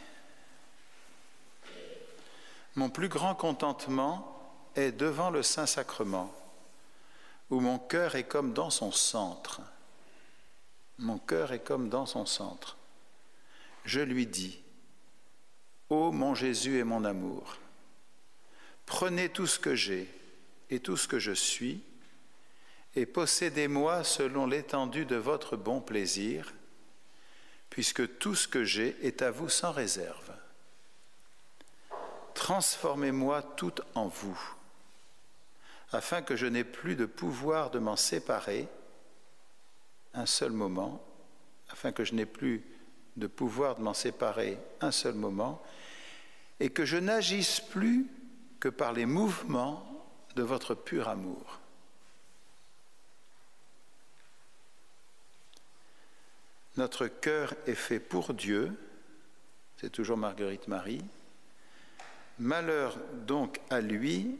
Mon 2.75 2.89
plus 2.89 3.07
grand 3.07 3.35
contentement 3.35 4.37
est 4.75 4.91
devant 4.91 5.29
le 5.29 5.43
Saint-Sacrement, 5.43 6.29
où 7.51 7.61
mon 7.61 7.79
cœur 7.79 8.15
est 8.15 8.25
comme 8.25 8.51
dans 8.51 8.69
son 8.69 8.91
centre. 8.91 9.61
Mon 10.97 11.19
cœur 11.19 11.53
est 11.53 11.63
comme 11.63 11.87
dans 11.87 12.05
son 12.05 12.25
centre. 12.25 12.75
Je 13.85 14.01
lui 14.01 14.27
dis, 14.27 14.61
Ô 15.87 16.11
mon 16.11 16.35
Jésus 16.35 16.77
et 16.77 16.83
mon 16.83 17.05
amour, 17.05 17.59
prenez 18.85 19.29
tout 19.29 19.47
ce 19.47 19.57
que 19.57 19.73
j'ai 19.73 20.13
et 20.69 20.81
tout 20.81 20.97
ce 20.97 21.07
que 21.07 21.17
je 21.17 21.31
suis, 21.31 21.81
et 22.97 23.05
possédez-moi 23.05 24.03
selon 24.03 24.47
l'étendue 24.47 25.05
de 25.05 25.15
votre 25.15 25.55
bon 25.55 25.79
plaisir, 25.79 26.51
puisque 27.71 28.19
tout 28.19 28.35
ce 28.35 28.47
que 28.47 28.63
j'ai 28.63 28.95
est 29.01 29.23
à 29.23 29.31
vous 29.31 29.49
sans 29.49 29.71
réserve. 29.71 30.31
Transformez-moi 32.35 33.41
tout 33.55 33.73
en 33.95 34.07
vous, 34.07 34.39
afin 35.91 36.21
que 36.21 36.35
je 36.35 36.45
n'ai 36.45 36.65
plus 36.65 36.95
de 36.95 37.05
pouvoir 37.05 37.71
de 37.71 37.79
m'en 37.79 37.95
séparer 37.95 38.67
un 40.13 40.25
seul 40.25 40.51
moment, 40.51 41.01
afin 41.69 41.93
que 41.93 42.03
je 42.03 42.13
n'ai 42.13 42.25
plus 42.25 42.61
de 43.15 43.27
pouvoir 43.27 43.75
de 43.75 43.81
m'en 43.81 43.93
séparer 43.93 44.57
un 44.81 44.91
seul 44.91 45.15
moment, 45.15 45.63
et 46.59 46.71
que 46.71 46.83
je 46.85 46.97
n'agisse 46.97 47.61
plus 47.61 48.05
que 48.59 48.69
par 48.69 48.91
les 48.91 49.05
mouvements 49.05 49.87
de 50.35 50.43
votre 50.43 50.75
pur 50.75 51.07
amour. 51.07 51.60
Notre 56.77 57.07
cœur 57.07 57.53
est 57.67 57.75
fait 57.75 57.99
pour 57.99 58.33
Dieu, 58.33 58.71
c'est 59.77 59.91
toujours 59.91 60.17
Marguerite 60.17 60.67
Marie. 60.67 61.03
Malheur 62.39 62.97
donc 63.27 63.59
à 63.69 63.81
lui 63.81 64.39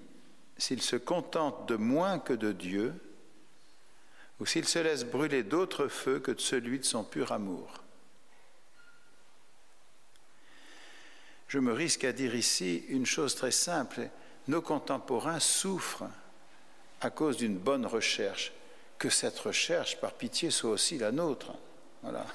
s'il 0.58 0.82
se 0.82 0.96
contente 0.96 1.68
de 1.68 1.76
moins 1.76 2.20
que 2.20 2.34
de 2.34 2.52
Dieu, 2.52 2.94
ou 4.40 4.46
s'il 4.46 4.66
se 4.66 4.80
laisse 4.80 5.04
brûler 5.04 5.44
d'autres 5.44 5.88
feux 5.88 6.20
que 6.20 6.38
celui 6.40 6.80
de 6.80 6.86
son 6.86 7.04
pur 7.04 7.32
amour. 7.32 7.82
Je 11.48 11.60
me 11.60 11.74
risque 11.74 12.06
à 12.06 12.14
dire 12.14 12.34
ici 12.34 12.86
une 12.88 13.06
chose 13.06 13.36
très 13.36 13.52
simple. 13.52 14.10
Nos 14.48 14.62
contemporains 14.62 15.40
souffrent 15.40 16.10
à 17.02 17.10
cause 17.10 17.38
d'une 17.38 17.58
bonne 17.58 17.86
recherche. 17.86 18.54
Que 18.98 19.10
cette 19.10 19.38
recherche, 19.40 20.00
par 20.00 20.14
pitié, 20.14 20.50
soit 20.50 20.70
aussi 20.70 20.98
la 20.98 21.12
nôtre. 21.12 21.52
Voilà. 22.04 22.26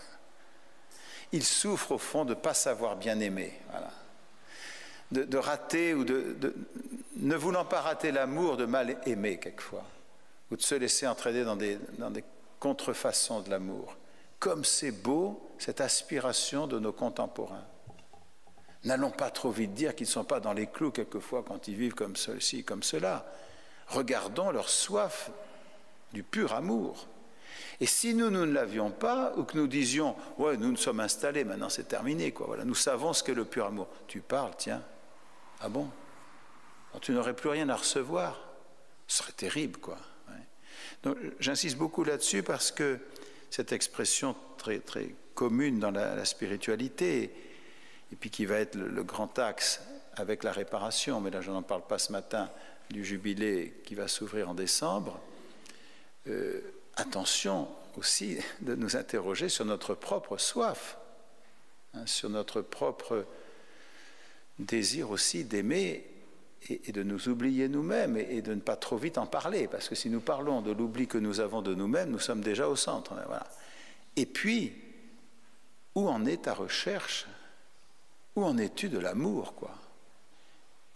Il 1.32 1.44
souffre 1.44 1.92
au 1.92 1.98
fond 1.98 2.24
de 2.24 2.30
ne 2.34 2.40
pas 2.40 2.54
savoir 2.54 2.96
bien 2.96 3.18
aimer. 3.20 3.52
De, 5.12 5.38
rater 5.38 5.94
ou 5.94 6.04
de, 6.04 6.54
ne 7.16 7.36
voulant 7.36 7.64
pas 7.64 7.80
rater 7.80 8.10
l'amour, 8.10 8.56
de 8.56 8.64
mal 8.64 8.96
aimer 9.06 9.38
quelquefois, 9.38 9.84
ou 10.50 10.56
de 10.56 10.62
se 10.62 10.74
laisser 10.74 11.06
entraîner 11.06 11.44
dans 11.44 11.56
des, 11.56 11.78
dans 11.98 12.10
des 12.10 12.24
contrefaçons 12.58 13.40
de 13.40 13.50
l'amour. 13.50 13.96
Comme 14.38 14.64
c'est 14.64 14.90
beau 14.90 15.48
cette 15.58 15.80
aspiration 15.80 16.66
de 16.66 16.78
nos 16.78 16.92
contemporains. 16.92 17.64
N'allons 18.84 19.10
pas 19.10 19.30
trop 19.30 19.50
vite 19.50 19.74
dire 19.74 19.94
qu'ils 19.94 20.06
ne 20.06 20.12
sont 20.12 20.24
pas 20.24 20.40
dans 20.40 20.52
les 20.52 20.66
clous 20.66 20.92
quelquefois 20.92 21.42
quand 21.46 21.66
ils 21.66 21.74
vivent 21.74 21.94
comme 21.94 22.16
ceci, 22.16 22.62
comme 22.62 22.82
cela. 22.82 23.26
Regardons 23.88 24.50
leur 24.50 24.68
soif 24.68 25.30
du 26.12 26.22
pur 26.22 26.52
amour. 26.52 27.06
Et 27.80 27.86
si 27.86 28.14
nous, 28.14 28.30
nous 28.30 28.46
ne 28.46 28.52
l'avions 28.52 28.90
pas, 28.90 29.34
ou 29.36 29.44
que 29.44 29.56
nous 29.56 29.66
disions, 29.66 30.16
ouais, 30.38 30.56
nous 30.56 30.70
nous 30.70 30.76
sommes 30.76 31.00
installés, 31.00 31.44
maintenant 31.44 31.68
c'est 31.68 31.88
terminé, 31.88 32.32
quoi. 32.32 32.46
Voilà, 32.46 32.64
nous 32.64 32.74
savons 32.74 33.12
ce 33.12 33.22
qu'est 33.22 33.34
le 33.34 33.44
pur 33.44 33.66
amour. 33.66 33.88
Tu 34.06 34.20
parles, 34.20 34.52
tiens. 34.56 34.82
Ah 35.60 35.68
bon? 35.68 35.88
Tu 37.02 37.12
n'aurais 37.12 37.36
plus 37.36 37.50
rien 37.50 37.68
à 37.68 37.76
recevoir. 37.76 38.40
Ce 39.06 39.18
serait 39.18 39.32
terrible, 39.32 39.78
quoi. 39.78 39.98
Donc, 41.02 41.18
j'insiste 41.38 41.76
beaucoup 41.76 42.02
là-dessus 42.02 42.42
parce 42.42 42.72
que 42.72 42.98
cette 43.50 43.72
expression 43.72 44.34
très, 44.58 44.80
très 44.80 45.14
commune 45.34 45.78
dans 45.78 45.90
la, 45.90 46.24
spiritualité, 46.24 47.30
et 48.12 48.16
puis 48.16 48.30
qui 48.30 48.46
va 48.46 48.56
être 48.56 48.74
le, 48.74 49.04
grand 49.04 49.38
axe 49.38 49.82
avec 50.16 50.42
la 50.42 50.52
réparation, 50.52 51.20
mais 51.20 51.30
là 51.30 51.40
je 51.42 51.50
n'en 51.50 51.62
parle 51.62 51.86
pas 51.86 51.98
ce 51.98 52.10
matin, 52.10 52.50
du 52.90 53.04
jubilé 53.04 53.80
qui 53.84 53.94
va 53.94 54.08
s'ouvrir 54.08 54.48
en 54.48 54.54
décembre, 54.54 55.20
euh, 56.28 56.60
attention 56.96 57.68
aussi 57.96 58.38
de 58.60 58.74
nous 58.74 58.96
interroger 58.96 59.48
sur 59.48 59.64
notre 59.64 59.94
propre 59.94 60.36
soif, 60.36 60.98
hein, 61.94 62.06
sur 62.06 62.28
notre 62.28 62.60
propre 62.60 63.26
désir 64.58 65.10
aussi 65.10 65.44
d'aimer 65.44 66.06
et, 66.68 66.92
de 66.92 67.02
nous 67.02 67.28
oublier 67.28 67.68
nous-mêmes 67.68 68.16
et, 68.16 68.42
de 68.42 68.54
ne 68.54 68.60
pas 68.60 68.76
trop 68.76 68.96
vite 68.96 69.18
en 69.18 69.26
parler, 69.26 69.68
parce 69.68 69.88
que 69.88 69.94
si 69.94 70.10
nous 70.10 70.20
parlons 70.20 70.62
de 70.62 70.72
l'oubli 70.72 71.06
que 71.06 71.18
nous 71.18 71.40
avons 71.40 71.62
de 71.62 71.74
nous-mêmes, 71.74 72.10
nous 72.10 72.18
sommes 72.18 72.40
déjà 72.40 72.68
au 72.68 72.76
centre. 72.76 73.14
Voilà. 73.26 73.46
Et 74.16 74.26
puis, 74.26 74.72
où 75.94 76.08
en 76.08 76.24
est 76.26 76.42
ta 76.42 76.54
recherche? 76.54 77.26
Où 78.34 78.44
en 78.44 78.58
es-tu 78.58 78.88
de 78.88 78.98
l'amour, 78.98 79.54
quoi? 79.54 79.74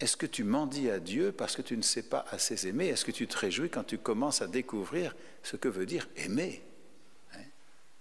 Est-ce 0.01 0.17
que 0.17 0.25
tu 0.25 0.43
mendis 0.43 0.89
à 0.89 0.99
Dieu 0.99 1.31
parce 1.31 1.55
que 1.55 1.61
tu 1.61 1.77
ne 1.77 1.83
sais 1.83 2.01
pas 2.01 2.25
assez 2.31 2.67
aimer? 2.67 2.87
Est-ce 2.87 3.05
que 3.05 3.11
tu 3.11 3.27
te 3.27 3.37
réjouis 3.37 3.69
quand 3.69 3.83
tu 3.83 3.99
commences 3.99 4.41
à 4.41 4.47
découvrir 4.47 5.15
ce 5.43 5.57
que 5.57 5.67
veut 5.67 5.85
dire 5.85 6.09
aimer? 6.15 6.63
Hein? 7.35 7.43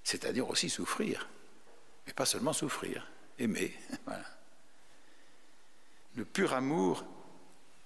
C'est-à-dire 0.03 0.49
aussi 0.49 0.71
souffrir, 0.71 1.29
mais 2.07 2.15
pas 2.15 2.25
seulement 2.25 2.55
souffrir, 2.55 3.07
aimer. 3.39 3.75
Le 6.17 6.25
pur 6.25 6.55
amour 6.55 7.05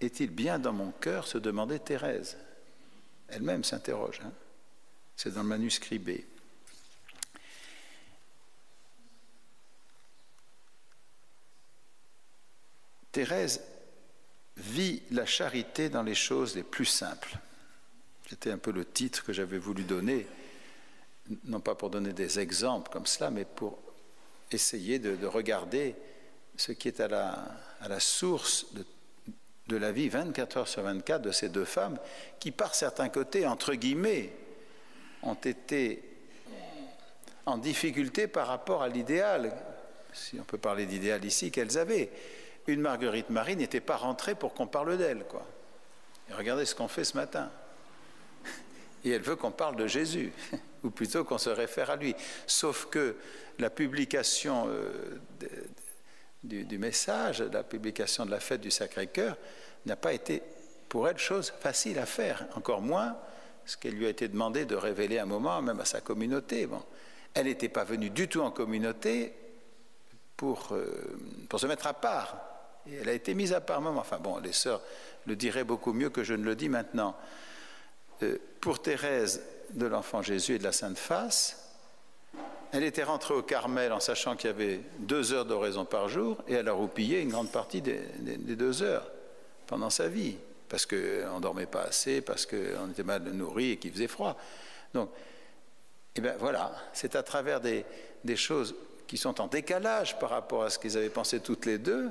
est-il 0.01 0.31
bien 0.31 0.61
dans 0.61 0.73
mon 0.73 0.93
cœur? 0.93 1.27
se 1.27 1.39
demandait 1.39 1.81
Thérèse. 1.81 2.39
Elle-même 3.27 3.65
s'interroge. 3.65 4.21
Hein. 4.25 4.31
C'est 5.17 5.35
dans 5.35 5.43
le 5.43 5.49
manuscrit 5.49 5.99
B. 5.99 6.11
Thérèse 13.11 13.61
vit 14.65 15.03
la 15.11 15.27
charité 15.27 15.89
dans 15.89 16.03
les 16.03 16.15
choses 16.15 16.57
les 16.57 16.63
plus 16.63 16.87
simples. 16.87 17.37
C'était 18.29 18.51
un 18.51 18.59
peu 18.59 18.73
le 18.73 18.85
titre 18.85 19.25
que 19.25 19.33
j'avais 19.33 19.59
voulu 19.59 19.85
donner, 19.85 20.27
non 21.45 21.61
pas 21.61 21.75
pour 21.75 21.91
donner 21.91 22.13
des 22.13 22.41
exemples 22.41 22.91
comme 22.91 23.07
cela, 23.07 23.31
mais 23.31 23.45
pour 23.45 23.79
essayer 24.51 24.99
de, 24.99 25.27
regarder 25.27 25.95
ce 26.57 26.73
qui 26.73 26.89
est 26.89 27.01
à 27.01 27.09
la, 27.09 28.01
source 28.01 28.73
de 28.75 28.85
de 29.69 29.77
la 29.77 29.93
vie 29.93 30.09
24 30.09 30.57
heures 30.59 30.69
sur 30.69 30.83
24 30.83 31.23
de 31.23 31.33
ces 31.33 31.49
deux 31.49 31.65
femmes 31.65 31.99
qui, 32.39 32.51
par 32.51 32.75
certains 32.75 33.09
côtés, 33.09 33.47
entre 33.47 33.75
guillemets, 33.75 34.31
ont 35.23 35.35
été 35.35 36.03
en 37.47 37.59
difficulté 37.59 38.27
par 38.27 38.47
rapport 38.47 38.83
à 38.83 38.89
l'idéal, 38.89 39.53
si 40.13 40.39
on 40.39 40.45
peut 40.45 40.59
parler 40.59 40.87
d'idéal 40.87 41.25
ici, 41.25 41.51
qu'elles 41.51 41.79
avaient. 41.79 42.11
Une 42.67 42.81
Marguerite 42.81 43.31
Marie 43.31 43.57
n'était 43.57 43.81
pas 43.81 43.97
rentrée 43.97 44.35
pour 44.35 44.55
qu'on 44.55 44.67
parle 44.67 44.97
d'elle, 44.97 45.25
quoi. 45.25 45.47
Regardez 46.31 46.65
ce 46.65 46.75
qu'on 46.75 46.89
fait 46.89 47.05
ce 47.05 47.17
matin. 47.17 47.51
Et 49.05 49.11
elle 49.11 49.23
veut 49.23 49.37
qu'on 49.37 49.51
parle 49.51 49.77
de 49.77 49.87
Jésus, 49.87 50.33
ou 50.83 50.91
plutôt 50.91 51.25
qu'on 51.25 51.39
se 51.39 51.51
réfère 51.51 51.91
à 51.91 51.97
lui. 51.97 52.15
Sauf 52.47 52.87
que 52.87 53.17
la 53.59 53.71
publication 53.71 54.67
euh, 54.69 55.21
du, 56.43 56.79
message, 56.79 57.43
la 57.43 57.63
publication 57.63 58.25
de 58.25 58.31
la 58.31 58.41
fête 58.41 58.61
du 58.61 58.71
Sacré-Cœur, 58.71 59.37
n'a 59.87 59.97
pas 59.97 60.13
été 60.13 60.43
pour 60.89 61.09
elle 61.09 61.19
chose 61.19 61.53
facile 61.61 61.99
à 61.99 62.07
faire, 62.07 62.47
encore 62.55 62.81
moins 62.81 63.17
ce 63.67 63.77
qu'elle 63.77 63.95
lui 63.95 64.07
a 64.07 64.11
été 64.11 64.29
demandé 64.29 64.65
de 64.65 64.77
révéler 64.77 65.19
un 65.19 65.27
moment, 65.27 65.61
même 65.63 65.81
à 65.81 65.85
sa 65.85 66.01
communauté. 66.01 66.69
Elle 67.35 67.47
n'était 67.47 67.69
pas 67.69 67.85
venue 67.85 68.11
du 68.11 68.29
tout 68.29 68.41
en 68.41 68.51
communauté 68.51 69.35
pour, 70.37 70.69
euh, 70.73 71.19
pour 71.49 71.61
se 71.61 71.67
mettre 71.67 71.87
à 71.87 71.95
part. 71.95 72.54
Elle 72.91 73.09
a 73.09 73.13
été 73.13 73.35
mise 73.35 73.53
à 73.53 73.61
part 73.61 73.81
moment. 73.81 74.01
Enfin 74.01 74.19
bon, 74.19 74.39
les 74.39 74.53
sœurs 74.53 74.83
le 75.27 75.37
diraient 75.37 75.65
beaucoup 75.65 75.93
mieux 75.93 76.11
que 76.11 76.25
je 76.25 76.35
ne 76.35 76.45
le 76.45 76.55
dis 76.55 76.69
maintenant. 76.69 77.17
Euh, 78.23 78.39
pour 78.61 78.81
Thérèse 78.81 79.43
de 79.71 79.87
l'Enfant 79.87 80.23
Jésus 80.23 80.55
et 80.55 80.59
de 80.59 80.65
la 80.65 80.73
Sainte 80.73 80.99
Face, 80.99 81.65
elle 82.73 82.83
était 82.83 83.05
rentrée 83.05 83.35
au 83.35 83.43
Carmel 83.43 83.93
en 83.93 84.01
sachant 84.01 84.35
qu'il 84.35 84.51
y 84.51 84.53
avait 84.53 84.81
deux 84.99 85.33
heures 85.33 85.45
d'oraison 85.45 85.85
par 85.85 86.09
jour 86.09 86.43
et 86.49 86.55
elle 86.55 86.69
a 86.69 86.73
roupillé 86.73 87.21
une 87.21 87.31
grande 87.31 87.53
partie 87.53 87.81
des, 87.81 88.01
deux 88.19 88.83
heures 88.83 89.09
pendant 89.67 89.91
sa 89.91 90.09
vie 90.09 90.37
parce 90.69 90.85
qu'on 90.85 90.97
ne 90.97 91.41
dormait 91.41 91.67
pas 91.67 91.83
assez, 91.83 92.21
parce 92.21 92.47
qu'on 92.47 92.91
était 92.91 93.05
mal 93.05 93.23
nourri 93.23 93.73
et 93.73 93.77
qu'il 93.77 93.93
faisait 93.93 94.09
froid. 94.09 94.37
Donc, 94.93 95.09
eh 96.17 96.21
bien 96.21 96.35
voilà, 96.39 96.75
c'est 96.93 97.15
à 97.15 97.23
travers 97.23 97.61
des, 97.61 97.85
choses 98.35 98.75
qui 99.07 99.19
sont 99.19 99.41
en 99.41 99.47
décalage 99.47 100.19
par 100.19 100.31
rapport 100.31 100.65
à 100.65 100.71
ce 100.71 100.79
qu'ils 100.79 100.97
avaient 100.97 101.11
pensé 101.11 101.39
toutes 101.39 101.67
les 101.67 101.79
deux 101.79 102.11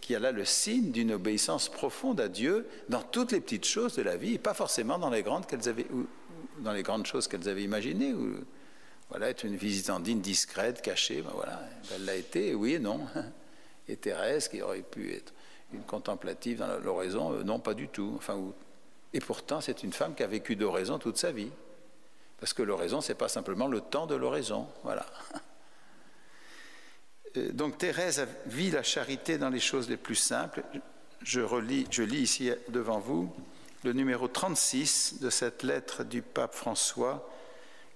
qu'il 0.00 0.12
y 0.12 0.16
a 0.16 0.18
là 0.18 0.32
le 0.32 0.44
signe 0.44 0.90
d'une 0.90 1.12
obéissance 1.12 1.68
profonde 1.68 2.20
à 2.20 2.28
Dieu 2.28 2.66
dans 2.88 3.02
toutes 3.02 3.32
les 3.32 3.40
petites 3.40 3.66
choses 3.66 3.94
de 3.96 4.02
la 4.02 4.16
vie, 4.16 4.34
et 4.34 4.38
pas 4.38 4.54
forcément 4.54 4.98
dans 4.98 5.10
les 5.10 5.22
grandes 5.22 5.46
dans 6.58 6.72
les 6.72 6.82
grandes 6.82 7.06
choses 7.06 7.28
qu'elles 7.28 7.48
avaient 7.48 7.62
imaginées. 7.62 8.12
Ou, 8.12 8.34
voilà, 9.10 9.28
être 9.28 9.44
une 9.44 9.56
visitandine 9.56 10.20
discrète, 10.20 10.82
cachée, 10.82 11.22
ben 11.22 11.32
voilà, 11.34 11.60
elle 11.94 12.04
l'a 12.04 12.14
été, 12.14 12.54
oui 12.54 12.74
et 12.74 12.78
non. 12.78 13.00
Et 13.88 13.96
Thérèse, 13.96 14.46
qui 14.46 14.62
aurait 14.62 14.82
pu 14.82 15.12
être 15.12 15.32
une 15.72 15.82
contemplative 15.82 16.58
dans 16.58 16.78
l'oraison, 16.78 17.32
euh, 17.32 17.42
non, 17.42 17.58
pas 17.58 17.74
du 17.74 17.88
tout. 17.88 18.14
Enfin, 18.16 18.40
et 19.12 19.20
pourtant, 19.20 19.60
c'est 19.60 19.82
une 19.82 19.92
femme 19.92 20.14
qui 20.14 20.22
a 20.22 20.28
vécu 20.28 20.54
d'oraison 20.54 20.98
toute 20.98 21.16
sa 21.16 21.32
vie. 21.32 21.50
Parce 22.38 22.52
que 22.52 22.62
l'oraison, 22.62 23.00
c'est 23.00 23.14
pas 23.14 23.28
simplement 23.28 23.66
le 23.66 23.80
temps 23.80 24.06
de 24.06 24.14
l'oraison. 24.14 24.68
Voilà. 24.84 25.06
Euh, 27.36 27.52
donc 27.52 27.78
Thérèse 27.78 28.26
vit 28.46 28.70
la 28.70 28.82
charité 28.82 29.38
dans 29.38 29.50
les 29.50 29.60
choses 29.60 29.88
les 29.88 29.96
plus 29.96 30.16
simples. 30.16 30.62
Je, 31.22 31.40
relis, 31.40 31.86
je 31.90 32.02
lis 32.02 32.20
ici 32.20 32.50
devant 32.68 32.98
vous 32.98 33.32
le 33.84 33.92
numéro 33.92 34.28
36 34.28 35.20
de 35.20 35.30
cette 35.30 35.62
lettre 35.62 36.04
du 36.04 36.22
pape 36.22 36.54
François 36.54 37.28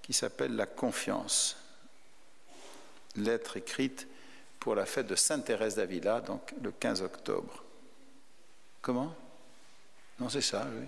qui 0.01 0.13
s'appelle 0.13 0.55
La 0.55 0.65
confiance. 0.65 1.57
Lettre 3.15 3.57
écrite 3.57 4.07
pour 4.59 4.75
la 4.75 4.85
fête 4.85 5.07
de 5.07 5.15
Sainte 5.15 5.45
Thérèse 5.45 5.75
d'Avila, 5.75 6.21
donc 6.21 6.53
le 6.61 6.71
15 6.71 7.01
octobre. 7.01 7.63
Comment? 8.81 9.15
Non, 10.19 10.29
c'est 10.29 10.41
ça, 10.41 10.67
oui. 10.75 10.85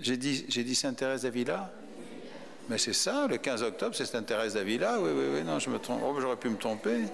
J'ai 0.00 0.16
dit, 0.16 0.44
j'ai 0.48 0.64
dit 0.64 0.74
Sainte 0.74 0.96
Thérèse 0.96 1.22
d'Avila? 1.22 1.70
Mais 2.68 2.78
c'est 2.78 2.92
ça, 2.92 3.26
le 3.26 3.38
15 3.38 3.62
octobre, 3.62 3.94
c'est 3.94 4.04
Sainte-Thérèse 4.04 4.54
d'Avila. 4.54 5.00
Oui, 5.00 5.10
oui, 5.14 5.24
oui, 5.34 5.42
non, 5.42 5.58
je 5.58 5.70
me 5.70 5.78
trompe. 5.78 6.02
Oh, 6.04 6.14
j'aurais 6.20 6.36
pu 6.36 6.50
me 6.50 6.58
tromper. 6.58 7.04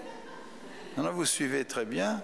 Non, 0.97 1.05
non, 1.05 1.13
vous 1.13 1.25
suivez 1.25 1.65
très 1.65 1.85
bien. 1.85 2.23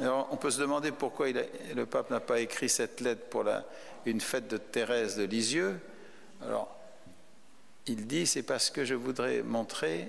Alors, 0.00 0.28
on 0.30 0.36
peut 0.36 0.50
se 0.50 0.60
demander 0.60 0.92
pourquoi 0.92 1.26
le 1.30 1.86
pape 1.86 2.10
n'a 2.10 2.20
pas 2.20 2.38
écrit 2.38 2.68
cette 2.68 3.00
lettre 3.00 3.28
pour 3.28 3.42
la, 3.42 3.64
une 4.06 4.20
fête 4.20 4.46
de 4.48 4.56
Thérèse 4.56 5.16
de 5.16 5.24
Lisieux. 5.24 5.80
Alors, 6.44 6.72
il 7.86 8.06
dit 8.06 8.26
c'est 8.26 8.44
parce 8.44 8.70
que 8.70 8.84
je 8.84 8.94
voudrais 8.94 9.42
montrer 9.42 10.08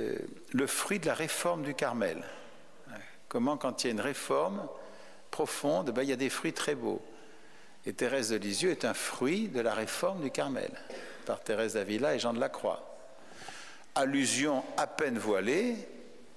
euh, 0.00 0.16
le 0.52 0.66
fruit 0.66 0.98
de 0.98 1.06
la 1.06 1.14
réforme 1.14 1.62
du 1.62 1.74
Carmel. 1.74 2.24
Comment, 3.28 3.56
quand 3.56 3.84
il 3.84 3.88
y 3.88 3.90
a 3.90 3.92
une 3.92 4.00
réforme 4.00 4.66
profonde, 5.30 5.90
ben, 5.90 6.02
il 6.02 6.08
y 6.08 6.12
a 6.12 6.16
des 6.16 6.30
fruits 6.30 6.52
très 6.52 6.74
beaux. 6.74 7.02
Et 7.86 7.92
Thérèse 7.92 8.30
de 8.30 8.36
Lisieux 8.36 8.70
est 8.70 8.84
un 8.84 8.94
fruit 8.94 9.46
de 9.46 9.60
la 9.60 9.72
réforme 9.72 10.22
du 10.22 10.30
Carmel 10.32 10.70
par 11.24 11.40
Thérèse 11.40 11.74
d'Avila 11.74 12.16
et 12.16 12.18
Jean 12.18 12.32
de 12.32 12.40
la 12.40 12.48
Croix. 12.48 12.98
Allusion 13.94 14.64
à 14.76 14.88
peine 14.88 15.18
voilée 15.18 15.76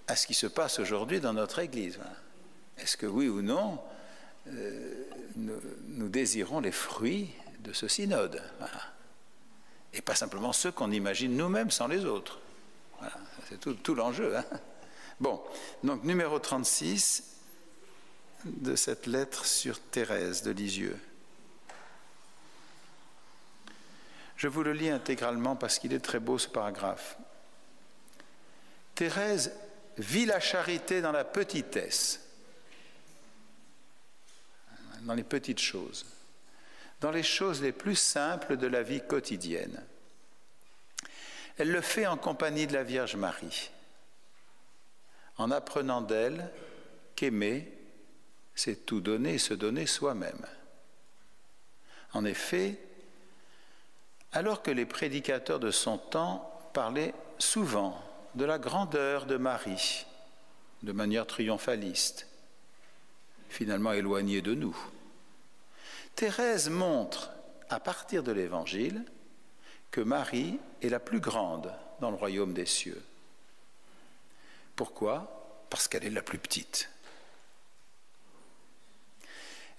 à 0.07 0.15
ce 0.15 0.27
qui 0.27 0.35
se 0.35 0.45
passe 0.45 0.79
aujourd'hui 0.79 1.19
dans 1.19 1.33
notre 1.33 1.59
Église. 1.59 1.99
Est-ce 2.77 2.97
que 2.97 3.07
oui 3.07 3.27
ou 3.27 3.41
non, 3.41 3.79
euh, 4.47 5.05
nous, 5.35 6.07
désirons 6.07 6.59
les 6.59 6.71
fruits 6.71 7.31
de 7.61 7.73
ce 7.73 7.87
synode 7.87 8.41
Et 9.93 10.01
pas 10.01 10.15
simplement 10.15 10.53
ceux 10.53 10.71
qu'on 10.71 10.91
imagine 10.91 11.35
nous-mêmes 11.35 11.71
sans 11.71 11.87
les 11.87 12.05
autres. 12.05 12.39
c'est 13.49 13.59
tout, 13.59 13.95
l'enjeu. 13.95 14.37
Hein. 14.37 14.45
bon, 15.19 15.41
donc 15.83 16.03
numéro 16.03 16.37
36 16.37 17.23
de 18.45 18.75
cette 18.75 19.07
lettre 19.07 19.45
sur 19.45 19.79
Thérèse 19.79 20.43
de 20.43 20.51
Lisieux. 20.51 20.97
Je 24.39 24.47
vous 24.47 24.63
le 24.63 24.71
lis 24.71 24.89
intégralement 24.89 25.57
parce 25.57 25.79
qu'il 25.79 25.91
est 25.91 25.99
très 25.99 26.21
beau 26.21 26.37
ce 26.37 26.47
paragraphe. 26.47 27.17
Thérèse 28.95 29.51
vit 29.97 30.25
la 30.25 30.39
charité 30.39 31.01
dans 31.01 31.11
la 31.11 31.25
petitesse, 31.25 32.21
dans 35.01 35.13
les 35.13 35.25
petites 35.25 35.59
choses, 35.59 36.05
dans 37.01 37.11
les 37.11 37.21
choses 37.21 37.61
les 37.61 37.73
plus 37.73 37.97
simples 37.97 38.55
de 38.55 38.67
la 38.67 38.81
vie 38.81 39.01
quotidienne. 39.05 39.83
Elle 41.57 41.71
le 41.71 41.81
fait 41.81 42.07
en 42.07 42.15
compagnie 42.15 42.65
de 42.65 42.73
la 42.73 42.83
Vierge 42.83 43.17
Marie, 43.17 43.71
en 45.35 45.51
apprenant 45.51 46.01
d'elle 46.01 46.49
qu'aimer, 47.17 47.77
c'est 48.55 48.85
tout 48.85 49.01
donner, 49.01 49.37
se 49.37 49.53
donner 49.53 49.85
soi-même. 49.85 50.47
En 52.13 52.23
effet, 52.23 52.79
alors 54.31 54.61
que 54.61 54.71
les 54.71 54.85
prédicateurs 54.85 55.59
de 55.59 55.71
son 55.71 55.97
temps 55.97 56.69
parlaient 56.73 57.13
souvent 57.37 58.01
de 58.35 58.45
la 58.45 58.59
grandeur 58.59 59.25
de 59.25 59.37
Marie, 59.37 60.05
de 60.83 60.91
manière 60.91 61.25
triomphaliste, 61.25 62.27
finalement 63.49 63.91
éloignée 63.91 64.41
de 64.41 64.53
nous, 64.53 64.77
Thérèse 66.15 66.69
montre, 66.69 67.31
à 67.69 67.79
partir 67.79 68.23
de 68.23 68.33
l'Évangile, 68.33 69.05
que 69.89 70.01
Marie 70.01 70.59
est 70.81 70.89
la 70.89 70.99
plus 70.99 71.21
grande 71.21 71.73
dans 72.01 72.11
le 72.11 72.17
royaume 72.17 72.53
des 72.53 72.65
cieux. 72.65 73.01
Pourquoi? 74.75 75.65
Parce 75.69 75.87
qu'elle 75.87 76.03
est 76.05 76.09
la 76.09 76.21
plus 76.21 76.39
petite. 76.39 76.89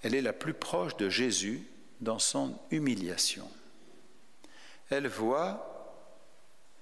Elle 0.01 0.15
est 0.15 0.21
la 0.21 0.33
plus 0.33 0.55
proche 0.55 0.97
de 0.97 1.09
Jésus 1.09 1.63
dans 1.99 2.19
son 2.19 2.57
humiliation. 2.71 3.47
Elle 4.91 5.07
voit 5.07 5.67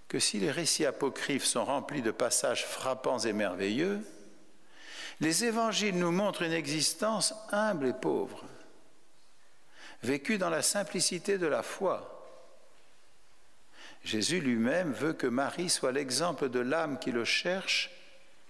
que 0.08 0.20
si 0.20 0.40
les 0.40 0.52
récits 0.52 0.88
apocryphes 0.88 1.46
sont 1.46 1.64
remplis 1.64 2.02
de 2.02 2.12
passages 2.12 2.66
frappants 2.66 3.20
et 3.20 3.34
merveilleux, 3.34 4.02
les 5.22 5.46
évangiles 5.46 5.98
nous 5.98 6.12
montrent 6.12 6.42
une 6.42 6.52
existence 6.52 7.36
humble 7.52 7.86
et 7.86 7.94
pauvre, 7.94 8.44
vécue 10.02 10.40
dans 10.40 10.50
la 10.50 10.64
simplicité 10.64 11.38
de 11.38 11.46
la 11.46 11.62
foi. 11.62 12.26
Jésus 14.04 14.40
lui-même 14.40 14.92
veut 14.92 15.14
que 15.14 15.28
Marie 15.28 15.70
soit 15.70 15.92
l'exemple 15.92 16.50
de 16.50 16.60
l'âme 16.60 16.98
qui 16.98 17.12
le 17.12 17.26
cherche 17.26 17.92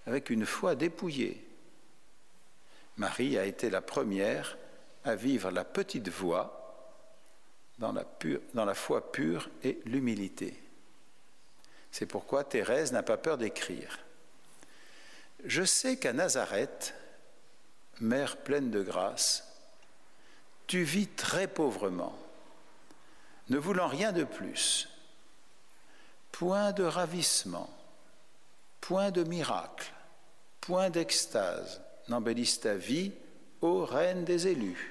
avec 0.06 0.30
une 0.30 0.46
foi 0.46 0.74
dépouillée. 0.74 1.46
Marie 2.96 3.36
a 3.36 3.44
été 3.44 3.68
la 3.68 3.82
première 3.82 4.56
à 5.04 5.16
vivre 5.16 5.50
la 5.50 5.64
petite 5.64 6.08
voie 6.08 6.59
dans 7.80 8.64
la, 8.64 8.74
foi 8.74 9.10
pure 9.10 9.48
et 9.64 9.80
l'humilité. 9.86 10.54
C'est 11.90 12.06
pourquoi 12.06 12.44
Thérèse 12.44 12.92
n'a 12.92 13.02
pas 13.02 13.16
peur 13.16 13.38
d'écrire. 13.38 13.98
Je 15.44 15.64
sais 15.64 15.96
qu'à 15.96 16.12
Nazareth, 16.12 16.94
mère 18.00 18.36
pleine 18.36 18.70
de 18.70 18.82
grâce, 18.82 19.46
tu 20.66 20.82
vis 20.82 21.08
très 21.08 21.48
pauvrement, 21.48 22.16
ne 23.48 23.56
voulant 23.56 23.88
rien 23.88 24.12
de 24.12 24.24
plus, 24.24 24.88
point 26.32 26.72
de 26.72 26.84
ravissement, 26.84 27.70
point 28.82 29.10
de 29.10 29.24
miracle, 29.24 29.90
point 30.60 30.90
d'extase 30.90 31.80
n'embellissent 32.08 32.60
ta 32.60 32.74
vie, 32.74 33.12
ô 33.62 33.86
reine 33.86 34.24
des 34.24 34.48
élus. 34.48 34.89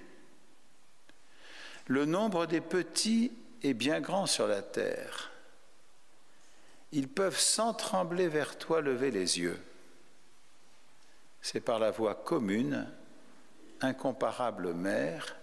Le 1.90 2.06
nombre 2.06 2.46
des 2.46 2.62
petits 2.62 3.32
est 3.64 3.74
bien 3.74 4.00
grand 4.00 4.28
sur 4.28 4.48
la 4.48 4.62
terre. 4.62 5.32
Ils 6.92 7.08
peuvent 7.08 7.40
sans 7.40 7.74
trembler 7.74 8.28
vers 8.28 8.60
toi 8.60 8.80
lever 8.80 9.10
les 9.10 9.40
yeux. 9.40 9.60
C'est 11.42 11.62
par 11.62 11.80
la 11.80 11.90
voie 11.90 12.14
commune, 12.14 12.88
incomparable 13.82 14.76
mère, 14.76 15.36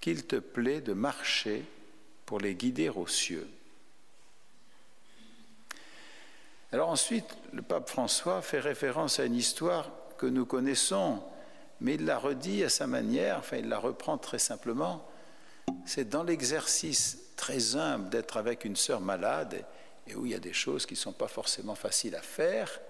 qu'il 0.00 0.24
te 0.24 0.36
plaît 0.36 0.80
de 0.80 0.92
marcher 0.92 1.64
pour 2.26 2.38
les 2.38 2.54
guider 2.54 2.88
aux 2.88 3.08
cieux. 3.08 3.48
Alors 6.70 6.90
ensuite, 6.90 7.36
le 7.52 7.62
pape 7.62 7.88
François 7.88 8.40
fait 8.40 8.60
référence 8.60 9.18
à 9.18 9.24
une 9.24 9.34
histoire 9.34 9.90
que 10.16 10.26
nous 10.26 10.46
connaissons, 10.46 11.24
mais 11.80 11.94
il 11.94 12.04
la 12.04 12.18
redit 12.18 12.62
à 12.62 12.68
sa 12.68 12.86
manière, 12.86 13.38
enfin 13.38 13.56
il 13.56 13.68
la 13.68 13.80
reprend 13.80 14.16
très 14.16 14.38
simplement. 14.38 15.04
C'est 15.84 16.08
dans 16.08 16.22
l'exercice 16.22 17.18
très 17.36 17.76
humble 17.76 18.08
d'être 18.10 18.36
avec 18.36 18.64
une 18.64 18.76
sœur 18.76 19.00
malade 19.00 19.64
et 20.06 20.14
où 20.14 20.26
il 20.26 20.32
y 20.32 20.34
a 20.34 20.40
des 20.40 20.52
choses 20.52 20.86
qui 20.86 20.94
ne 20.94 20.98
sont 20.98 21.12
pas 21.12 21.28
forcément 21.28 21.74
faciles 21.74 22.14
à 22.14 22.22
faire. 22.22 22.80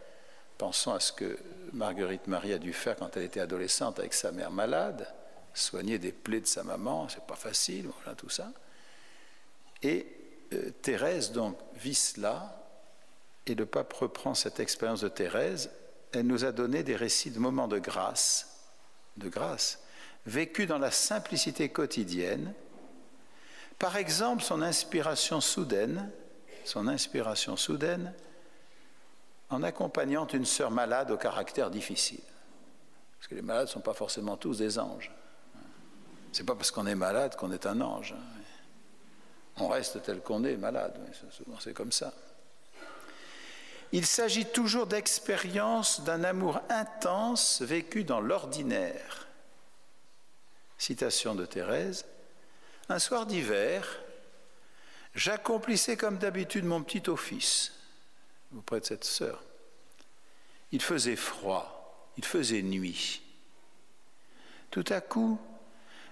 Pensons 0.58 0.92
à 0.92 1.00
ce 1.00 1.12
que 1.12 1.38
Marguerite 1.72 2.26
Marie 2.26 2.52
a 2.52 2.58
dû 2.58 2.72
faire 2.72 2.96
quand 2.96 3.16
elle 3.16 3.24
était 3.24 3.40
adolescente 3.40 3.98
avec 3.98 4.14
sa 4.14 4.32
mère 4.32 4.50
malade, 4.50 5.12
soigner 5.54 5.98
des 5.98 6.12
plaies 6.12 6.40
de 6.40 6.46
sa 6.46 6.62
maman, 6.62 7.08
c'est 7.08 7.26
pas 7.26 7.36
facile, 7.36 7.88
voilà 8.02 8.14
tout 8.14 8.28
ça. 8.28 8.52
Et 9.82 10.06
euh, 10.52 10.70
Thérèse 10.82 11.32
donc 11.32 11.56
vit 11.74 11.94
cela 11.94 12.62
et 13.46 13.54
le 13.54 13.66
pape 13.66 13.92
reprend 13.92 14.34
cette 14.34 14.60
expérience 14.60 15.00
de 15.00 15.08
Thérèse, 15.08 15.70
elle 16.12 16.26
nous 16.26 16.44
a 16.44 16.52
donné 16.52 16.82
des 16.82 16.96
récits 16.96 17.30
de 17.30 17.38
moments 17.38 17.68
de 17.68 17.78
grâce, 17.78 18.68
de 19.16 19.28
grâce, 19.28 19.80
vécus 20.26 20.68
dans 20.68 20.78
la 20.78 20.90
simplicité 20.90 21.68
quotidienne. 21.68 22.54
Par 23.82 23.96
exemple, 23.96 24.44
son 24.44 24.62
inspiration 24.62 25.40
soudaine, 25.40 26.08
son 26.64 26.86
inspiration 26.86 27.56
soudaine, 27.56 28.14
en 29.50 29.64
accompagnant 29.64 30.24
une 30.28 30.44
sœur 30.44 30.70
malade 30.70 31.10
au 31.10 31.16
caractère 31.16 31.68
difficile. 31.68 32.22
Parce 33.18 33.26
que 33.26 33.34
les 33.34 33.42
malades 33.42 33.66
ne 33.66 33.72
sont 33.72 33.80
pas 33.80 33.92
forcément 33.92 34.36
tous 34.36 34.58
des 34.58 34.78
anges. 34.78 35.10
C'est 36.30 36.46
pas 36.46 36.54
parce 36.54 36.70
qu'on 36.70 36.86
est 36.86 36.94
malade 36.94 37.34
qu'on 37.34 37.50
est 37.50 37.66
un 37.66 37.80
ange. 37.80 38.14
On 39.56 39.66
reste 39.66 40.00
tel 40.04 40.20
qu'on 40.20 40.44
est 40.44 40.56
malade. 40.56 40.94
Souvent 41.32 41.58
c'est 41.58 41.74
comme 41.74 41.90
ça. 41.90 42.12
Il 43.90 44.06
s'agit 44.06 44.46
toujours 44.46 44.86
d'expériences 44.86 46.02
d'un 46.02 46.22
amour 46.22 46.60
intense 46.68 47.62
vécu 47.62 48.04
dans 48.04 48.20
l'ordinaire. 48.20 49.26
Citation 50.78 51.34
de 51.34 51.46
Thérèse. 51.46 52.04
Un 52.92 52.98
soir 52.98 53.24
d'hiver, 53.24 54.00
j'accomplissais 55.14 55.96
comme 55.96 56.18
d'habitude 56.18 56.66
mon 56.66 56.82
petit 56.82 57.08
office 57.08 57.72
auprès 58.54 58.80
de 58.80 58.84
cette 58.84 59.04
sœur. 59.04 59.42
Il 60.72 60.82
faisait 60.82 61.16
froid, 61.16 62.10
il 62.18 62.24
faisait 62.26 62.60
nuit. 62.60 63.22
Tout 64.70 64.84
à 64.90 65.00
coup, 65.00 65.40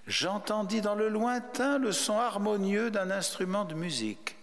j'entendis 0.07 0.81
dans 0.81 0.95
le 0.95 1.11
lointain 1.11 1.77
le 1.77 1.93
son 1.93 2.19
harmonieux 2.19 2.91
d'un 2.91 3.11
instrument 3.11 3.67
de 3.67 3.75
musique. 3.75 4.37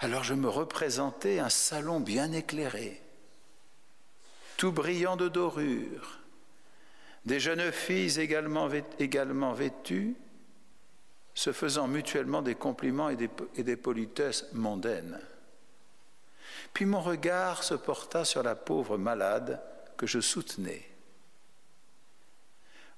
Alors 0.00 0.24
je 0.24 0.34
me 0.34 0.50
représentais 0.50 1.38
un 1.38 1.48
salon 1.48 2.00
bien 2.00 2.32
éclairé, 2.32 3.00
tout 4.58 4.72
brillant 4.72 5.16
de 5.16 5.30
dorures, 5.30 6.18
des 7.24 7.40
jeunes 7.40 7.70
filles 7.70 8.18
également, 8.20 9.52
vêtues, 9.52 10.16
se 11.34 11.52
faisant 11.52 11.88
mutuellement 11.88 12.42
des 12.42 12.54
compliments 12.54 13.08
et 13.08 13.16
des, 13.16 13.76
politesses 13.76 14.46
mondaines. 14.52 15.20
Puis 16.74 16.84
mon 16.84 17.00
regard 17.00 17.62
se 17.62 17.74
porta 17.74 18.24
sur 18.24 18.42
la 18.42 18.54
pauvre 18.54 18.98
malade 18.98 19.60
que 19.96 20.06
je 20.06 20.20
soutenais. 20.20 20.88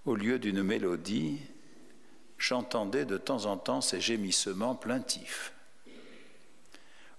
Au 0.05 0.17
lieu 0.17 0.39
d'une 0.39 0.63
mélodie, 0.63 1.41
j'entendais 2.39 3.05
de 3.05 3.17
temps 3.17 3.47
en 3.47 3.57
temps 3.57 3.81
ces 3.81 4.01
gémissements 4.01 4.75
plaintifs. 4.75 5.53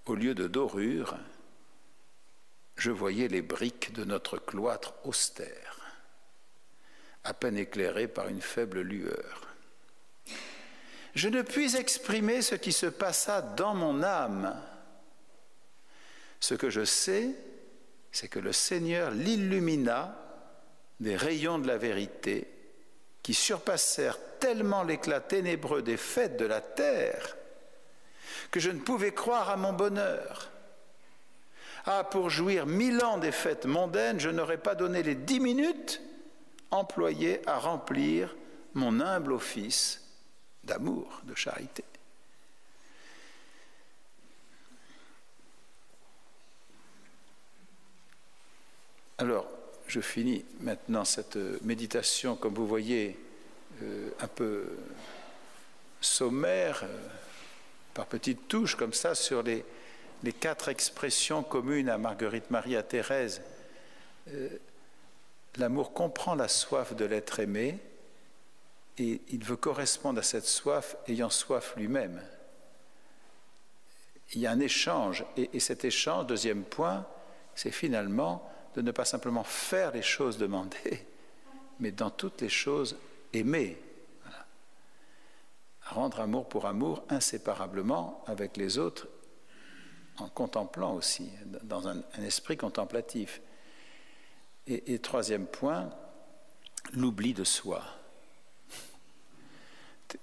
Au 0.05 0.15
lieu 0.15 0.35
de 0.35 0.47
dorures, 0.47 1.17
je 2.75 2.91
voyais 2.91 3.27
les 3.27 3.41
briques 3.41 3.93
de 3.93 4.03
notre 4.03 4.37
cloître 4.37 4.93
austère, 5.03 5.84
à 7.25 7.33
peine 7.33 7.57
éclairées 7.57 8.07
par 8.07 8.29
une 8.29 8.41
faible 8.41 8.81
lueur. 8.81 9.41
Je 11.15 11.27
ne 11.27 11.41
puis 11.41 11.75
exprimer 11.75 12.41
ce 12.41 12.55
qui 12.55 12.71
se 12.71 12.85
passa 12.85 13.41
dans 13.41 13.73
mon 13.73 14.03
âme. 14.03 14.55
Ce 16.39 16.53
que 16.53 16.69
je 16.69 16.85
sais, 16.85 17.29
c'est 18.11 18.27
que 18.27 18.39
le 18.39 18.53
Seigneur 18.53 19.11
l'illumina 19.11 20.17
des 20.99 21.15
rayons 21.15 21.57
de 21.57 21.67
la 21.67 21.77
vérité 21.77 22.47
qui 23.23 23.33
surpassèrent 23.33 24.19
tellement 24.39 24.83
l'éclat 24.83 25.19
ténébreux 25.19 25.81
des 25.81 25.97
fêtes 25.97 26.37
de 26.37 26.45
la 26.45 26.61
terre 26.61 27.35
que 28.51 28.59
je 28.59 28.69
ne 28.69 28.79
pouvais 28.79 29.13
croire 29.13 29.49
à 29.49 29.57
mon 29.57 29.73
bonheur. 29.73 30.51
Ah, 31.85 32.03
pour 32.03 32.29
jouir 32.29 32.65
mille 32.65 33.03
ans 33.03 33.17
des 33.17 33.31
fêtes 33.31 33.65
mondaines, 33.65 34.19
je 34.19 34.29
n'aurais 34.29 34.57
pas 34.57 34.75
donné 34.75 35.01
les 35.01 35.15
dix 35.15 35.39
minutes 35.39 36.01
employées 36.71 37.41
à 37.47 37.59
remplir 37.59 38.35
mon 38.73 38.99
humble 38.99 39.33
office 39.33 40.01
d'amour, 40.63 41.21
de 41.23 41.35
charité. 41.35 41.83
Alors, 49.17 49.47
je 49.87 50.01
finis 50.01 50.43
maintenant 50.59 51.05
cette 51.05 51.37
méditation, 51.63 52.35
comme 52.35 52.53
vous 52.53 52.67
voyez, 52.67 53.17
euh, 53.81 54.09
un 54.19 54.27
peu 54.27 54.67
sommaire, 56.01 56.81
euh, 56.83 57.07
par 57.93 58.05
petites 58.07 58.47
touches 58.47 58.75
comme 58.75 58.93
ça 58.93 59.15
sur 59.15 59.41
les, 59.41 59.63
les 60.23 60.33
quatre 60.33 60.69
expressions 60.69 61.43
communes 61.43 61.89
à 61.89 61.97
Marguerite 61.97 62.51
Marie, 62.51 62.75
à 62.75 62.83
Thérèse. 62.83 63.41
Euh, 64.29 64.49
L'amour 65.57 65.93
comprend 65.93 66.35
la 66.35 66.47
soif 66.47 66.95
de 66.95 67.05
l'être 67.05 67.39
aimé 67.39 67.79
et 68.97 69.21
il 69.29 69.43
veut 69.43 69.55
correspondre 69.55 70.19
à 70.19 70.23
cette 70.23 70.45
soif 70.45 70.95
ayant 71.07 71.29
soif 71.29 71.75
lui-même. 71.75 72.21
Il 74.33 74.41
y 74.41 74.47
a 74.47 74.51
un 74.51 74.59
échange 74.59 75.25
et, 75.37 75.59
cet 75.59 75.85
échange, 75.85 76.27
deuxième 76.27 76.63
point, 76.63 77.05
c'est 77.53 77.71
finalement 77.71 78.49
de 78.75 78.81
ne 78.81 78.91
pas 78.91 79.05
simplement 79.05 79.43
faire 79.43 79.91
les 79.91 80.01
choses 80.01 80.37
demandées, 80.37 81.05
mais 81.79 81.91
dans 81.91 82.09
toutes 82.09 82.41
les 82.41 82.49
choses 82.49 82.97
aimer. 83.33 83.77
Rendre 85.81 86.19
amour 86.19 86.49
pour 86.49 86.65
amour 86.65 87.03
inséparablement 87.09 88.23
avec 88.25 88.57
les 88.57 88.79
autres, 88.79 89.07
en 90.17 90.27
contemplant 90.29 90.95
aussi, 90.95 91.29
dans 91.63 91.87
un, 91.87 92.01
esprit 92.23 92.57
contemplatif. 92.57 93.41
Et, 94.67 94.97
troisième 94.99 95.45
point, 95.45 95.91
l'oubli 96.93 97.33
de 97.33 97.43
soi. 97.43 97.83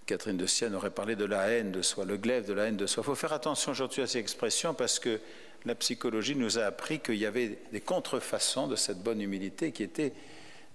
Catherine 0.07 0.37
de 0.37 0.47
Sienne 0.47 0.75
aurait 0.75 0.91
parlé 0.91 1.15
de 1.15 1.25
la 1.25 1.49
haine 1.49 1.71
de 1.71 1.83
soi, 1.83 2.05
le 2.05 2.17
glaive 2.17 2.47
de 2.47 2.53
la 2.53 2.65
haine 2.65 2.77
de 2.77 2.87
soi. 2.87 3.03
Il 3.03 3.07
faut 3.07 3.15
faire 3.15 3.33
attention 3.33 3.71
aujourd'hui 3.71 4.03
à 4.03 4.07
ces 4.07 4.19
expressions 4.19 4.75
parce 4.75 4.99
que 4.99 5.21
la 5.65 5.75
psychologie 5.77 6.35
nous 6.35 6.59
a 6.59 6.65
appris 6.65 6.99
qu'il 6.99 7.17
y 7.17 7.27
avait 7.27 7.59
des 7.71 7.81
contrefaçons 7.81 8.67
de 8.67 8.75
cette 8.75 9.01
bonne 9.01 9.21
humilité 9.21 9.71
qui 9.71 9.85
étaient 9.85 10.13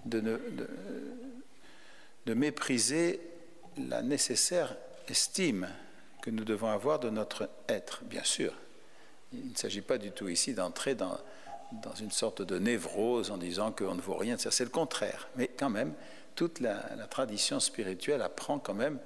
de, 0.06 0.40
de 2.26 2.34
mépriser 2.34 3.20
la 3.90 4.02
nécessaire 4.02 4.78
estime 5.10 5.68
que 6.22 6.30
nous 6.30 6.46
devons 6.46 6.70
avoir 6.70 7.00
de 7.00 7.10
notre 7.10 7.50
être, 7.68 8.04
bien 8.06 8.24
sûr. 8.24 8.54
Il 9.34 9.52
ne 9.52 9.56
s'agit 9.56 9.82
pas 9.82 9.98
du 9.98 10.12
tout 10.12 10.30
ici 10.30 10.54
d'entrer 10.54 10.96
dans, 10.96 11.18
dans 11.72 11.94
une 11.94 12.12
sorte 12.12 12.42
de 12.42 12.58
névrose 12.58 13.32
en 13.32 13.38
disant 13.38 13.72
qu'on 13.72 13.96
ne 13.96 14.02
vaut 14.02 14.16
rien, 14.16 14.38
c'est 14.38 14.64
le 14.64 14.70
contraire. 14.70 15.28
Mais 15.36 15.48
quand 15.48 15.70
même, 15.70 15.94
toute 16.36 16.60
la, 16.60 16.80
tradition 17.10 17.60
spirituelle 17.60 18.22
apprend 18.22 18.60
quand 18.60 18.74
même 18.74 19.00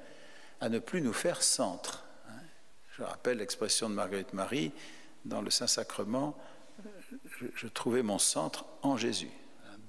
à 0.59 0.69
ne 0.69 0.79
plus 0.79 1.01
nous 1.01 1.13
faire 1.13 1.41
centre. 1.41 2.03
Hein. 2.27 2.39
Je 2.97 3.03
rappelle 3.03 3.37
l'expression 3.37 3.89
de 3.89 3.95
Marguerite 3.95 4.33
Marie 4.33 4.71
dans 5.25 5.41
le 5.41 5.49
Saint-Sacrement, 5.49 6.37
je, 7.55 7.67
trouvais 7.67 8.03
mon 8.03 8.19
centre 8.19 8.65
en 8.81 8.97
Jésus, 8.97 9.31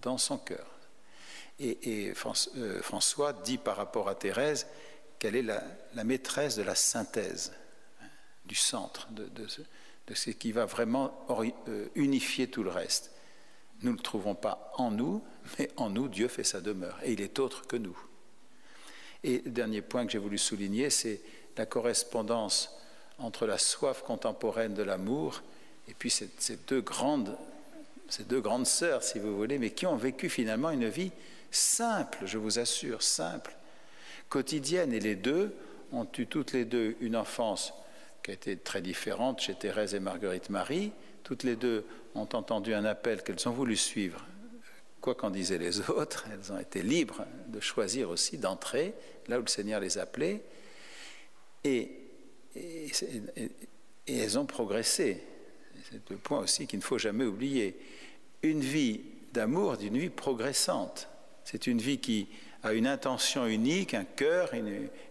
dans 0.02 0.18
son 0.18 0.38
cœur. 0.38 0.66
Et, 1.58 2.12
euh, 2.56 2.82
François 2.82 3.32
dit 3.32 3.58
par 3.58 3.76
rapport 3.76 4.08
à 4.08 4.14
Thérèse 4.14 4.66
qu'elle 5.18 5.36
est 5.36 5.42
la, 5.42 6.04
maîtresse 6.04 6.56
de 6.56 6.62
la 6.62 6.74
synthèse, 6.74 7.52
hein, 8.00 8.06
du 8.44 8.54
centre, 8.54 9.08
de, 9.10 9.26
de 9.26 9.46
ce 10.14 10.30
qui 10.30 10.52
va 10.52 10.64
vraiment 10.64 11.26
euh, 11.68 11.88
unifier 11.94 12.46
tout 12.46 12.62
le 12.62 12.70
reste. 12.70 13.12
Nous 13.82 13.92
ne 13.92 13.96
le 13.96 14.02
trouvons 14.02 14.34
pas 14.34 14.72
en 14.76 14.90
nous, 14.90 15.22
mais 15.58 15.68
en 15.76 15.90
nous, 15.90 16.08
Dieu 16.08 16.28
fait 16.28 16.44
sa 16.44 16.60
demeure, 16.60 16.98
et 17.02 17.12
il 17.12 17.20
est 17.20 17.38
autre 17.38 17.66
que 17.66 17.76
nous. 17.76 17.98
Et 19.24 19.38
dernier 19.38 19.82
point 19.82 20.06
que 20.06 20.12
j'ai 20.12 20.18
voulu 20.18 20.38
souligner, 20.38 20.90
c'est 20.90 21.20
la 21.56 21.66
correspondance 21.66 22.76
entre 23.18 23.46
la 23.46 23.58
soif 23.58 24.02
contemporaine 24.02 24.74
de 24.74 24.82
l'amour 24.82 25.42
et 25.88 25.94
puis 25.94 26.10
ces, 26.10 26.30
deux 26.68 26.80
grandes, 26.80 27.36
ces 28.08 28.24
deux 28.24 28.40
grandes 28.40 28.66
sœurs, 28.66 29.02
si 29.02 29.18
vous 29.18 29.36
voulez, 29.36 29.58
mais 29.58 29.70
qui 29.70 29.86
ont 29.86 29.96
vécu 29.96 30.28
finalement 30.28 30.70
une 30.70 30.88
vie 30.88 31.12
simple, 31.50 32.20
je 32.24 32.38
vous 32.38 32.58
assure, 32.58 33.02
simple, 33.02 33.54
quotidienne. 34.28 34.92
Et 34.92 35.00
les 35.00 35.16
deux 35.16 35.54
ont 35.92 36.06
eu 36.18 36.26
toutes 36.26 36.52
les 36.52 36.64
deux 36.64 36.96
une 37.00 37.16
enfance 37.16 37.74
qui 38.22 38.30
a 38.30 38.34
été 38.34 38.56
très 38.56 38.80
différente 38.80 39.40
chez 39.40 39.54
Thérèse 39.54 39.94
et 39.94 40.00
Marguerite 40.00 40.50
Marie. 40.50 40.92
Toutes 41.24 41.42
les 41.42 41.56
deux 41.56 41.84
ont 42.14 42.28
entendu 42.32 42.74
un 42.74 42.84
appel 42.84 43.22
qu'elles 43.22 43.48
ont 43.48 43.52
voulu 43.52 43.76
suivre, 43.76 44.24
quoi 45.00 45.14
qu'en 45.14 45.30
disaient 45.30 45.58
les 45.58 45.90
autres. 45.90 46.26
Elles 46.32 46.52
ont 46.52 46.58
été 46.58 46.82
libres 46.82 47.24
de 47.48 47.60
choisir 47.60 48.10
aussi 48.10 48.38
d'entrer 48.38 48.94
là 49.28 49.38
où 49.38 49.42
le 49.42 49.48
Seigneur 49.48 49.80
les 49.80 49.98
appelait. 49.98 50.42
Et, 51.64 51.98
elles 54.06 54.38
ont 54.38 54.46
progressé. 54.46 55.22
C'est 55.90 56.10
le 56.10 56.16
point 56.16 56.40
aussi 56.40 56.66
qu'il 56.66 56.80
ne 56.80 56.84
faut 56.84 56.98
jamais 56.98 57.24
oublier. 57.24 57.76
Une 58.42 58.60
vie 58.60 59.00
d'amour, 59.32 59.76
d'une 59.76 59.96
vie 59.96 60.10
progressante. 60.10 61.08
C'est 61.44 61.66
une 61.66 61.78
vie 61.78 61.98
qui 61.98 62.28
a 62.62 62.72
une 62.72 62.86
intention 62.86 63.46
unique, 63.46 63.94
un 63.94 64.04
cœur, 64.04 64.52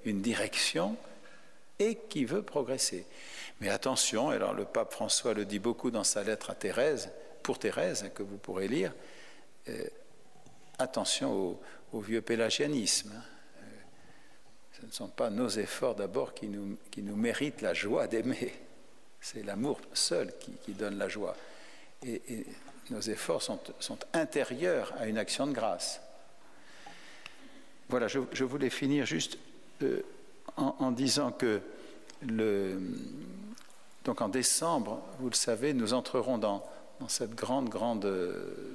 une 0.05 0.22
direction 0.22 0.97
et 1.82 1.96
qui 2.10 2.26
veut 2.26 2.44
progresser. 2.44 3.06
Mais 3.60 3.70
attention, 3.70 4.30
alors 4.30 4.54
le 4.54 4.66
pape 4.66 4.94
François 4.94 5.34
le 5.34 5.46
dit 5.46 5.60
beaucoup 5.60 5.92
dans 5.92 6.04
sa 6.04 6.24
lettre 6.24 6.52
à 6.52 6.56
Thérèse, 6.56 7.12
pour 7.42 7.58
Thérèse, 7.58 8.12
que 8.14 8.22
vous 8.24 8.38
pourrez 8.38 8.68
lire, 8.68 8.94
euh, 9.68 9.86
attention 10.78 11.60
au, 11.92 12.00
vieux 12.00 12.22
pélagianisme. 12.22 13.12
Hein. 13.16 13.24
Euh, 13.64 13.68
ce 14.80 14.86
ne 14.86 14.92
sont 14.92 15.08
pas 15.08 15.30
nos 15.30 15.50
efforts 15.50 15.96
d'abord 15.96 16.34
qui 16.34 16.48
nous, 16.48 16.78
qui 16.92 17.02
nous 17.02 17.16
méritent 17.16 17.62
la 17.62 17.74
joie 17.74 18.08
d'aimer. 18.08 18.54
C'est 19.20 19.44
l'amour 19.44 19.80
seul 19.94 20.34
qui, 20.40 20.74
donne 20.74 20.98
la 20.98 21.08
joie. 21.08 21.36
Et, 22.06 22.46
nos 22.90 23.00
efforts 23.00 23.42
sont, 23.42 23.60
sont, 23.80 24.00
intérieurs 24.14 24.94
à 24.98 25.08
une 25.08 25.18
action 25.18 25.48
de 25.48 25.54
grâce. 25.54 26.02
Voilà, 27.90 28.08
je, 28.08 28.44
voulais 28.44 28.70
finir 28.70 29.06
juste 29.06 29.38
euh, 29.84 30.02
en, 30.62 30.91
disant 30.91 31.32
que 31.32 31.62
donc 34.03 34.22
en 34.22 34.30
décembre, 34.30 35.01
vous 35.20 35.30
le 35.30 35.36
savez, 35.36 35.74
nous 35.74 35.93
entrerons 35.93 36.38
dans, 36.38 36.64
cette 37.07 37.34
grande, 37.34 37.70
grande 37.70 38.05
euh, 38.05 38.74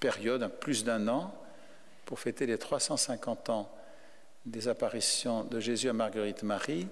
période, 0.00 0.48
plus 0.60 0.84
d'un 0.84 1.08
an, 1.08 1.34
pour 2.06 2.20
fêter 2.20 2.46
les 2.46 2.58
350 2.58 3.50
ans 3.50 3.70
des 4.46 4.68
apparitions 4.68 5.44
de 5.44 5.60
Jésus 5.60 5.88
à 5.88 5.92
Marguerite 5.92 6.42
Marie, 6.42 6.86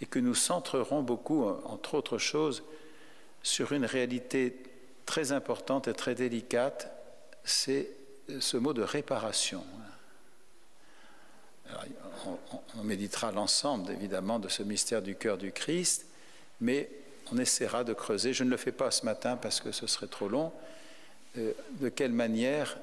et 0.00 0.06
que 0.06 0.18
nous 0.18 0.34
centrerons 0.34 1.02
beaucoup, 1.02 1.44
entre 1.44 1.94
autres 1.94 2.18
choses, 2.18 2.64
sur 3.42 3.72
une 3.72 3.84
réalité 3.84 4.62
très 5.06 5.32
importante 5.32 5.86
et 5.86 5.92
très 5.92 6.14
délicate, 6.14 6.90
c'est 7.44 7.90
ce 8.40 8.56
mot 8.56 8.72
de 8.72 8.82
réparation 8.82 9.64
on, 12.26 12.82
méditera 12.84 13.32
l'ensemble, 13.32 13.92
évidemment, 13.92 14.38
de 14.38 14.48
ce 14.48 14.62
mystère 14.62 15.02
du 15.02 15.14
cœur 15.14 15.38
du 15.38 15.52
Christ, 15.52 16.06
mais 16.60 16.88
on 17.32 17.38
essaiera 17.38 17.84
de 17.84 17.92
creuser, 17.92 18.32
je 18.32 18.44
ne 18.44 18.50
le 18.50 18.56
fais 18.56 18.72
pas 18.72 18.90
ce 18.90 19.04
matin 19.04 19.36
parce 19.36 19.60
que 19.60 19.72
ce 19.72 19.86
serait 19.86 20.06
trop 20.06 20.28
long, 20.28 20.52
euh, 21.38 21.52
de 21.80 21.88
quelle 21.88 22.12
manière 22.12 22.76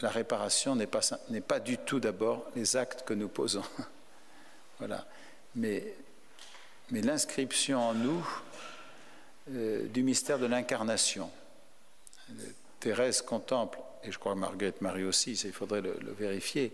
la 0.00 0.10
réparation 0.10 0.76
n'est 0.76 0.86
pas, 0.86 1.00
pas 1.46 1.60
du 1.60 1.78
tout 1.78 2.00
d'abord 2.00 2.44
les 2.56 2.76
actes 2.76 3.02
que 3.04 3.14
nous 3.14 3.28
posons. 3.28 3.64
voilà. 4.78 5.06
Mais, 5.54 5.94
mais 6.90 7.02
l'inscription 7.02 7.80
en 7.80 7.94
nous 7.94 8.26
euh, 9.52 9.86
du 9.88 10.02
mystère 10.02 10.38
de 10.38 10.46
l'incarnation. 10.46 11.30
Thérèse 12.78 13.20
contemple, 13.20 13.78
et 14.04 14.12
je 14.12 14.18
crois 14.18 14.34
Marguerite 14.34 14.80
Marie 14.80 15.04
aussi, 15.04 15.32
il 15.32 15.52
faudrait 15.52 15.82
le, 15.82 15.96
vérifier, 16.18 16.72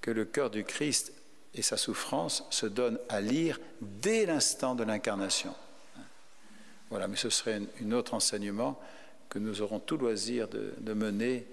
que 0.00 0.10
le 0.10 0.24
cœur 0.24 0.50
du 0.50 0.64
Christ 0.64 1.12
et 1.54 1.62
sa 1.62 1.76
souffrance 1.76 2.44
se 2.50 2.66
donnent 2.66 2.98
à 3.08 3.20
lire 3.20 3.58
dès 3.80 4.26
l'instant 4.26 4.74
de 4.74 4.84
l'incarnation. 4.84 5.54
Voilà, 6.90 7.08
mais 7.08 7.16
ce 7.16 7.30
serait 7.30 7.60
un 7.82 7.92
autre 7.92 8.14
enseignement 8.14 8.80
que 9.28 9.38
nous 9.38 9.60
aurons 9.60 9.78
tout 9.78 9.96
loisir 9.96 10.48
de, 10.48 10.92
mener 10.94 11.46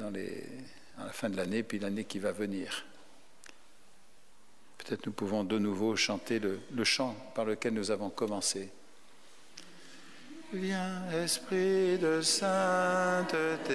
à 0.00 1.04
la 1.06 1.12
fin 1.12 1.30
de 1.30 1.36
l'année, 1.36 1.62
puis 1.62 1.78
l'année 1.78 2.04
qui 2.04 2.18
va 2.18 2.32
venir. 2.32 2.84
Peut-être 4.78 5.06
nous 5.06 5.12
pouvons 5.12 5.44
de 5.44 5.58
nouveau 5.58 5.96
chanter 5.96 6.38
le 6.38 6.84
chant 6.84 7.16
par 7.34 7.46
lequel 7.46 7.72
nous 7.72 7.90
avons 7.90 8.10
commencé. 8.10 8.70
Viens, 10.56 11.02
Esprit 11.24 11.98
de 11.98 12.22
sainteté, 12.22 13.74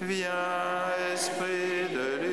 viens, 0.00 1.12
Esprit 1.12 1.92
de 1.92 2.16
lumière, 2.22 2.27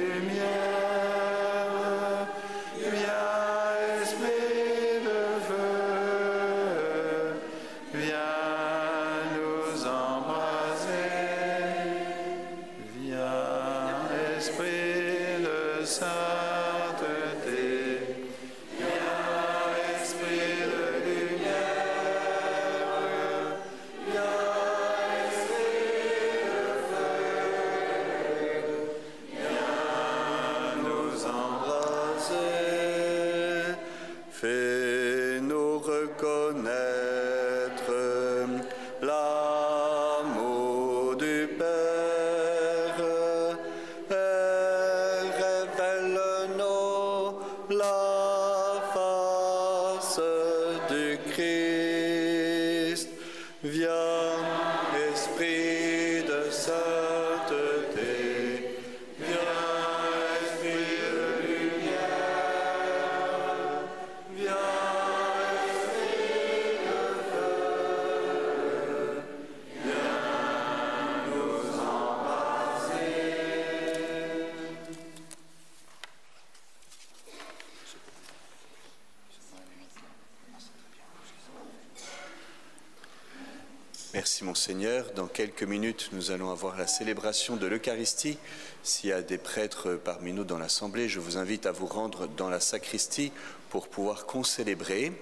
Merci 84.36 84.44
Monseigneur. 84.44 85.06
Dans 85.16 85.28
quelques 85.28 85.64
minutes, 85.64 86.10
nous 86.12 86.30
allons 86.30 86.52
avoir 86.52 86.76
la 86.76 86.88
célébration 86.88 87.56
de 87.56 87.68
l'Eucharistie. 87.68 88.38
S'il 88.84 89.12
y 89.12 89.14
a 89.14 89.22
des 89.22 89.38
prêtres 89.38 89.94
parmi 89.94 90.34
nous 90.34 90.44
dans 90.44 90.58
l'Assemblée, 90.58 91.08
je 91.08 91.22
vous 91.22 91.38
invite 91.38 91.66
à 91.66 91.72
vous 91.72 91.86
rendre 91.86 92.28
dans 92.28 92.50
la 92.50 92.60
sacristie 92.60 93.32
pour 93.70 93.88
pouvoir 93.88 94.26
concélébrer. 94.26 95.14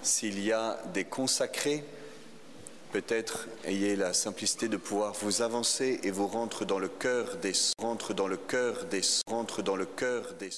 S'il 0.00 0.38
y 0.38 0.52
a 0.52 0.78
des 0.94 1.02
consacrés, 1.02 1.82
peut-être 2.92 3.48
ayez 3.64 3.96
la 3.96 4.14
simplicité 4.14 4.68
de 4.68 4.76
pouvoir 4.76 5.14
vous 5.14 5.42
avancer 5.42 5.98
et 6.04 6.12
vous 6.12 6.28
rendre 6.28 6.64
dans 6.64 6.78
le 6.78 6.88
cœur 6.88 7.38
des 7.38 7.52
rentre 7.80 8.14
dans 8.14 8.28
le 8.28 8.36
cœur 8.36 8.84
des 8.84 9.00
dans 9.64 9.74
le 9.74 9.86
cœur 9.86 10.34
des 10.38 10.50